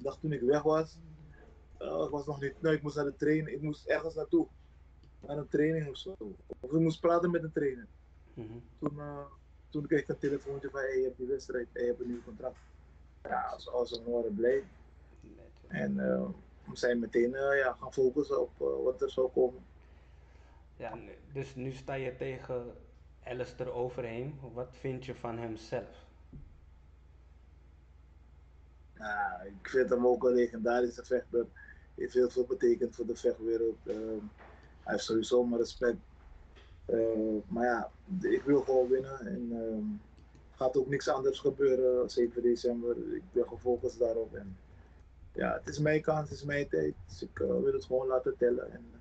dag 0.00 0.18
toen 0.18 0.32
ik 0.32 0.40
weg 0.40 0.62
was, 0.62 0.98
eh, 1.78 2.02
ik 2.04 2.10
was 2.10 2.26
nog 2.26 2.40
niet, 2.40 2.62
nou, 2.62 2.74
ik 2.74 2.82
moest 2.82 2.96
naar 2.96 3.04
de 3.04 3.16
training, 3.16 3.48
ik 3.48 3.62
moest 3.62 3.86
ergens 3.86 4.14
naartoe. 4.14 4.46
Naar 5.20 5.36
een 5.36 5.48
training 5.48 5.88
of 5.88 5.96
zo. 5.96 6.14
Of 6.60 6.72
ik 6.72 6.80
moest 6.80 7.00
praten 7.00 7.30
met 7.30 7.42
een 7.42 7.52
trainer. 7.52 7.86
mhm. 8.34 8.58
Toen, 8.78 9.00
toen 9.68 9.86
kreeg 9.86 10.00
ik 10.00 10.08
een 10.08 10.18
telefoontje 10.18 10.70
van, 10.70 10.80
hey, 10.80 10.96
je 10.98 11.04
hebt 11.04 11.18
die 11.18 11.26
wedstrijd, 11.26 11.68
hey, 11.72 11.82
je 11.82 11.88
hebt 11.88 12.00
een 12.00 12.08
nieuw 12.08 12.22
contract. 12.24 12.58
Ja, 13.22 13.58
als, 13.72 13.90
we 13.90 14.10
waren 14.10 14.34
blij. 14.34 14.64
En 15.66 15.98
eh, 15.98 16.28
we 16.64 16.76
zijn 16.76 16.98
meteen 16.98 17.30
ja, 17.30 17.76
gaan 17.80 17.92
focussen 17.92 18.40
op 18.40 18.50
wat 18.58 19.02
er 19.02 19.10
zou 19.10 19.30
komen. 19.30 19.62
Ja, 20.78 20.94
nu- 20.94 21.18
dus 21.32 21.54
nu 21.54 21.72
sta 21.72 21.94
je 21.94 22.16
tegen 22.16 22.74
Alistair 23.24 23.72
Overeem. 23.72 24.38
Wat 24.52 24.76
vind 24.76 25.04
je 25.04 25.14
van 25.14 25.38
hemzelf? 25.38 26.06
Ja, 28.94 29.40
ik 29.42 29.68
vind 29.68 29.90
hem 29.90 30.06
ook 30.06 30.24
een 30.24 30.34
legendarische 30.34 31.04
vechter. 31.04 31.38
Hij 31.38 32.04
heeft 32.04 32.14
heel 32.14 32.30
veel 32.30 32.46
betekend 32.46 32.94
voor 32.94 33.06
de 33.06 33.16
vechtwereld. 33.16 33.86
Ehm, 33.86 34.24
hij 34.82 34.92
heeft 34.92 35.04
sowieso 35.04 35.44
mijn 35.44 35.60
respect. 35.60 35.98
Eh, 36.84 36.98
maar 37.48 37.64
ja, 37.64 37.90
ik 38.20 38.42
wil 38.42 38.62
gewoon 38.62 38.88
winnen. 38.88 39.26
En 39.26 39.48
ehm 39.52 40.06
gaat 40.58 40.76
ook 40.76 40.88
niks 40.88 41.08
anders 41.08 41.38
gebeuren, 41.38 42.10
7 42.10 42.42
december. 42.42 43.14
Ik 43.14 43.22
ben 43.32 43.48
gefocust 43.48 43.98
daarop. 43.98 44.34
En 44.34 44.58
ja, 45.32 45.54
het 45.54 45.68
is 45.68 45.78
mijn 45.78 46.02
kans, 46.02 46.28
het 46.28 46.38
is 46.38 46.44
mijn 46.44 46.68
tijd. 46.68 46.94
Dus 47.06 47.22
ik 47.22 47.40
eh, 47.40 47.46
wil 47.46 47.72
het 47.72 47.84
gewoon 47.84 48.06
laten 48.06 48.36
tellen. 48.36 48.72
En 48.72 48.84
eh, 48.92 48.97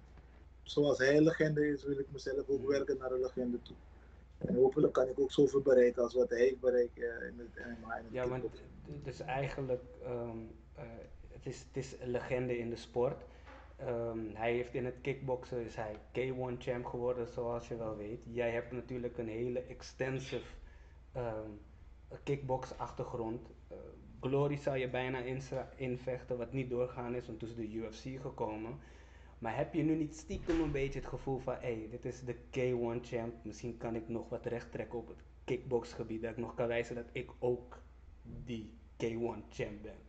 zoals 0.69 0.97
hij 0.97 1.21
legende 1.21 1.67
is, 1.67 1.83
wil 1.83 1.99
ik 1.99 2.07
mezelf 2.11 2.47
ook 2.47 2.67
werken 2.67 2.97
naar 2.97 3.11
een 3.11 3.21
legende 3.21 3.61
toe. 3.61 3.75
En 4.37 4.55
hopelijk 4.55 4.93
kan 4.93 5.07
ik 5.07 5.19
ook 5.19 5.31
zoveel 5.31 5.61
bereiken 5.61 6.03
als 6.03 6.13
wat 6.13 6.29
hij 6.29 6.39
heeft 6.39 6.59
bereikt 6.59 6.97
eh, 6.97 7.03
in 7.27 7.39
het 7.39 7.65
MMA 7.81 7.95
het 7.95 8.05
Ja, 8.11 8.27
want 8.27 8.43
d- 8.53 8.61
dus 9.03 9.19
eigenlijk, 9.19 9.81
ehm, 10.03 10.37
eh, 10.75 10.83
het, 11.27 11.45
is, 11.45 11.59
het 11.59 11.77
is 11.77 11.99
een 11.99 12.09
legende 12.11 12.57
in 12.57 12.69
de 12.69 12.75
sport. 12.75 13.23
Ehm, 13.75 14.19
hij 14.33 14.53
heeft 14.53 14.73
in 14.73 14.85
het 14.85 14.95
kickboksen, 15.01 15.65
is 15.65 15.75
hij 15.75 15.95
K1 16.11 16.57
champ 16.59 16.85
geworden, 16.85 17.27
zoals 17.27 17.67
je 17.67 17.75
wel 17.77 17.97
weet. 17.97 18.19
Jij 18.23 18.51
hebt 18.51 18.71
natuurlijk 18.71 19.17
een 19.17 19.27
hele 19.29 19.59
extensive 19.61 20.53
ehm 21.13 21.49
kickbox 22.23 22.77
achtergrond. 22.77 23.49
Eh, 23.67 23.77
Glory 24.19 24.57
zou 24.57 24.77
je 24.77 24.89
bijna 24.89 25.19
invechten, 25.75 26.37
wat 26.37 26.51
niet 26.53 26.69
doorgaan 26.69 27.15
is, 27.15 27.25
want 27.27 27.39
toen 27.39 27.49
is 27.49 27.55
de 27.55 27.71
UFC 27.73 28.21
gekomen. 28.21 28.79
Maar 29.39 29.57
heb 29.57 29.73
je 29.73 29.83
nu 29.83 29.95
niet 29.95 30.15
stiekem 30.15 30.61
een 30.61 30.71
beetje 30.71 30.99
het 30.99 31.07
gevoel 31.07 31.39
van, 31.39 31.53
hé, 31.53 31.59
hey, 31.59 31.87
dit 31.91 32.05
is 32.05 32.21
de 32.21 32.35
K1 32.35 33.05
champ, 33.05 33.33
misschien 33.43 33.77
kan 33.77 33.95
ik 33.95 34.07
nog 34.07 34.29
wat 34.29 34.45
recht 34.45 34.71
trekken 34.71 34.99
op 34.99 35.07
het 35.07 35.23
kickboxgebied, 35.43 36.21
dat 36.21 36.31
ik 36.31 36.37
nog 36.37 36.55
kan 36.55 36.67
wijzen 36.67 36.95
dat 36.95 37.09
ik 37.11 37.31
ook 37.39 37.81
die 38.23 38.71
K1 39.03 39.49
champ 39.49 39.81
ben. 39.81 40.05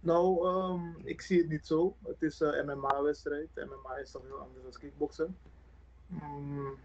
Nou, 0.00 0.46
ehm, 0.46 1.06
ik 1.06 1.20
zie 1.20 1.38
het 1.38 1.48
niet 1.48 1.66
zo. 1.66 1.96
Het 2.04 2.22
is 2.22 2.40
een 2.40 2.66
MMA-wedstrijd. 2.66 3.48
MMA 3.54 3.96
is 3.96 4.10
toch 4.10 4.22
heel 4.22 4.38
anders 4.38 4.62
dan 4.62 4.80
kickboksen. 4.80 5.36
Mm, 6.06 6.76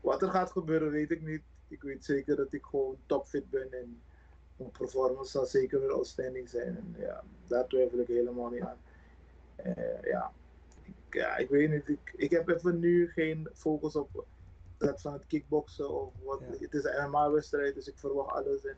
wat 0.00 0.22
er 0.22 0.30
gaat 0.30 0.50
gebeuren, 0.50 0.90
weet 0.90 1.10
ik 1.10 1.22
niet. 1.22 1.42
Ik 1.68 1.82
weet 1.82 2.04
zeker 2.04 2.36
dat 2.36 2.52
ik 2.52 2.64
gewoon 2.64 2.96
topfit 3.06 3.50
ben 3.50 3.72
en 3.72 4.02
mijn 4.56 4.70
performance 4.70 5.30
zal 5.30 5.46
zeker 5.46 5.80
weer 5.80 5.92
outstanding 5.92 6.48
zijn. 6.48 6.76
En 6.76 6.94
ja, 6.98 7.24
daar 7.46 7.66
twijfel 7.66 7.98
ik 7.98 8.06
helemaal 8.06 8.50
niet 8.50 8.62
aan. 8.62 8.78
Eh, 9.62 10.02
ja. 10.02 10.32
Ik, 10.82 10.94
ja, 11.14 11.36
ik 11.36 11.48
weet 11.48 11.70
niet. 11.70 11.88
Ik, 11.88 12.12
ik 12.16 12.30
heb 12.30 12.48
even 12.48 12.78
nu 12.78 13.10
geen 13.12 13.48
focus 13.54 13.96
op 13.96 14.24
dat 14.78 15.00
van 15.00 15.12
het 15.12 15.26
kickboksen 15.26 15.88
of 15.90 16.12
wat. 16.24 16.40
Ja. 16.40 16.46
Het 16.58 16.74
is 16.74 16.84
een 16.84 17.08
MMA-wedstrijd, 17.10 17.74
dus 17.74 17.86
ik 17.88 17.98
verwacht 17.98 18.30
alles. 18.34 18.64
En 18.66 18.76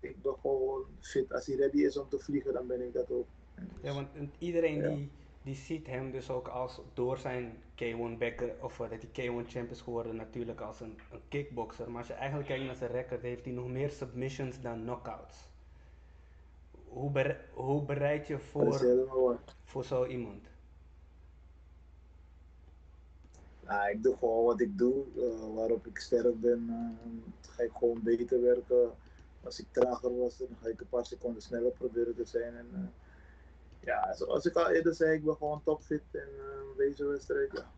ik 0.00 0.22
ben 0.22 0.34
gewoon 0.40 0.84
fit. 1.00 1.32
Als 1.32 1.46
hij 1.46 1.56
ready 1.56 1.76
is 1.82 1.96
om 1.96 2.08
te 2.08 2.18
vliegen, 2.18 2.52
dan 2.52 2.66
ben 2.66 2.80
ik 2.86 2.92
dat 2.92 3.10
ook. 3.10 3.26
Dus- 3.54 3.66
Ja, 3.82 3.94
want 3.94 4.08
iedereen 4.38 4.80
Ja. 4.80 4.88
die, 4.88 5.10
die 5.42 5.54
ziet 5.54 5.86
hem 5.86 6.10
dus 6.10 6.30
ook 6.30 6.48
als 6.48 6.80
door 6.94 7.18
zijn 7.18 7.62
K1 7.74 8.18
bekker, 8.18 8.54
of 8.60 8.76
dat 8.76 8.88
hij 8.90 9.28
K1 9.28 9.46
champ 9.48 9.70
is 9.70 9.80
geworden, 9.80 10.16
natuurlijk 10.16 10.60
als 10.60 10.80
een, 10.80 10.98
een 11.12 11.20
kickboxer. 11.28 11.88
Maar 11.90 11.98
als 11.98 12.06
je 12.06 12.12
eigenlijk 12.14 12.48
kijkt 12.48 12.64
naar 12.64 12.76
zijn 12.76 12.90
record, 12.90 13.22
heeft 13.22 13.44
hij 13.44 13.54
nog 13.54 13.68
meer 13.68 13.90
submissions 13.90 14.60
dan 14.60 14.82
knockouts. 14.82 15.52
Hoe, 16.94 17.10
bere- 17.10 17.40
hoe 17.52 17.82
bereid 17.84 18.26
je 18.26 18.38
voor, 18.38 18.78
voor 19.64 19.84
zo 19.84 20.06
iemand? 20.06 20.48
Nou, 23.60 23.90
ik 23.90 24.02
doe 24.02 24.16
gewoon 24.16 24.44
wat 24.44 24.60
ik 24.60 24.78
doe, 24.78 25.04
eh, 25.16 25.54
waarop 25.54 25.86
ik 25.86 25.98
sterk 25.98 26.40
ben. 26.40 26.66
eh, 26.68 27.50
ga 27.50 27.62
ik 27.62 27.72
gewoon 27.74 28.02
beter 28.02 28.42
werken. 28.42 28.90
Als 29.42 29.58
ik 29.60 29.66
trager 29.72 30.18
was, 30.18 30.36
dan 30.36 30.48
ga 30.60 30.68
ik 30.68 30.80
een 30.80 30.88
paar 30.88 31.06
seconden 31.06 31.42
sneller 31.42 31.70
proberen 31.70 32.14
te 32.14 32.24
zijn. 32.24 32.56
En, 32.56 32.68
eh, 32.72 32.88
ja, 33.80 34.14
zoals 34.14 34.44
ik 34.46 34.56
al 34.56 34.70
eerder 34.70 34.94
zei, 34.94 35.14
ik 35.14 35.24
ben 35.24 35.36
gewoon 35.36 35.62
topfit. 35.62 36.02
En 36.12 36.28
deze 36.76 37.04
wedstrijd, 37.04 37.52
ja, 37.52 37.72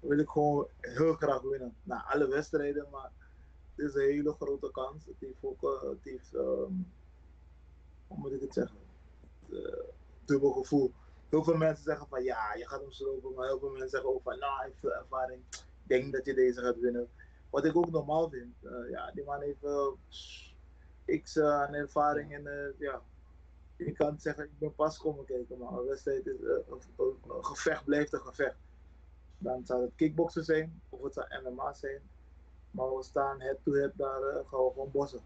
wil 0.00 0.18
ik 0.18 0.28
gewoon 0.28 0.68
heel 0.80 1.14
graag 1.14 1.40
winnen. 1.42 1.76
Nou, 1.82 2.02
alle 2.06 2.28
wedstrijden, 2.28 2.86
maar 2.90 3.10
het 3.74 3.86
is 3.86 3.94
een 3.94 4.00
hele 4.10 4.32
grote 4.32 4.70
kans. 4.70 5.06
Het 5.06 5.20
heeft 5.20 5.38
ook, 5.44 5.80
het 5.90 6.04
heeft, 6.04 6.32
hoe 8.06 8.18
moet 8.18 8.32
ik 8.32 8.40
het 8.40 8.52
zeggen, 8.52 8.78
Eh, 9.50 9.84
dubbel 10.24 10.52
gevoel. 10.52 10.92
Heel 11.28 11.44
veel 11.44 11.56
mensen 11.56 11.84
zeggen 11.84 12.06
van 12.08 12.22
ja, 12.22 12.54
je 12.54 12.68
gaat 12.68 12.80
hem 12.80 12.92
slopen, 12.92 13.34
maar 13.34 13.46
heel 13.46 13.58
veel 13.58 13.70
mensen 13.70 13.88
zeggen 13.88 14.10
ook 14.10 14.22
van 14.22 14.38
nou, 14.38 14.56
hij 14.56 14.64
heeft 14.66 14.80
veel 14.80 14.94
ervaring. 14.94 15.42
Ik 15.50 15.88
denk 15.88 16.12
dat 16.12 16.24
je 16.24 16.34
deze 16.34 16.60
gaat 16.60 16.78
winnen. 16.78 17.08
Wat 17.50 17.64
ik 17.64 17.76
ook 17.76 17.90
normaal 17.90 18.30
vind. 18.30 18.54
Eh, 18.62 18.90
ja, 18.90 19.10
die 19.10 19.24
man 19.24 19.40
heeft 19.40 19.64
uh, 19.64 21.22
x 21.22 21.38
aan 21.38 21.74
ervaring 21.74 22.34
en 22.34 22.74
ja, 22.78 23.02
je 23.76 23.92
kan 23.92 24.20
zeggen 24.20 24.44
ik 24.44 24.58
ben 24.58 24.74
pas 24.74 24.98
komen 24.98 25.24
kijken, 25.24 25.58
maar 25.58 25.72
een 25.72 25.86
wedstrijd 25.86 26.26
is, 26.26 26.40
een, 26.40 27.44
gevecht 27.44 27.84
blijft 27.84 28.12
een 28.12 28.20
gevecht. 28.20 28.58
Dan 29.38 29.66
zou 29.66 29.82
het 29.82 29.92
kickboksen 29.96 30.44
zijn 30.44 30.82
of 30.88 31.02
het 31.02 31.14
zou 31.14 31.26
MMA 31.42 31.72
zijn. 31.72 32.02
Maar 32.70 32.96
we 32.96 33.02
staan 33.02 33.40
head-to-head 33.40 33.92
daar 33.94 34.20
uh, 34.20 34.48
gewoon 34.48 34.90
bossen. 34.90 35.20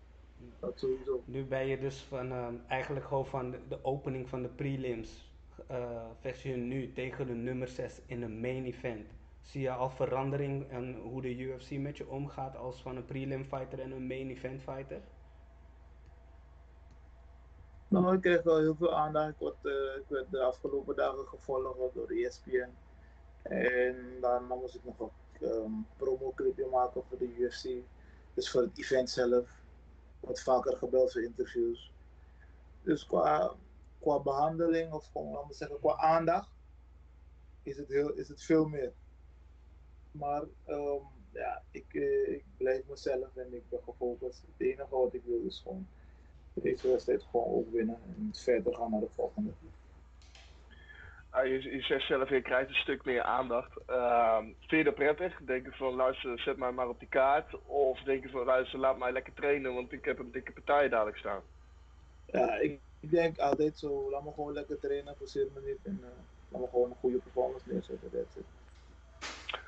Dat 0.60 0.78
sowieso. 0.78 1.22
Nu 1.24 1.44
ben 1.44 1.66
je 1.66 1.78
dus 1.78 2.00
van 2.02 2.32
ehm, 2.32 2.54
eigenlijk 2.68 3.06
gewoon 3.06 3.26
van 3.26 3.50
de, 3.50 3.58
de, 3.68 3.84
opening 3.84 4.28
van 4.28 4.42
de 4.42 4.48
prelims. 4.48 5.26
Uh, 5.70 6.54
nu 6.54 6.92
tegen 6.92 7.26
de 7.26 7.32
nummer 7.32 7.68
6 7.68 8.00
in 8.06 8.22
een 8.22 8.40
main 8.40 8.64
event. 8.64 9.06
Zie 9.42 9.60
je 9.60 9.70
al 9.70 9.90
verandering 9.90 10.70
en 10.70 10.94
hoe 10.94 11.22
de 11.22 11.36
UFC 11.36 11.70
met 11.70 11.96
je 11.96 12.08
omgaat 12.08 12.56
als 12.56 12.82
van 12.82 12.96
een 12.96 13.04
prelim 13.04 13.44
fighter 13.44 13.80
en 13.80 13.90
een 13.90 14.06
main 14.06 14.30
event 14.30 14.62
fighter? 14.62 15.00
Nou, 17.88 18.14
ik 18.14 18.20
kreeg 18.20 18.42
wel 18.42 18.58
heel 18.58 18.74
veel 18.74 18.94
aandacht. 18.94 19.28
Ik, 19.28 19.38
word, 19.38 19.56
uh, 19.62 19.72
ik 19.72 20.04
werd 20.08 20.30
de 20.30 20.42
afgelopen 20.42 20.96
dagen 20.96 21.26
gevolgd 21.26 21.94
door 21.94 22.10
ESPN. 22.10 22.68
En 23.42 23.96
daarna 24.20 24.54
moest 24.54 24.74
ik 24.74 24.84
nog 24.84 24.98
een 25.00 25.10
um, 25.48 25.86
promo-clipje 25.96 26.66
maken 26.66 27.02
voor 27.08 27.18
de 27.18 27.36
UFC. 27.38 27.68
Dus 28.34 28.50
voor 28.50 28.60
het 28.60 28.78
event 28.78 29.10
zelf. 29.10 29.57
Wat 30.28 30.42
vaker 30.42 30.76
gebeld 30.76 31.12
voor 31.12 31.22
interviews. 31.22 31.92
Dus 32.82 33.06
qua, 33.06 33.54
qua 33.98 34.20
behandeling, 34.20 34.92
of 34.92 35.06
gewoon, 35.06 35.32
laten 35.32 35.48
we 35.48 35.54
zeggen, 35.54 35.78
qua 35.78 35.96
aandacht, 35.96 36.50
is 37.62 37.76
het, 37.76 37.88
heel, 37.88 38.12
is 38.12 38.28
het 38.28 38.42
veel 38.42 38.68
meer. 38.68 38.92
Maar 40.10 40.42
um, 40.66 41.02
ja, 41.32 41.62
ik, 41.70 41.92
uh, 41.92 42.28
ik 42.28 42.44
blijf 42.56 42.88
mezelf 42.88 43.36
en 43.36 43.54
ik 43.54 43.68
ben 43.68 43.80
gefocust. 43.82 44.40
Het 44.40 44.66
enige 44.66 44.96
wat 44.96 45.14
ik 45.14 45.22
wil 45.24 45.42
is 45.46 45.60
gewoon 45.60 45.86
deze 46.52 46.88
wedstrijd 46.88 47.22
gewoon 47.22 47.54
ook 47.54 47.72
winnen 47.72 47.98
en 48.16 48.30
verder 48.32 48.74
gaan 48.74 48.90
naar 48.90 49.00
de 49.00 49.08
volgende. 49.10 49.50
Ah, 51.30 51.46
je, 51.46 51.62
je, 51.62 51.82
zegt 51.82 52.06
zelf, 52.06 52.28
je 52.28 52.42
krijgt 52.42 52.68
een 52.68 52.74
stuk 52.74 53.04
meer 53.04 53.22
aandacht. 53.22 53.70
Uh, 53.90 54.38
vind 54.38 54.70
je 54.70 54.84
dat 54.84 54.94
prettig? 54.94 55.38
Denk 55.44 55.64
je 55.64 55.72
van, 55.72 55.94
luister, 55.94 56.38
zet 56.38 56.56
mij 56.56 56.72
maar 56.72 56.88
op 56.88 56.98
die 56.98 57.08
kaart. 57.08 57.66
Of 57.66 58.00
denk 58.00 58.22
je 58.22 58.28
van, 58.28 58.44
luister, 58.44 58.78
laat 58.78 58.98
mij 58.98 59.12
lekker 59.12 59.34
trainen, 59.34 59.74
want 59.74 59.92
ik 59.92 60.04
heb 60.04 60.18
een 60.18 60.32
dikke 60.32 60.52
partij 60.52 60.88
dadelijk 60.88 61.16
staan. 61.16 61.42
Ja, 62.26 62.54
ik, 62.54 62.80
denk 63.00 63.38
altijd 63.38 63.78
zo, 63.78 64.10
laat 64.10 64.24
me 64.24 64.32
gewoon 64.32 64.52
lekker 64.52 64.78
trainen, 64.78 65.16
forceer 65.16 65.46
me 65.54 65.60
niet. 65.60 65.78
En 65.82 65.98
uh, 66.02 66.08
laat 66.48 66.60
me 66.60 66.68
gewoon 66.68 66.90
een 66.90 66.96
goede 66.96 67.18
performance 67.18 67.64
neerzetten. 67.68 68.10
That's 68.10 68.36
it. 68.36 68.44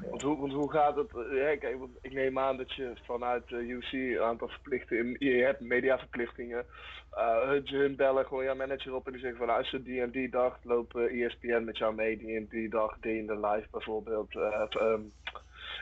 Want, 0.08 0.22
hoe, 0.22 0.38
want 0.38 0.52
hoe 0.52 0.70
gaat 0.70 0.96
het? 0.96 1.10
Ja, 1.30 1.56
kijk, 1.56 1.76
ik 2.00 2.12
neem 2.12 2.38
aan 2.38 2.56
dat 2.56 2.72
je 2.72 2.92
vanuit 3.02 3.48
de 3.48 3.56
UC 3.56 3.92
een 3.92 4.22
aantal 4.22 4.48
verplichtingen, 4.48 5.16
je 5.18 5.42
hebt 5.44 5.60
mediaverplichtingen. 5.60 6.66
Uh, 7.14 7.60
hun 7.64 7.96
bellen 7.96 8.26
gewoon 8.26 8.44
jouw 8.44 8.54
manager 8.54 8.94
op 8.94 9.06
en 9.06 9.12
die 9.12 9.20
zeggen 9.20 9.38
van 9.38 9.56
als 9.56 9.70
ze 9.70 9.82
die 9.82 10.00
en 10.00 10.10
die 10.10 10.30
dag 10.30 10.58
lopen 10.62 11.08
ESPN 11.08 11.64
met 11.64 11.78
jou 11.78 11.94
mee, 11.94 12.16
die 12.18 12.36
en 12.36 12.46
die 12.50 12.68
dag, 12.68 12.98
die 13.00 13.18
in 13.18 13.26
de 13.26 13.40
live 13.46 13.68
bijvoorbeeld, 13.70 14.34
uh, 14.34 14.66
um, 14.80 15.12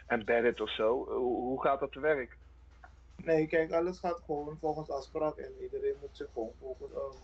embedded 0.07 0.61
of 0.61 0.71
zo. 0.71 1.05
Hoe, 1.15 1.63
gaat 1.63 1.81
dat 1.81 1.93
te 1.93 2.01
werk? 2.01 2.37
Nee, 3.17 3.47
kijk, 3.47 3.73
alles 3.73 3.99
gaat 3.99 4.21
gewoon 4.27 4.57
volgens 4.61 4.91
afspraak 4.91 5.37
en 5.37 5.53
iedereen 5.63 5.95
moet 6.01 6.17
zich 6.17 6.29
gewoon 6.33 6.53
volgens, 6.61 6.93
um, 6.93 7.21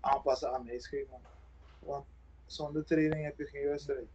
aanpassen 0.00 0.52
aan 0.52 0.70
schema. 0.76 1.18
Want 1.78 2.04
zonder 2.46 2.84
training 2.84 3.24
heb 3.24 3.38
je 3.38 3.46
geen 3.46 3.68
wedstrijd. 3.68 4.06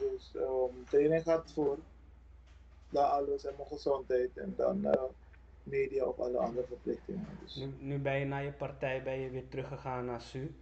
Dus 0.00 0.32
um, 0.34 0.84
training 0.88 1.22
gaat 1.22 1.52
voor. 1.52 1.78
Dan 2.90 3.10
alles 3.10 3.44
en 3.44 3.54
mijn 3.56 3.68
gezondheid. 3.68 4.36
En 4.36 4.54
dan 4.56 4.84
uh, 4.84 5.02
media 5.62 6.04
of 6.04 6.18
alle 6.18 6.38
andere 6.38 6.66
verplichtingen. 6.66 7.26
Dus. 7.42 7.54
Nu, 7.54 7.74
nu 7.78 7.98
ben 7.98 8.18
je 8.18 8.24
na 8.24 8.38
je 8.38 8.52
partij 8.52 9.02
ben 9.02 9.18
je 9.18 9.30
weer 9.30 9.48
teruggegaan 9.48 10.04
naar 10.04 10.20
SU. 10.20 10.54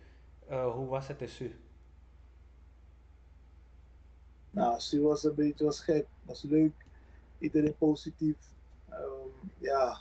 Uh, 0.50 0.74
hoe 0.74 0.86
was 0.86 1.08
het 1.08 1.20
in 1.20 1.28
SU? 1.28 1.54
Nou, 4.50 4.80
SU 4.80 5.02
was 5.02 5.24
een 5.24 5.34
beetje 5.34 5.64
was 5.64 5.80
gek. 5.80 6.06
was 6.22 6.42
leuk. 6.42 6.72
Iedereen 7.38 7.76
positief. 7.78 8.36
Um, 8.90 9.50
ja, 9.58 9.98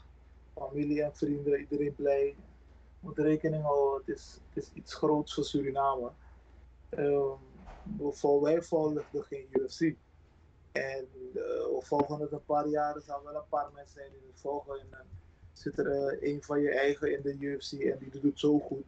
familie 0.53 1.03
en 1.03 1.15
vrienden, 1.15 1.59
iedereen 1.59 1.95
blij. 1.95 2.35
Moet 2.99 3.17
rekening 3.17 3.63
houden, 3.63 4.01
het 4.05 4.15
is, 4.15 4.39
het 4.49 4.63
is 4.63 4.71
iets 4.73 4.93
groots 4.93 5.33
voor 5.33 5.43
Suriname. 5.43 6.11
Um, 6.89 7.37
voor 7.99 8.41
wij 8.41 8.61
volgen 8.61 9.23
geen 9.23 9.47
UFC. 9.51 9.95
En 10.71 11.07
uh, 11.35 12.19
het 12.19 12.31
een 12.31 12.45
paar 12.45 12.67
jaar, 12.67 12.95
er 12.95 13.01
wel 13.23 13.35
een 13.35 13.49
paar 13.49 13.71
mensen 13.73 13.93
zijn 13.93 14.11
die 14.11 14.29
het 14.31 14.41
volgen. 14.41 14.79
En 14.79 14.87
dan 14.89 15.05
zit 15.53 15.77
er 15.77 15.85
uh, 15.85 16.33
een 16.33 16.43
van 16.43 16.61
je 16.61 16.71
eigen 16.71 17.13
in 17.13 17.21
de 17.21 17.37
UFC 17.39 17.71
en 17.71 17.97
die 17.99 18.09
doet 18.09 18.23
het 18.23 18.39
zo 18.39 18.59
goed. 18.59 18.85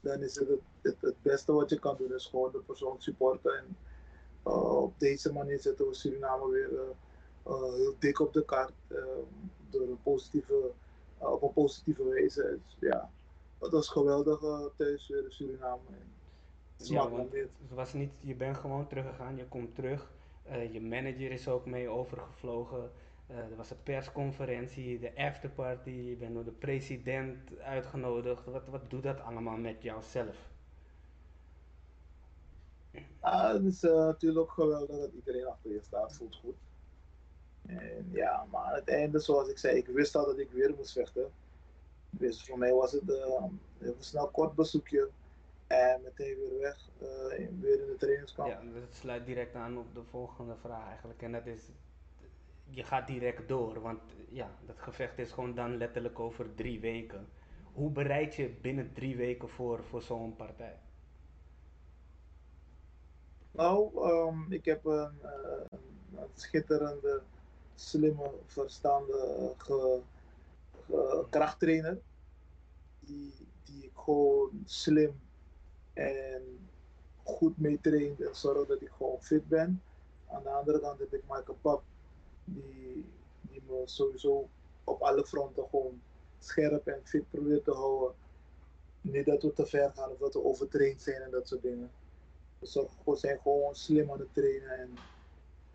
Dan 0.00 0.22
is 0.22 0.34
het 0.34 0.48
het, 0.82 0.96
het 1.00 1.22
beste 1.22 1.52
wat 1.52 1.70
je 1.70 1.78
kan 1.78 1.96
doen, 1.96 2.14
is 2.14 2.26
gewoon 2.26 2.52
de 2.52 2.58
persoon 2.58 2.96
supporten. 2.98 3.56
En 3.56 3.76
uh, 4.46 4.82
op 4.82 4.98
deze 4.98 5.32
manier 5.32 5.60
zetten 5.60 5.88
we 5.88 5.94
Suriname 5.94 6.50
weer 6.50 6.70
heel 7.74 7.94
dik 7.98 8.20
op 8.20 8.32
de 8.32 8.44
kaart. 8.44 8.72
door 9.70 9.88
een 9.88 10.02
positieve, 10.02 10.70
op 11.18 11.42
een 11.42 11.52
positieve 11.52 12.04
wijze. 12.04 12.58
Dus, 12.64 12.76
ja, 12.90 13.10
dat 13.58 13.70
was 13.70 13.88
geweldig 13.88 14.40
thuis 14.76 15.08
weer 15.08 15.24
in 15.24 15.32
Suriname. 15.32 15.80
Ja, 16.76 17.08
want 17.08 17.32
het 17.32 17.50
was 17.68 17.92
niet, 17.92 18.12
je 18.20 18.34
bent 18.34 18.56
gewoon 18.56 18.86
teruggegaan, 18.86 19.36
je 19.36 19.48
komt 19.48 19.74
terug. 19.74 20.12
Uh, 20.48 20.72
je 20.72 20.80
manager 20.80 21.30
is 21.30 21.48
ook 21.48 21.66
mee 21.66 21.88
overgevlogen. 21.88 22.90
Uh, 23.30 23.38
er 23.38 23.56
was 23.56 23.70
een 23.70 23.82
persconferentie, 23.82 24.98
de 24.98 25.16
afterparty, 25.16 25.90
je 25.90 26.16
bent 26.16 26.34
door 26.34 26.44
de 26.44 26.50
president 26.50 27.58
uitgenodigd. 27.58 28.44
Wat, 28.44 28.66
wat 28.66 28.90
doet 28.90 29.02
dat 29.02 29.20
allemaal 29.20 29.56
met 29.56 29.82
jouzelf? 29.82 30.36
Ah, 33.20 33.52
het 33.52 33.64
is 33.64 33.82
uh, 33.82 33.94
natuurlijk 33.94 34.50
geweldig 34.50 34.98
dat 34.98 35.12
iedereen 35.12 35.46
achter 35.46 35.70
je 35.70 35.80
staat, 35.82 36.16
voelt 36.16 36.36
goed. 36.36 36.56
En 37.66 38.08
ja, 38.12 38.46
maar 38.50 38.64
aan 38.64 38.74
het 38.74 38.88
einde, 38.88 39.18
zoals 39.18 39.48
ik 39.48 39.58
zei, 39.58 39.76
ik 39.76 39.86
wist 39.86 40.16
al 40.16 40.26
dat 40.26 40.38
ik 40.38 40.50
weer 40.50 40.74
moest 40.76 40.92
vechten. 40.92 41.30
Dus 42.10 42.44
voor 42.44 42.58
mij 42.58 42.72
was 42.72 42.92
het 42.92 43.08
een 43.78 43.94
snel 43.98 44.28
kort 44.28 44.54
bezoekje 44.54 45.10
en 45.66 46.00
meteen 46.02 46.36
weer 46.36 46.58
weg, 46.58 46.88
uh, 47.02 47.48
weer 47.60 47.80
in 47.80 47.86
de 47.86 47.96
trainingskamp. 47.98 48.48
Ja, 48.48 48.80
dat 48.80 48.94
sluit 48.94 49.26
direct 49.26 49.54
aan 49.54 49.78
op 49.78 49.94
de 49.94 50.04
volgende 50.04 50.56
vraag 50.56 50.86
eigenlijk. 50.88 51.22
En 51.22 51.32
dat 51.32 51.46
is, 51.46 51.70
je 52.64 52.82
gaat 52.82 53.06
direct 53.06 53.48
door, 53.48 53.80
want 53.80 54.00
ja, 54.28 54.50
dat 54.66 54.78
gevecht 54.78 55.18
is 55.18 55.32
gewoon 55.32 55.54
dan 55.54 55.76
letterlijk 55.76 56.18
over 56.18 56.54
drie 56.54 56.80
weken. 56.80 57.28
Hoe 57.72 57.90
bereid 57.90 58.34
je 58.34 58.48
binnen 58.48 58.92
drie 58.92 59.16
weken 59.16 59.48
voor, 59.48 59.84
voor 59.84 60.02
zo'n 60.02 60.36
partij? 60.36 60.78
Nou, 63.50 64.08
um, 64.10 64.52
ik 64.52 64.64
heb 64.64 64.84
een, 64.84 65.18
uh, 65.22 65.78
een, 66.10 66.28
schitterende, 66.34 67.22
slimme, 67.74 68.30
verstaande 68.46 69.52
ge, 69.56 70.00
ge, 70.86 71.24
krachttrainer. 71.30 72.00
Die, 73.00 73.32
die 73.64 73.84
ik 73.84 73.92
gewoon 73.94 74.62
slim 74.64 75.20
en 75.96 76.42
goed 77.22 77.58
mee 77.58 77.80
traint 77.80 78.20
en 78.20 78.34
zorg 78.34 78.66
dat 78.66 78.82
ik 78.82 78.90
gewoon 78.96 79.22
fit 79.22 79.48
ben. 79.48 79.82
Aan 80.26 80.42
de 80.42 80.48
andere 80.48 80.80
kant 80.80 80.98
heb 80.98 81.12
ik 81.12 81.22
Michael 81.28 81.58
Pap, 81.60 81.82
die, 82.44 83.04
die 83.40 83.62
me 83.66 83.82
sowieso 83.84 84.48
op 84.84 85.02
alle 85.02 85.24
fronten 85.24 85.64
gewoon 85.70 86.00
scherp 86.38 86.86
en 86.86 87.00
fit 87.04 87.30
probeert 87.30 87.64
te 87.64 87.70
houden. 87.70 88.14
Niet 89.00 89.26
dat 89.26 89.42
we 89.42 89.52
te 89.52 89.66
ver 89.66 89.92
gaan 89.92 90.10
of 90.10 90.18
dat 90.18 90.32
we 90.32 90.44
overtraind 90.44 91.02
zijn 91.02 91.22
en 91.22 91.30
dat 91.30 91.48
soort 91.48 91.62
dingen. 91.62 91.90
We 93.04 93.16
zijn 93.16 93.38
gewoon 93.40 93.74
slim 93.74 94.10
aan 94.10 94.18
het 94.18 94.34
trainen 94.34 94.78
en 94.78 94.96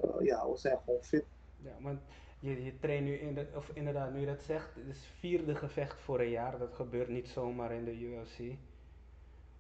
uh, 0.05 0.25
ja, 0.25 0.49
we 0.49 0.57
zijn 0.57 0.77
gewoon 0.85 1.03
fit. 1.03 1.25
Ja, 1.57 1.75
want 1.79 1.99
je, 2.39 2.63
je 2.63 2.79
traint 2.79 3.05
nu, 3.05 3.15
in 3.15 3.33
de, 3.33 3.47
of 3.55 3.71
inderdaad, 3.73 4.13
nu 4.13 4.19
je 4.19 4.25
dat 4.25 4.41
zegt, 4.41 4.75
het 4.75 4.95
is 4.95 5.05
vierde 5.19 5.55
gevecht 5.55 5.99
voor 5.99 6.19
een 6.19 6.29
jaar. 6.29 6.57
Dat 6.57 6.73
gebeurt 6.73 7.09
niet 7.09 7.27
zomaar 7.27 7.71
in 7.71 7.85
de 7.85 7.99
UFC. 7.99 8.57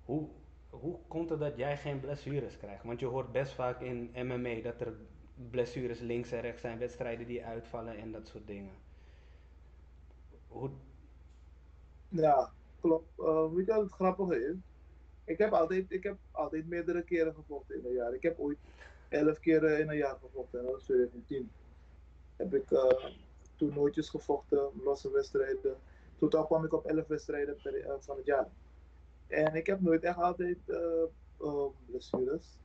Hoe, 0.05 0.27
hoe 0.71 0.99
komt 1.07 1.29
het 1.29 1.39
dat 1.39 1.57
jij 1.57 1.77
geen 1.77 1.99
blessures 1.99 2.57
krijgt? 2.57 2.83
Want 2.83 2.99
je 2.99 3.05
hoort 3.05 3.31
best 3.31 3.53
vaak 3.53 3.81
in 3.81 4.11
MMA 4.13 4.61
dat 4.61 4.81
er 4.81 4.93
blessures 5.49 5.99
links 5.99 6.31
en 6.31 6.41
rechts 6.41 6.61
zijn, 6.61 6.79
wedstrijden 6.79 7.27
die 7.27 7.45
uitvallen 7.45 7.97
en 7.97 8.11
dat 8.11 8.27
soort 8.27 8.47
dingen. 8.47 8.73
Ja, 12.09 12.51
klopt. 12.79 13.19
Uh, 13.19 13.51
weet 13.53 13.65
je 13.65 13.73
wat 13.73 13.83
het 13.83 13.91
grappige 13.91 14.47
is? 14.47 14.55
Ik 15.23 15.37
heb, 15.37 15.51
altijd, 15.53 15.85
ik 15.91 16.03
heb 16.03 16.17
altijd 16.31 16.67
meerdere 16.67 17.03
keren 17.03 17.33
gevochten 17.33 17.75
in 17.75 17.85
een 17.85 17.93
jaar. 17.93 18.13
Ik 18.13 18.23
heb 18.23 18.39
ooit 18.39 18.57
elf 19.09 19.39
keren 19.39 19.79
in 19.79 19.89
een 19.89 19.97
jaar 19.97 20.17
gevochten 20.21 20.59
en 20.59 20.65
dat 20.65 20.73
was 20.73 20.83
2010. 20.83 21.51
Heb 22.35 22.53
ik 22.53 22.71
uh, 22.71 23.05
toernooitjes 23.55 24.09
gevochten, 24.09 24.69
losse 24.83 25.11
wedstrijden. 25.11 25.75
Totaal 26.17 26.45
kwam 26.45 26.65
ik 26.65 26.73
op 26.73 26.85
elf 26.85 27.07
wedstrijden 27.07 27.57
per, 27.61 27.77
uh, 27.77 27.93
van 27.99 28.17
het 28.17 28.25
jaar. 28.25 28.47
En 29.31 29.55
ik 29.55 29.65
heb 29.65 29.81
nooit 29.81 30.03
echt 30.03 30.17
altijd 30.17 30.57
uh, 31.39 31.65
blessures. 31.85 32.57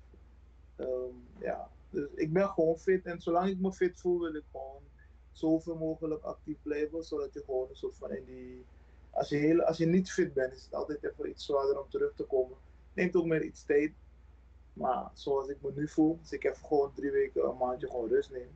Um, 0.79 1.27
ja, 1.39 1.71
dus 1.91 2.09
ik 2.15 2.33
ben 2.33 2.49
gewoon 2.49 2.79
fit. 2.79 3.05
En 3.05 3.21
zolang 3.21 3.49
ik 3.49 3.59
me 3.59 3.73
fit 3.73 4.01
voel, 4.01 4.21
wil 4.21 4.35
ik 4.35 4.45
gewoon 4.51 4.83
zoveel 5.33 5.77
mogelijk 5.77 6.23
actief 6.23 6.57
blijven. 6.63 7.05
Zodat 7.05 7.33
je 7.33 7.43
gewoon 7.45 7.69
een 7.69 7.77
soort 7.77 7.97
van 7.97 8.13
in 8.13 8.25
die. 8.25 8.65
Als 9.11 9.29
je, 9.29 9.67
als 9.67 9.77
je 9.77 9.87
niet 9.87 10.13
fit 10.13 10.35
bent, 10.35 10.53
is 10.53 10.65
het 10.65 10.75
altijd 10.75 11.05
even 11.05 11.29
iets 11.29 11.45
zwaarder 11.45 11.81
om 11.81 11.91
terug 11.91 12.15
te 12.15 12.25
komen. 12.25 12.57
Neemt 12.95 13.17
ook 13.17 13.27
meer 13.27 13.43
iets 13.43 13.65
tijd. 13.65 13.93
Maar 14.73 15.11
zoals 15.15 15.49
ik 15.49 15.63
me 15.63 15.73
nu 15.75 15.89
voel, 15.89 16.19
als 16.21 16.33
ik 16.33 16.45
even 16.45 16.67
gewoon 16.67 16.93
drie 16.95 17.11
weken, 17.11 17.49
een 17.49 17.57
maandje 17.57 17.87
gewoon 17.87 18.09
rust 18.09 18.31
neem, 18.31 18.51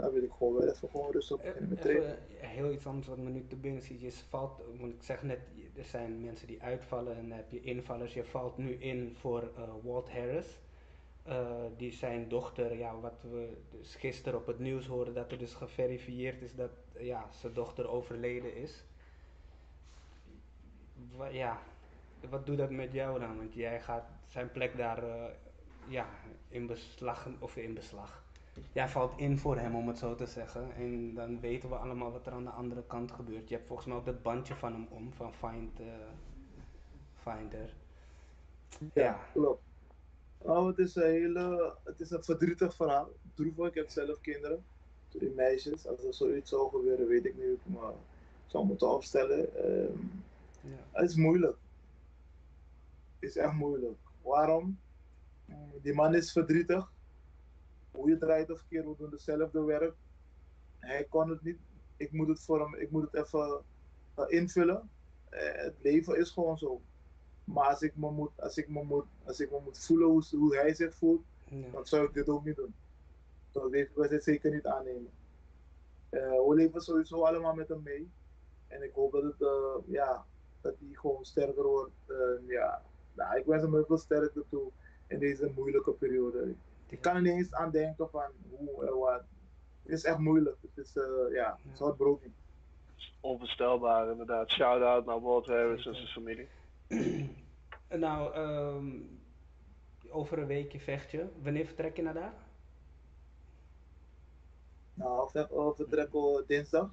dan 0.00 0.12
wil 0.12 0.22
ik 0.22 0.32
gewoon 0.32 0.54
wel 0.54 0.68
even 0.68 0.88
gewoon 0.88 1.10
rustig 1.12 1.36
Eh, 1.38 1.44
beginnen 1.44 1.68
met 1.68 1.80
trainen. 1.80 2.18
Even 2.28 2.48
heel 2.48 2.72
iets 2.72 2.86
anders 2.86 3.06
wat 3.08 3.18
me 3.18 3.30
nu 3.30 3.46
te 3.46 3.56
binnen 3.56 3.82
schiet. 3.82 4.00
Je 4.00 4.12
valt, 4.28 4.60
want 4.78 4.94
ik 4.94 5.02
zeg 5.02 5.22
net, 5.22 5.38
er 5.76 5.84
zijn 5.84 6.20
mensen 6.20 6.46
die 6.46 6.62
uitvallen 6.62 7.16
en 7.16 7.28
dan 7.28 7.36
heb 7.36 7.50
je 7.50 7.60
invallers. 7.60 8.14
Je 8.14 8.24
valt 8.24 8.58
nu 8.58 8.72
in 8.74 9.14
voor 9.18 9.42
eh, 9.56 9.62
Walt 9.82 10.10
Harris. 10.10 10.58
Eh, 11.22 11.50
die 11.76 11.92
zijn 11.92 12.28
dochter, 12.28 12.76
ja, 12.76 13.00
wat 13.00 13.22
we 13.30 13.56
dus 13.70 13.94
gisteren 13.94 14.38
op 14.38 14.46
het 14.46 14.58
nieuws 14.58 14.86
hoorden, 14.86 15.14
dat 15.14 15.32
er 15.32 15.38
dus 15.38 15.54
geverifieerd 15.54 16.42
is 16.42 16.54
dat 16.54 16.70
eh, 16.92 17.06
ja, 17.06 17.28
zijn 17.32 17.52
dochter 17.52 17.88
overleden 17.88 18.54
is. 18.56 18.84
Wa- 21.16 21.26
ja, 21.26 21.62
wat 22.30 22.46
doet 22.46 22.58
dat 22.58 22.70
met 22.70 22.92
jou 22.92 23.20
dan? 23.20 23.36
Want 23.36 23.54
jij 23.54 23.80
gaat 23.80 24.04
zijn 24.26 24.50
plek 24.52 24.76
daar 24.76 25.02
eh, 25.02 25.24
ja, 25.88 26.08
in 26.48 26.66
beslag, 26.66 27.28
of 27.38 27.56
in 27.56 27.74
beslag. 27.74 28.24
Jij 28.72 28.88
valt 28.88 29.18
in 29.18 29.38
voor 29.38 29.56
hem, 29.56 29.74
om 29.74 29.88
het 29.88 29.98
zo 29.98 30.14
te 30.14 30.26
zeggen. 30.26 30.74
En 30.74 31.14
dan 31.14 31.40
weten 31.40 31.68
we 31.68 31.74
allemaal 31.74 32.12
wat 32.12 32.26
er 32.26 32.32
aan 32.32 32.44
de 32.44 32.50
andere 32.50 32.84
kant 32.86 33.10
gebeurt. 33.12 33.48
Je 33.48 33.54
hebt 33.54 33.66
volgens 33.66 33.88
mij 33.88 33.96
ook 33.96 34.04
dat 34.04 34.22
bandje 34.22 34.54
van 34.54 34.72
hem 34.72 34.86
om, 34.90 35.12
van 35.12 35.34
Find, 35.34 35.80
eh, 35.80 35.86
Finder. 37.14 37.74
Ja, 38.94 39.20
klopt. 39.32 39.62
Nou, 40.44 40.68
het 40.68 40.78
is 40.78 40.94
een 40.94 41.02
hele, 41.10 41.76
het 41.84 42.00
is 42.00 42.10
een 42.10 42.24
verdrietig 42.24 42.74
verhaal. 42.74 43.08
Droevig, 43.34 43.66
ik 43.68 43.74
heb 43.74 43.88
zelf 43.90 44.20
kinderen, 44.20 44.64
twee 45.08 45.30
meisjes. 45.30 45.86
Als 45.86 46.04
er 46.04 46.14
zoiets 46.14 46.50
zou 46.50 46.70
gebeuren, 46.70 47.06
weet 47.06 47.24
ik 47.24 47.34
niet 47.34 47.44
hoe 47.44 47.52
ik 47.54 47.66
me 47.66 47.92
zou 48.46 48.66
moeten 48.66 48.90
opstellen. 48.94 49.56
Ehm, 49.56 49.98
Ja. 50.60 50.76
het 50.92 51.10
is 51.10 51.16
moeilijk. 51.16 51.56
Het 53.18 53.28
is 53.30 53.36
echt 53.36 53.52
moeilijk. 53.52 53.98
Waarom? 54.22 54.78
Mm, 55.44 55.72
Die 55.82 55.94
man 55.94 56.14
is 56.14 56.32
verdrietig. 56.32 56.92
Hoe 57.90 58.08
je 58.10 58.18
draait 58.18 58.50
of 58.50 58.64
keer, 58.68 58.88
we 58.88 58.94
doen 58.98 59.10
hetzelfde 59.10 59.62
werk. 59.64 59.94
Hij 60.78 61.04
kon 61.08 61.28
het 61.30 61.42
niet. 61.42 61.58
Ik 61.96 62.12
moet 62.12 62.28
het 62.28 62.40
voor 62.40 62.60
hem, 62.60 62.74
ik 62.74 62.90
moet 62.90 63.10
het 63.12 63.14
even 63.26 63.62
eh, 64.14 64.24
invullen. 64.28 64.90
Eh, 65.28 65.40
het 65.62 65.74
leven 65.82 66.18
is 66.18 66.30
gewoon 66.30 66.58
zo. 66.58 66.80
Maar 67.44 67.68
als 67.68 67.82
ik 67.82 67.96
me 67.96 68.10
moet, 68.10 68.30
als 68.36 68.56
ik 68.56 68.68
me 68.68 68.82
moet, 68.84 69.04
als 69.24 69.40
ik 69.40 69.50
me 69.50 69.60
moet 69.64 69.78
voelen 69.78 70.08
hoe, 70.08 70.24
hoe 70.36 70.56
hij 70.56 70.74
zich 70.74 70.94
voelt, 70.94 71.22
Ja. 71.44 71.70
dan 71.72 71.86
zou 71.86 72.06
ik 72.06 72.12
dit 72.14 72.28
ook 72.28 72.44
niet 72.44 72.56
doen. 72.56 72.74
Dan 73.52 73.70
deze 73.70 73.90
wedstrijd 73.94 74.24
zeker 74.24 74.50
niet 74.50 74.66
aannemen. 74.66 75.10
Eh, 76.08 76.20
we 76.20 76.54
leven 76.54 76.80
sowieso 76.80 77.22
allemaal 77.22 77.54
met 77.54 77.68
hem 77.68 77.82
mee. 77.82 78.10
En 78.66 78.82
ik 78.82 78.92
hoop 78.92 79.12
dat 79.12 79.22
het, 79.22 79.34
ja, 79.86 80.24
dat 80.60 80.74
hij 80.78 80.88
gewoon 80.92 81.24
sterker 81.24 81.62
wordt. 81.62 81.92
Ja, 82.46 82.82
nou, 83.14 83.38
ik 83.38 83.44
wens 83.44 83.62
hem 83.62 83.74
heel 83.74 83.84
veel 83.84 83.98
sterkte 83.98 84.44
toe 84.48 84.70
in 85.06 85.18
deze 85.18 85.52
moeilijke 85.54 85.92
periode. 85.92 86.54
Ik 86.90 87.00
kan 87.00 87.14
er 87.14 87.22
niet 87.22 87.32
eens 87.32 87.52
aan 87.52 87.70
denken 87.70 88.10
van 88.10 88.30
hoe 88.50 88.86
en 88.86 88.98
wat. 88.98 89.22
Het 89.82 89.92
is 89.92 90.04
echt 90.04 90.18
moeilijk. 90.18 90.56
Het 90.60 90.86
is, 90.86 90.96
eh, 90.96 91.32
ja, 91.32 91.58
het 91.62 91.72
is 91.72 91.78
heartbroken. 91.78 92.34
Onvoorstelbaar 93.20 94.10
inderdaad. 94.10 94.50
Shout-out 94.50 95.06
naar 95.06 95.20
Walt 95.20 95.46
Harris 95.46 95.86
en 95.86 95.94
zijn 95.94 96.06
familie. 96.06 96.48
nou, 97.88 98.34
ehm, 98.34 99.00
over 100.08 100.38
een 100.38 100.46
weekje 100.46 100.80
vecht 100.80 101.10
je. 101.10 101.26
Wanneer 101.42 101.66
vertrek 101.66 101.96
je 101.96 102.02
naar 102.02 102.14
daar? 102.14 102.34
Nou, 104.94 105.30
we 105.32 105.72
vertrekken 105.76 106.44
dinsdag, 106.46 106.90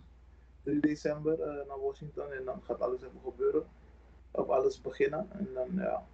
3 0.64 0.80
december, 0.80 1.42
eh, 1.42 1.68
naar 1.68 1.80
Washington. 1.80 2.32
En 2.32 2.46
dan 2.46 2.62
gaat 2.64 2.82
alles 2.82 3.02
even 3.02 3.22
gebeuren. 3.24 3.66
Op 4.32 4.50
alles 4.50 4.82
beginnen. 4.82 5.32
En 5.32 5.50
dan, 5.54 5.70
ja, 5.76 6.08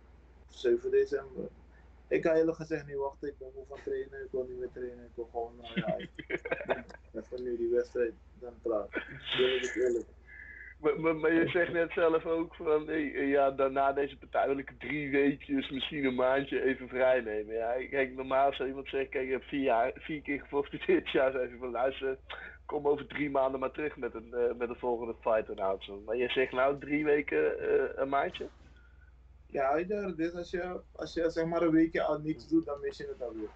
7 0.48 0.92
december. 0.92 1.50
Ik 2.14 2.22
kan 2.22 2.36
eerlijk 2.36 2.58
gezegd 2.58 2.88
niet 2.88 2.96
wachten. 2.98 3.28
Ik 3.30 3.38
ben 3.38 3.48
moe 3.56 3.66
van 3.68 3.80
trainen. 3.84 4.24
Ik 4.26 4.32
wil 4.32 4.46
niet 4.50 4.60
meer 4.60 4.72
trainen. 4.74 5.06
Ik 5.06 5.16
wil 5.16 5.30
gewoon, 5.32 5.56
nou 5.62 5.72
ja, 5.76 5.98
ik- 5.98 6.42
even 7.18 7.44
nu 7.44 7.58
die 7.58 7.70
wedstrijd. 7.70 8.14
Dan 8.40 8.54
klaar. 8.64 8.88
Eerlijk. 9.38 10.06
Maar, 10.80 11.16
maar, 11.16 11.34
je 11.34 11.48
zegt 11.48 11.72
net 11.72 11.92
zelf 11.92 12.26
ook 12.26 12.56
van, 12.56 12.90
eh, 12.90 13.30
ja, 13.30 13.52
daarna 13.52 13.94
deze 13.94 14.18
partij 14.18 14.48
wil 14.48 14.58
ik 14.58 14.72
drie 14.80 15.12
weekjes, 15.12 15.70
misschien 15.70 16.06
een 16.06 16.16
maandje 16.16 16.64
even 16.64 16.88
vrij 16.88 17.22
nemen. 17.22 17.56
Ja, 17.56 17.74
kijk, 17.90 18.14
normaal 18.16 18.54
zou 18.54 18.70
iemand 18.70 18.88
zeggen, 18.88 19.10
kijk, 19.10 19.26
je 19.26 19.32
hebt 19.32 19.46
vier, 19.46 19.62
jaar, 19.64 19.92
vier 19.96 20.22
keer 20.22 20.40
gevochten 20.40 20.82
dit 20.86 21.10
jaar, 21.10 21.32
je 21.32 21.56
van 21.60 21.72
luisteren, 21.72 22.18
kom 22.66 22.88
over 22.88 23.08
drie 23.08 23.30
maanden 23.30 23.60
maar 23.60 23.72
terug 23.72 23.98
met 23.98 24.14
een, 24.14 24.34
eh, 24.34 24.56
met 24.58 24.70
een 24.70 24.76
volgende 24.76 25.16
fight 25.22 25.50
announcement. 25.50 26.06
Maar 26.06 26.16
je 26.18 26.30
zegt 26.30 26.52
nou 26.52 26.80
drie 26.80 27.04
weken, 27.04 27.60
eh, 27.60 27.90
een 27.96 28.10
maandje? 28.10 28.48
Ja, 29.54 29.84
dus 30.16 30.34
als 30.34 30.50
je, 30.50 30.80
als 30.92 31.14
je 31.14 31.30
zeg 31.30 31.46
maar 31.46 31.62
een 31.62 31.72
weekje 31.72 32.04
al 32.04 32.20
niks 32.20 32.48
doet, 32.48 32.66
dan 32.66 32.80
mis 32.80 32.98
je 32.98 33.08
het 33.08 33.22
alweer. 33.22 33.50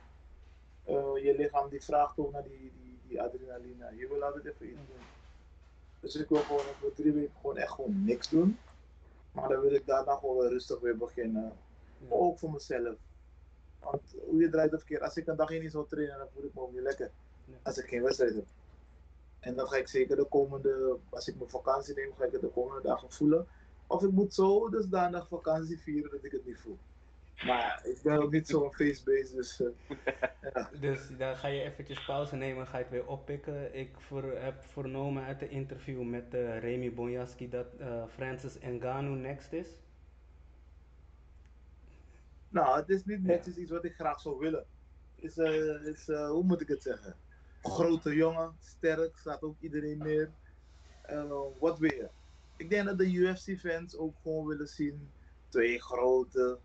Eh, 0.83 1.23
je 1.23 1.35
lichaam 1.37 1.69
die 1.69 1.83
vraagt 1.83 2.17
ook 2.17 2.31
naar 2.31 2.43
die, 2.43 2.71
die, 2.81 2.99
die 3.07 3.21
adrenaline. 3.21 3.95
Je 3.95 4.07
wil 4.07 4.23
altijd 4.23 4.45
even 4.45 4.69
iets 4.69 4.87
doen. 4.87 5.05
Dus 5.99 6.15
ik 6.15 6.29
wil 6.29 6.41
gewoon 6.41 6.65
voor 6.79 6.93
drie 6.93 7.11
weken 7.11 7.33
gewoon 7.41 7.57
echt 7.57 7.71
gewoon 7.71 8.03
niks 8.05 8.29
doen. 8.29 8.57
Maar 9.31 9.49
dan 9.49 9.61
wil 9.61 9.73
ik 9.73 9.85
daarna 9.85 10.15
gewoon 10.15 10.47
rustig 10.47 10.79
weer 10.79 10.97
beginnen. 10.97 11.51
Ook 12.09 12.39
voor 12.39 12.51
mezelf. 12.51 12.95
Want 13.79 14.01
hoe 14.25 14.41
je 14.41 14.49
draait 14.49 14.73
of 14.73 14.83
keer, 14.83 15.01
als 15.01 15.17
ik 15.17 15.27
een 15.27 15.35
dagje 15.35 15.59
niet 15.59 15.71
zou 15.71 15.87
trainen, 15.87 16.17
dan 16.17 16.27
voel 16.33 16.43
ik 16.43 16.53
me 16.53 16.61
ook 16.61 16.73
niet 16.73 16.81
lekker. 16.81 17.11
Ja. 17.45 17.53
Als 17.63 17.77
ik 17.77 17.87
geen 17.87 18.03
wedstrijd 18.03 18.35
heb. 18.35 18.45
En 19.39 19.55
dan 19.55 19.67
ga 19.67 19.75
ik 19.77 19.87
zeker 19.87 20.15
de 20.15 20.25
komende, 20.25 20.97
als 21.09 21.27
ik 21.27 21.35
mijn 21.37 21.49
vakantie 21.49 21.95
neem, 21.95 22.13
ga 22.17 22.25
ik 22.25 22.31
het 22.31 22.41
de 22.41 22.47
komende 22.47 22.81
dagen 22.81 23.11
voelen. 23.11 23.47
Of 23.87 24.03
ik 24.03 24.11
moet 24.11 24.33
zo 24.33 24.69
dusdanig 24.69 25.27
vakantie 25.27 25.79
vieren 25.79 26.11
dat 26.11 26.23
ik 26.23 26.31
het 26.31 26.45
niet 26.45 26.59
voel. 26.59 26.77
Maar 27.45 27.81
ik 27.83 27.99
ben 28.03 28.21
ook 28.21 28.31
niet 28.31 28.47
zo'n 28.47 28.73
feestbeest, 28.73 29.35
dus 29.35 29.61
eh, 29.61 29.67
ja. 30.53 30.69
Dus 30.79 31.07
dan 31.17 31.37
ga 31.37 31.47
je 31.47 31.61
eventjes 31.61 32.05
pauze 32.05 32.35
nemen, 32.35 32.67
ga 32.67 32.77
je 32.77 32.83
het 32.83 32.91
weer 32.91 33.07
oppikken. 33.07 33.75
Ik 33.75 33.89
voor, 33.97 34.23
heb 34.23 34.65
vernomen 34.65 35.23
uit 35.23 35.39
de 35.39 35.49
interview 35.49 36.01
met 36.01 36.33
eh, 36.33 36.59
Remy 36.59 36.93
Bonjaski 36.93 37.49
dat 37.49 37.67
eh, 37.79 38.03
Francis 38.07 38.57
Ngannou 38.59 39.15
next 39.17 39.53
is. 39.53 39.67
Nou, 42.49 42.79
het 42.79 42.89
is 42.89 43.05
niet 43.05 43.23
netjes 43.23 43.55
iets 43.55 43.71
wat 43.71 43.85
ik 43.85 43.95
graag 43.95 44.19
zou 44.19 44.37
willen. 44.37 44.65
Is, 45.15 45.37
eh, 45.37 45.85
is 45.85 46.09
eh, 46.09 46.29
hoe 46.29 46.43
moet 46.43 46.61
ik 46.61 46.67
het 46.67 46.81
zeggen? 46.81 47.15
Grote 47.61 48.15
jongen, 48.15 48.55
sterk, 48.59 49.17
staat 49.17 49.41
ook 49.41 49.55
iedereen 49.59 49.97
neer. 49.97 50.31
Wat 51.59 51.79
wil 51.79 51.93
je? 51.93 52.09
Ik 52.57 52.69
denk 52.69 52.85
dat 52.85 52.97
de 52.97 53.11
UFC-fans 53.11 53.97
ook 53.97 54.15
gewoon 54.21 54.45
willen 54.45 54.67
zien 54.67 55.11
twee 55.49 55.81
grote, 55.81 56.59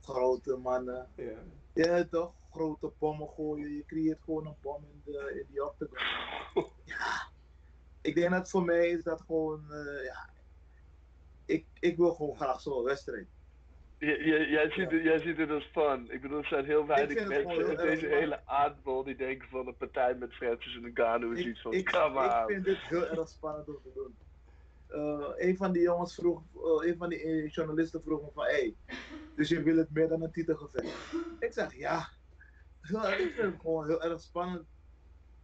grote 0.00 0.56
mannen. 0.56 1.08
Ja. 1.16 1.42
Ja, 1.74 2.04
toch? 2.04 2.32
Grote 2.50 2.92
bommen 2.98 3.28
gooien. 3.28 3.76
Je 3.76 3.84
creëert 3.86 4.22
gewoon 4.22 4.46
een 4.46 4.56
bom 4.62 4.84
in, 4.84 5.02
de, 5.04 5.40
in 5.40 5.46
die 5.52 5.64
octagon. 5.64 5.98
Ja. 6.84 7.28
Ik 8.00 8.14
denk 8.14 8.30
dat 8.30 8.50
voor 8.50 8.64
mij 8.64 8.88
is 8.88 9.02
dat 9.02 9.20
gewoon, 9.20 9.72
eh, 9.72 10.04
ja. 10.04 10.30
Ik, 11.46 11.66
ik 11.80 11.96
wil 11.96 12.14
gewoon 12.14 12.36
graag 12.36 12.60
zo'n 12.60 12.82
wedstrijd. 12.82 13.26
J- 13.98 14.06
jij, 14.50 14.70
ziet 14.70 14.90
het, 14.90 15.02
jij 15.02 15.18
ziet 15.18 15.36
het 15.36 15.50
als 15.50 15.64
fun. 15.72 16.10
Ik 16.10 16.20
bedoel, 16.20 16.38
er 16.38 16.46
zijn 16.46 16.64
heel 16.64 16.86
weinig 16.86 17.28
mensen 17.28 17.70
in 17.70 17.76
deze 17.76 18.06
fun. 18.06 18.18
hele 18.18 18.46
aardbol 18.46 19.04
die 19.04 19.16
denken 19.16 19.48
van 19.48 19.66
een 19.66 19.76
partij 19.76 20.14
met 20.14 20.34
Francis 20.34 20.74
en 20.74 20.82
Ngannou 20.90 21.34
is 21.34 21.40
ik, 21.40 21.46
iets 21.46 21.62
van, 21.62 21.72
ik, 21.72 21.88
ik 21.88 22.42
vind 22.46 22.64
dit 22.64 22.78
heel 22.78 23.06
erg 23.08 23.28
spannend 23.28 23.68
om 23.68 23.78
te 23.82 23.90
doen. 23.94 24.16
Eh, 24.88 25.32
een 25.36 25.56
van 25.56 25.72
die 25.72 25.82
jongens 25.82 26.14
vroeg, 26.14 26.42
eh, 26.54 26.88
een 26.88 26.96
van 26.96 27.08
die 27.08 27.22
eh, 27.22 27.48
journalisten 27.50 28.02
vroeg 28.02 28.22
me 28.22 28.28
van, 28.34 28.44
hey, 28.44 28.76
dus 29.36 29.48
je 29.48 29.62
wil 29.62 29.76
het 29.76 29.90
meer 29.90 30.08
dan 30.08 30.22
een 30.22 30.32
titelgevecht? 30.32 31.12
Ik 31.38 31.52
zeg 31.52 31.74
ja. 31.74 32.08
Ik 33.18 33.32
vind 33.34 33.52
het 33.52 33.60
gewoon 33.60 33.86
heel 33.86 34.02
erg 34.02 34.20
spannend. 34.20 34.66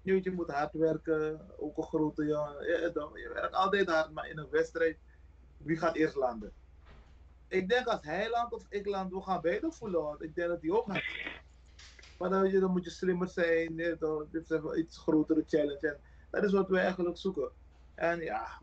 Je, 0.02 0.20
je 0.22 0.30
moet 0.30 0.50
hard 0.50 0.72
werken, 0.72 1.50
ook 1.56 1.76
een 1.76 1.82
grote 1.82 2.24
jongen. 2.24 2.66
Je 2.66 3.30
werkt 3.34 3.54
altijd 3.54 3.88
hard, 3.88 4.12
maar 4.12 4.28
in 4.28 4.38
een 4.38 4.50
wedstrijd, 4.50 4.98
wie 5.56 5.76
gaat 5.76 5.94
eerst 5.94 6.14
landen? 6.14 6.52
Ik 7.48 7.68
denk 7.68 7.86
als 7.86 8.04
hij 8.04 8.30
landt 8.30 8.52
of 8.52 8.66
ik 8.68 8.86
land, 8.86 9.12
we 9.12 9.22
gaan 9.22 9.40
beide 9.40 9.72
voelen, 9.72 10.16
ik 10.18 10.34
denk 10.34 10.48
dat 10.48 10.62
hij 10.62 10.70
ook 10.70 10.92
gaat. 10.92 11.02
Maar 12.18 12.30
dan, 12.30 12.60
dan 12.60 12.70
moet 12.70 12.84
je 12.84 12.90
slimmer 12.90 13.28
zijn, 13.28 13.76
dit 13.76 14.42
is 14.42 14.50
een 14.50 14.78
iets 14.78 14.98
grotere 14.98 15.44
challenge. 15.46 15.88
En 15.88 16.00
dat 16.30 16.44
is 16.44 16.52
wat 16.52 16.68
we 16.68 16.78
eigenlijk 16.78 17.18
zoeken. 17.18 17.50
En 17.94 18.20
ja, 18.20 18.62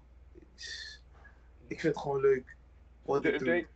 ik 1.67 1.79
vind 1.79 1.93
het 1.93 1.97
gewoon 1.97 2.21
leuk. 2.21 2.55
Wat 3.01 3.23
De-. 3.23 3.37
Denk, 3.37 3.67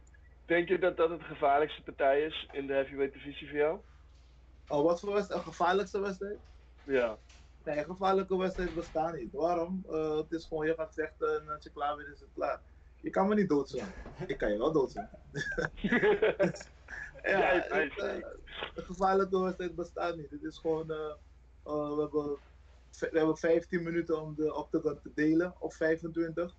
denk 0.46 0.68
je 0.68 0.80
dat 0.80 0.98
dat 0.98 1.10
het 1.10 1.24
gevaarlijkste 1.24 1.82
partij 1.82 2.22
is 2.22 2.50
in 2.52 2.68
de 2.68 2.74
heavyweight 2.74 3.14
divisie 3.14 3.50
voor 3.50 3.58
jou? 3.58 3.80
Oh, 4.68 4.84
wat 4.84 5.00
voor 5.00 5.14
wedstrijd? 5.14 5.40
Een 5.40 5.48
gevaarlijkste 5.48 6.00
wedstrijd? 6.00 6.40
Ja. 6.84 7.18
Nee, 7.64 7.78
een 7.78 7.86
gevaarlijke 7.86 8.38
wedstrijd 8.38 8.76
bestaat 8.76 9.16
niet. 9.16 9.34
Waarom? 9.34 9.86
Eh, 9.90 10.18
het 10.18 10.32
is 10.32 10.46
gewoon, 10.46 10.66
je 10.66 10.74
gaat 10.74 10.94
vechten 10.94 11.42
en 11.42 11.50
als 11.50 11.64
je 11.64 11.72
klaar 11.72 11.96
bent, 11.96 12.08
is 12.08 12.20
het 12.20 12.30
klaar. 12.34 12.62
Je 13.02 13.10
kan 13.10 13.28
me 13.28 13.36
niet 13.36 13.50
doodslaan. 13.50 13.92
Ik 14.28 14.38
kan 14.38 14.52
je 14.52 14.58
wel 14.58 14.72
doodslaan. 14.72 15.10
Ja, 17.24 17.40
het, 17.40 18.00
eh, 18.00 18.14
een 18.76 18.84
gevaarlijke 18.84 19.40
wedstrijd 19.40 19.76
bestaat 19.76 20.16
niet. 20.16 20.32
Het 20.32 20.44
is 20.44 20.58
gewoon, 20.58 20.92
eh, 20.92 21.14
we, 21.64 22.02
hebben, 22.02 22.38
we 23.00 23.18
hebben 23.18 23.38
15 23.38 23.84
minuten 23.84 24.22
om 24.22 24.36
de 24.36 24.54
octagon 24.54 25.00
te 25.02 25.12
delen, 25.16 25.54
of 25.60 25.76
25. 25.76 26.56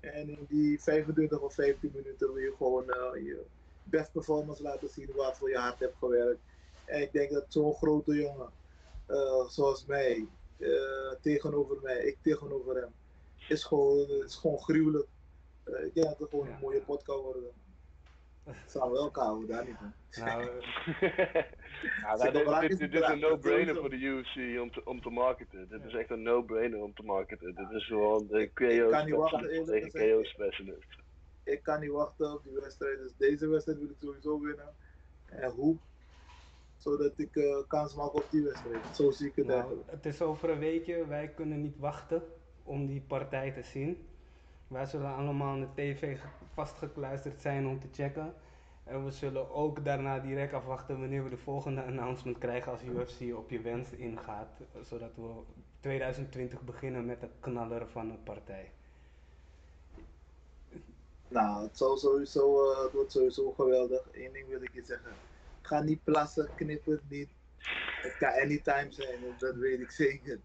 En 0.00 0.28
in 0.28 0.46
die 0.48 0.82
25 0.82 1.40
of 1.40 1.54
15 1.54 1.90
minuten 1.94 2.26
wil 2.32 2.42
je 2.42 2.54
gewoon 2.56 2.90
eh, 2.90 3.24
je 3.24 3.44
best 3.82 4.12
performance 4.12 4.62
laten 4.62 4.88
zien 4.88 5.10
waarvoor 5.14 5.50
je 5.50 5.58
hard 5.58 5.78
hebt 5.78 5.96
gewerkt. 5.96 6.40
En 6.84 7.02
ik 7.02 7.12
denk 7.12 7.30
dat 7.30 7.44
zo'n 7.48 7.74
grote 7.74 8.14
jongen, 8.14 8.50
eh, 9.06 9.48
zoals 9.48 9.84
mij, 9.86 10.26
eh, 10.58 11.12
tegenover 11.20 11.76
mij, 11.82 12.04
ik 12.04 12.16
tegenover 12.22 12.76
hem, 12.76 12.92
is 13.48 13.64
gewoon, 13.64 14.08
is 14.24 14.34
gewoon 14.34 14.58
gruwelijk. 14.58 15.06
Ik 15.64 15.94
denk 15.94 16.06
dat 16.06 16.18
het 16.18 16.28
gewoon 16.28 16.46
een 16.46 16.60
mooie 16.60 16.80
pot 16.80 17.02
kan 17.02 17.16
worden. 17.16 17.50
Samen 18.66 18.92
wel 18.92 19.02
elkaar 19.04 19.24
houden, 19.24 19.48
daar 19.48 19.64
niet 19.66 19.76
van. 19.76 19.92
Nou, 20.24 20.44
nou, 22.44 22.60
dit, 22.60 22.70
is 22.70 22.78
dit, 22.78 22.80
het 22.80 22.92
dit 22.92 23.02
is 23.02 23.08
een 23.08 23.18
no-brainer 23.18 23.74
voor 23.76 23.90
de 23.90 23.96
UFC 23.96 24.60
om 24.60 24.70
te, 24.72 24.84
om 24.84 25.00
te 25.02 25.10
marketen. 25.10 25.68
Dit 25.68 25.84
is 25.84 25.94
echt 25.94 26.10
een 26.10 26.22
no-brainer 26.22 26.82
om 26.82 26.94
te 26.94 27.02
marketen. 27.02 27.54
Dit 27.54 27.70
is 27.70 27.86
gewoon 27.86 28.26
de 28.26 28.40
Ik- 28.40 28.54
KO 28.54 28.64
ik 28.64 28.90
kan 28.90 29.04
niet 29.04 29.14
wachten, 29.14 29.38
specialist 29.38 29.68
eerlijk 29.68 29.90
tegen 29.90 29.90
gezegd. 29.90 30.12
KO 30.12 30.24
specialist. 30.24 30.96
Ik 31.44 31.62
kan 31.62 31.80
niet 31.80 31.90
wachten 31.90 32.32
op 32.32 32.44
die 32.44 32.58
wedstrijd. 32.60 32.98
Dus 32.98 33.12
deze 33.16 33.48
wedstrijd 33.48 33.78
wil 33.78 33.88
ik 33.88 33.96
sowieso 34.00 34.40
winnen. 34.40 34.74
En 35.26 35.50
hoe? 35.50 35.76
Zodat 36.76 37.12
ik 37.16 37.36
eh, 37.36 37.56
kans 37.68 37.94
maak 37.94 38.14
op 38.14 38.26
die 38.30 38.42
wedstrijd. 38.42 38.96
Zo 38.96 39.10
zie 39.10 39.26
ik 39.28 39.36
het 39.36 39.46
nou, 39.46 39.58
eigenlijk. 39.58 39.90
het 39.90 40.06
is 40.06 40.22
over 40.22 40.50
een 40.50 40.58
weekje. 40.58 41.06
Wij 41.06 41.28
kunnen 41.28 41.62
niet 41.62 41.78
wachten 41.78 42.22
om 42.62 42.86
die 42.86 43.00
partij 43.00 43.52
te 43.52 43.62
zien. 43.62 44.06
Wij 44.68 44.86
zullen 44.86 45.14
allemaal 45.14 45.48
aan 45.52 45.60
de 45.60 45.68
tv 45.74 46.20
ge- 46.20 46.26
vastgekluisterd 46.52 47.40
zijn 47.40 47.66
om 47.66 47.80
te 47.80 47.88
checken. 47.92 48.34
En 48.84 49.04
we 49.04 49.10
zullen 49.10 49.50
ook 49.50 49.84
daarna 49.84 50.18
direct 50.18 50.52
afwachten 50.52 51.00
wanneer 51.00 51.24
we 51.24 51.30
de 51.30 51.36
volgende 51.36 51.82
announcement 51.82 52.38
krijgen 52.38 52.72
als 52.72 52.82
UFC 52.82 53.36
op 53.36 53.50
je 53.50 53.60
wens 53.60 53.90
ingaat. 53.92 54.60
Zodat 54.82 55.16
we 55.16 55.30
2020 55.80 56.62
beginnen 56.62 57.06
met 57.06 57.20
de 57.20 57.28
knaller 57.40 57.88
van 57.88 58.10
een 58.10 58.22
partij. 58.22 58.72
Nou, 61.28 61.62
het, 61.62 61.76
zal 61.76 61.96
sowieso, 61.96 62.70
eh, 62.72 62.92
wordt 62.92 63.12
sowieso 63.12 63.52
geweldig. 63.52 64.08
Eén 64.12 64.32
ding 64.32 64.48
wil 64.48 64.62
ik 64.62 64.72
je 64.74 64.82
zeggen. 64.84 65.16
Ga 65.60 65.80
niet 65.82 66.04
plassen, 66.04 66.54
knippen 66.54 67.00
niet. 67.08 67.28
Het 68.00 68.16
kan 68.16 68.32
anytime 68.32 68.92
zijn, 68.92 69.34
dat 69.38 69.54
weet 69.56 69.80
ik 69.80 69.90
zeker. 69.90 70.40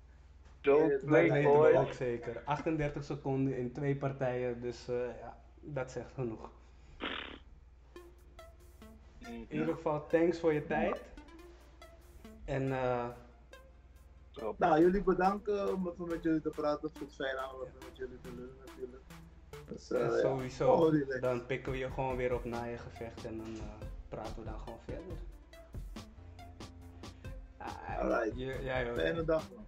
Don't 0.64 1.01
weten 1.01 1.38
we 1.38 1.43
boys. 1.43 1.76
ook 1.76 1.93
zeker. 1.93 2.41
38 2.45 3.03
seconden 3.03 3.57
in 3.57 3.72
twee 3.72 3.95
partijen, 3.95 4.61
dus 4.61 4.88
eh, 4.88 4.95
ja, 5.22 5.38
dat 5.59 5.91
zegt 5.91 6.11
genoeg. 6.14 6.49
In 9.20 9.47
ieder 9.49 9.76
geval, 9.76 10.07
thanks 10.07 10.39
voor 10.39 10.53
je 10.53 10.66
tijd. 10.66 11.01
En 12.45 12.72
eh. 12.72 13.07
Nou, 14.57 14.82
jullie 14.82 15.03
bedanken 15.03 15.74
om 15.74 15.88
even 15.88 16.07
met 16.07 16.24
jullie 16.24 16.41
te 16.41 16.49
praten. 16.49 16.88
Het 16.88 16.97
voelt 16.97 17.14
fijn 17.14 17.38
aan 17.38 17.55
om 17.55 17.61
even 17.61 17.80
met 17.88 17.97
jullie 17.97 18.20
te 18.22 18.30
lullen 18.36 18.55
natuurlijk. 18.66 19.03
Dus, 19.68 19.91
eh, 19.91 20.05
en 20.05 20.11
ja. 20.11 20.20
sowieso, 20.20 20.72
Oh, 20.72 21.22
dan 21.22 21.45
pikken 21.45 21.72
we 21.72 21.78
je 21.78 21.89
gewoon 21.91 22.16
weer 22.16 22.34
op 22.34 22.43
na 22.45 22.64
je 22.64 22.78
gevecht 22.78 23.26
en 23.26 23.38
dan 23.38 23.55
eh, 23.55 23.88
praten 24.09 24.36
we 24.36 24.43
dan 24.43 24.59
gewoon 24.59 24.80
verder. 24.86 25.18
Ah, 27.57 27.99
Alright. 27.99 28.89
ook. 28.89 28.95
Fijne 28.95 29.26
dag 29.26 29.49
man. 29.55 29.66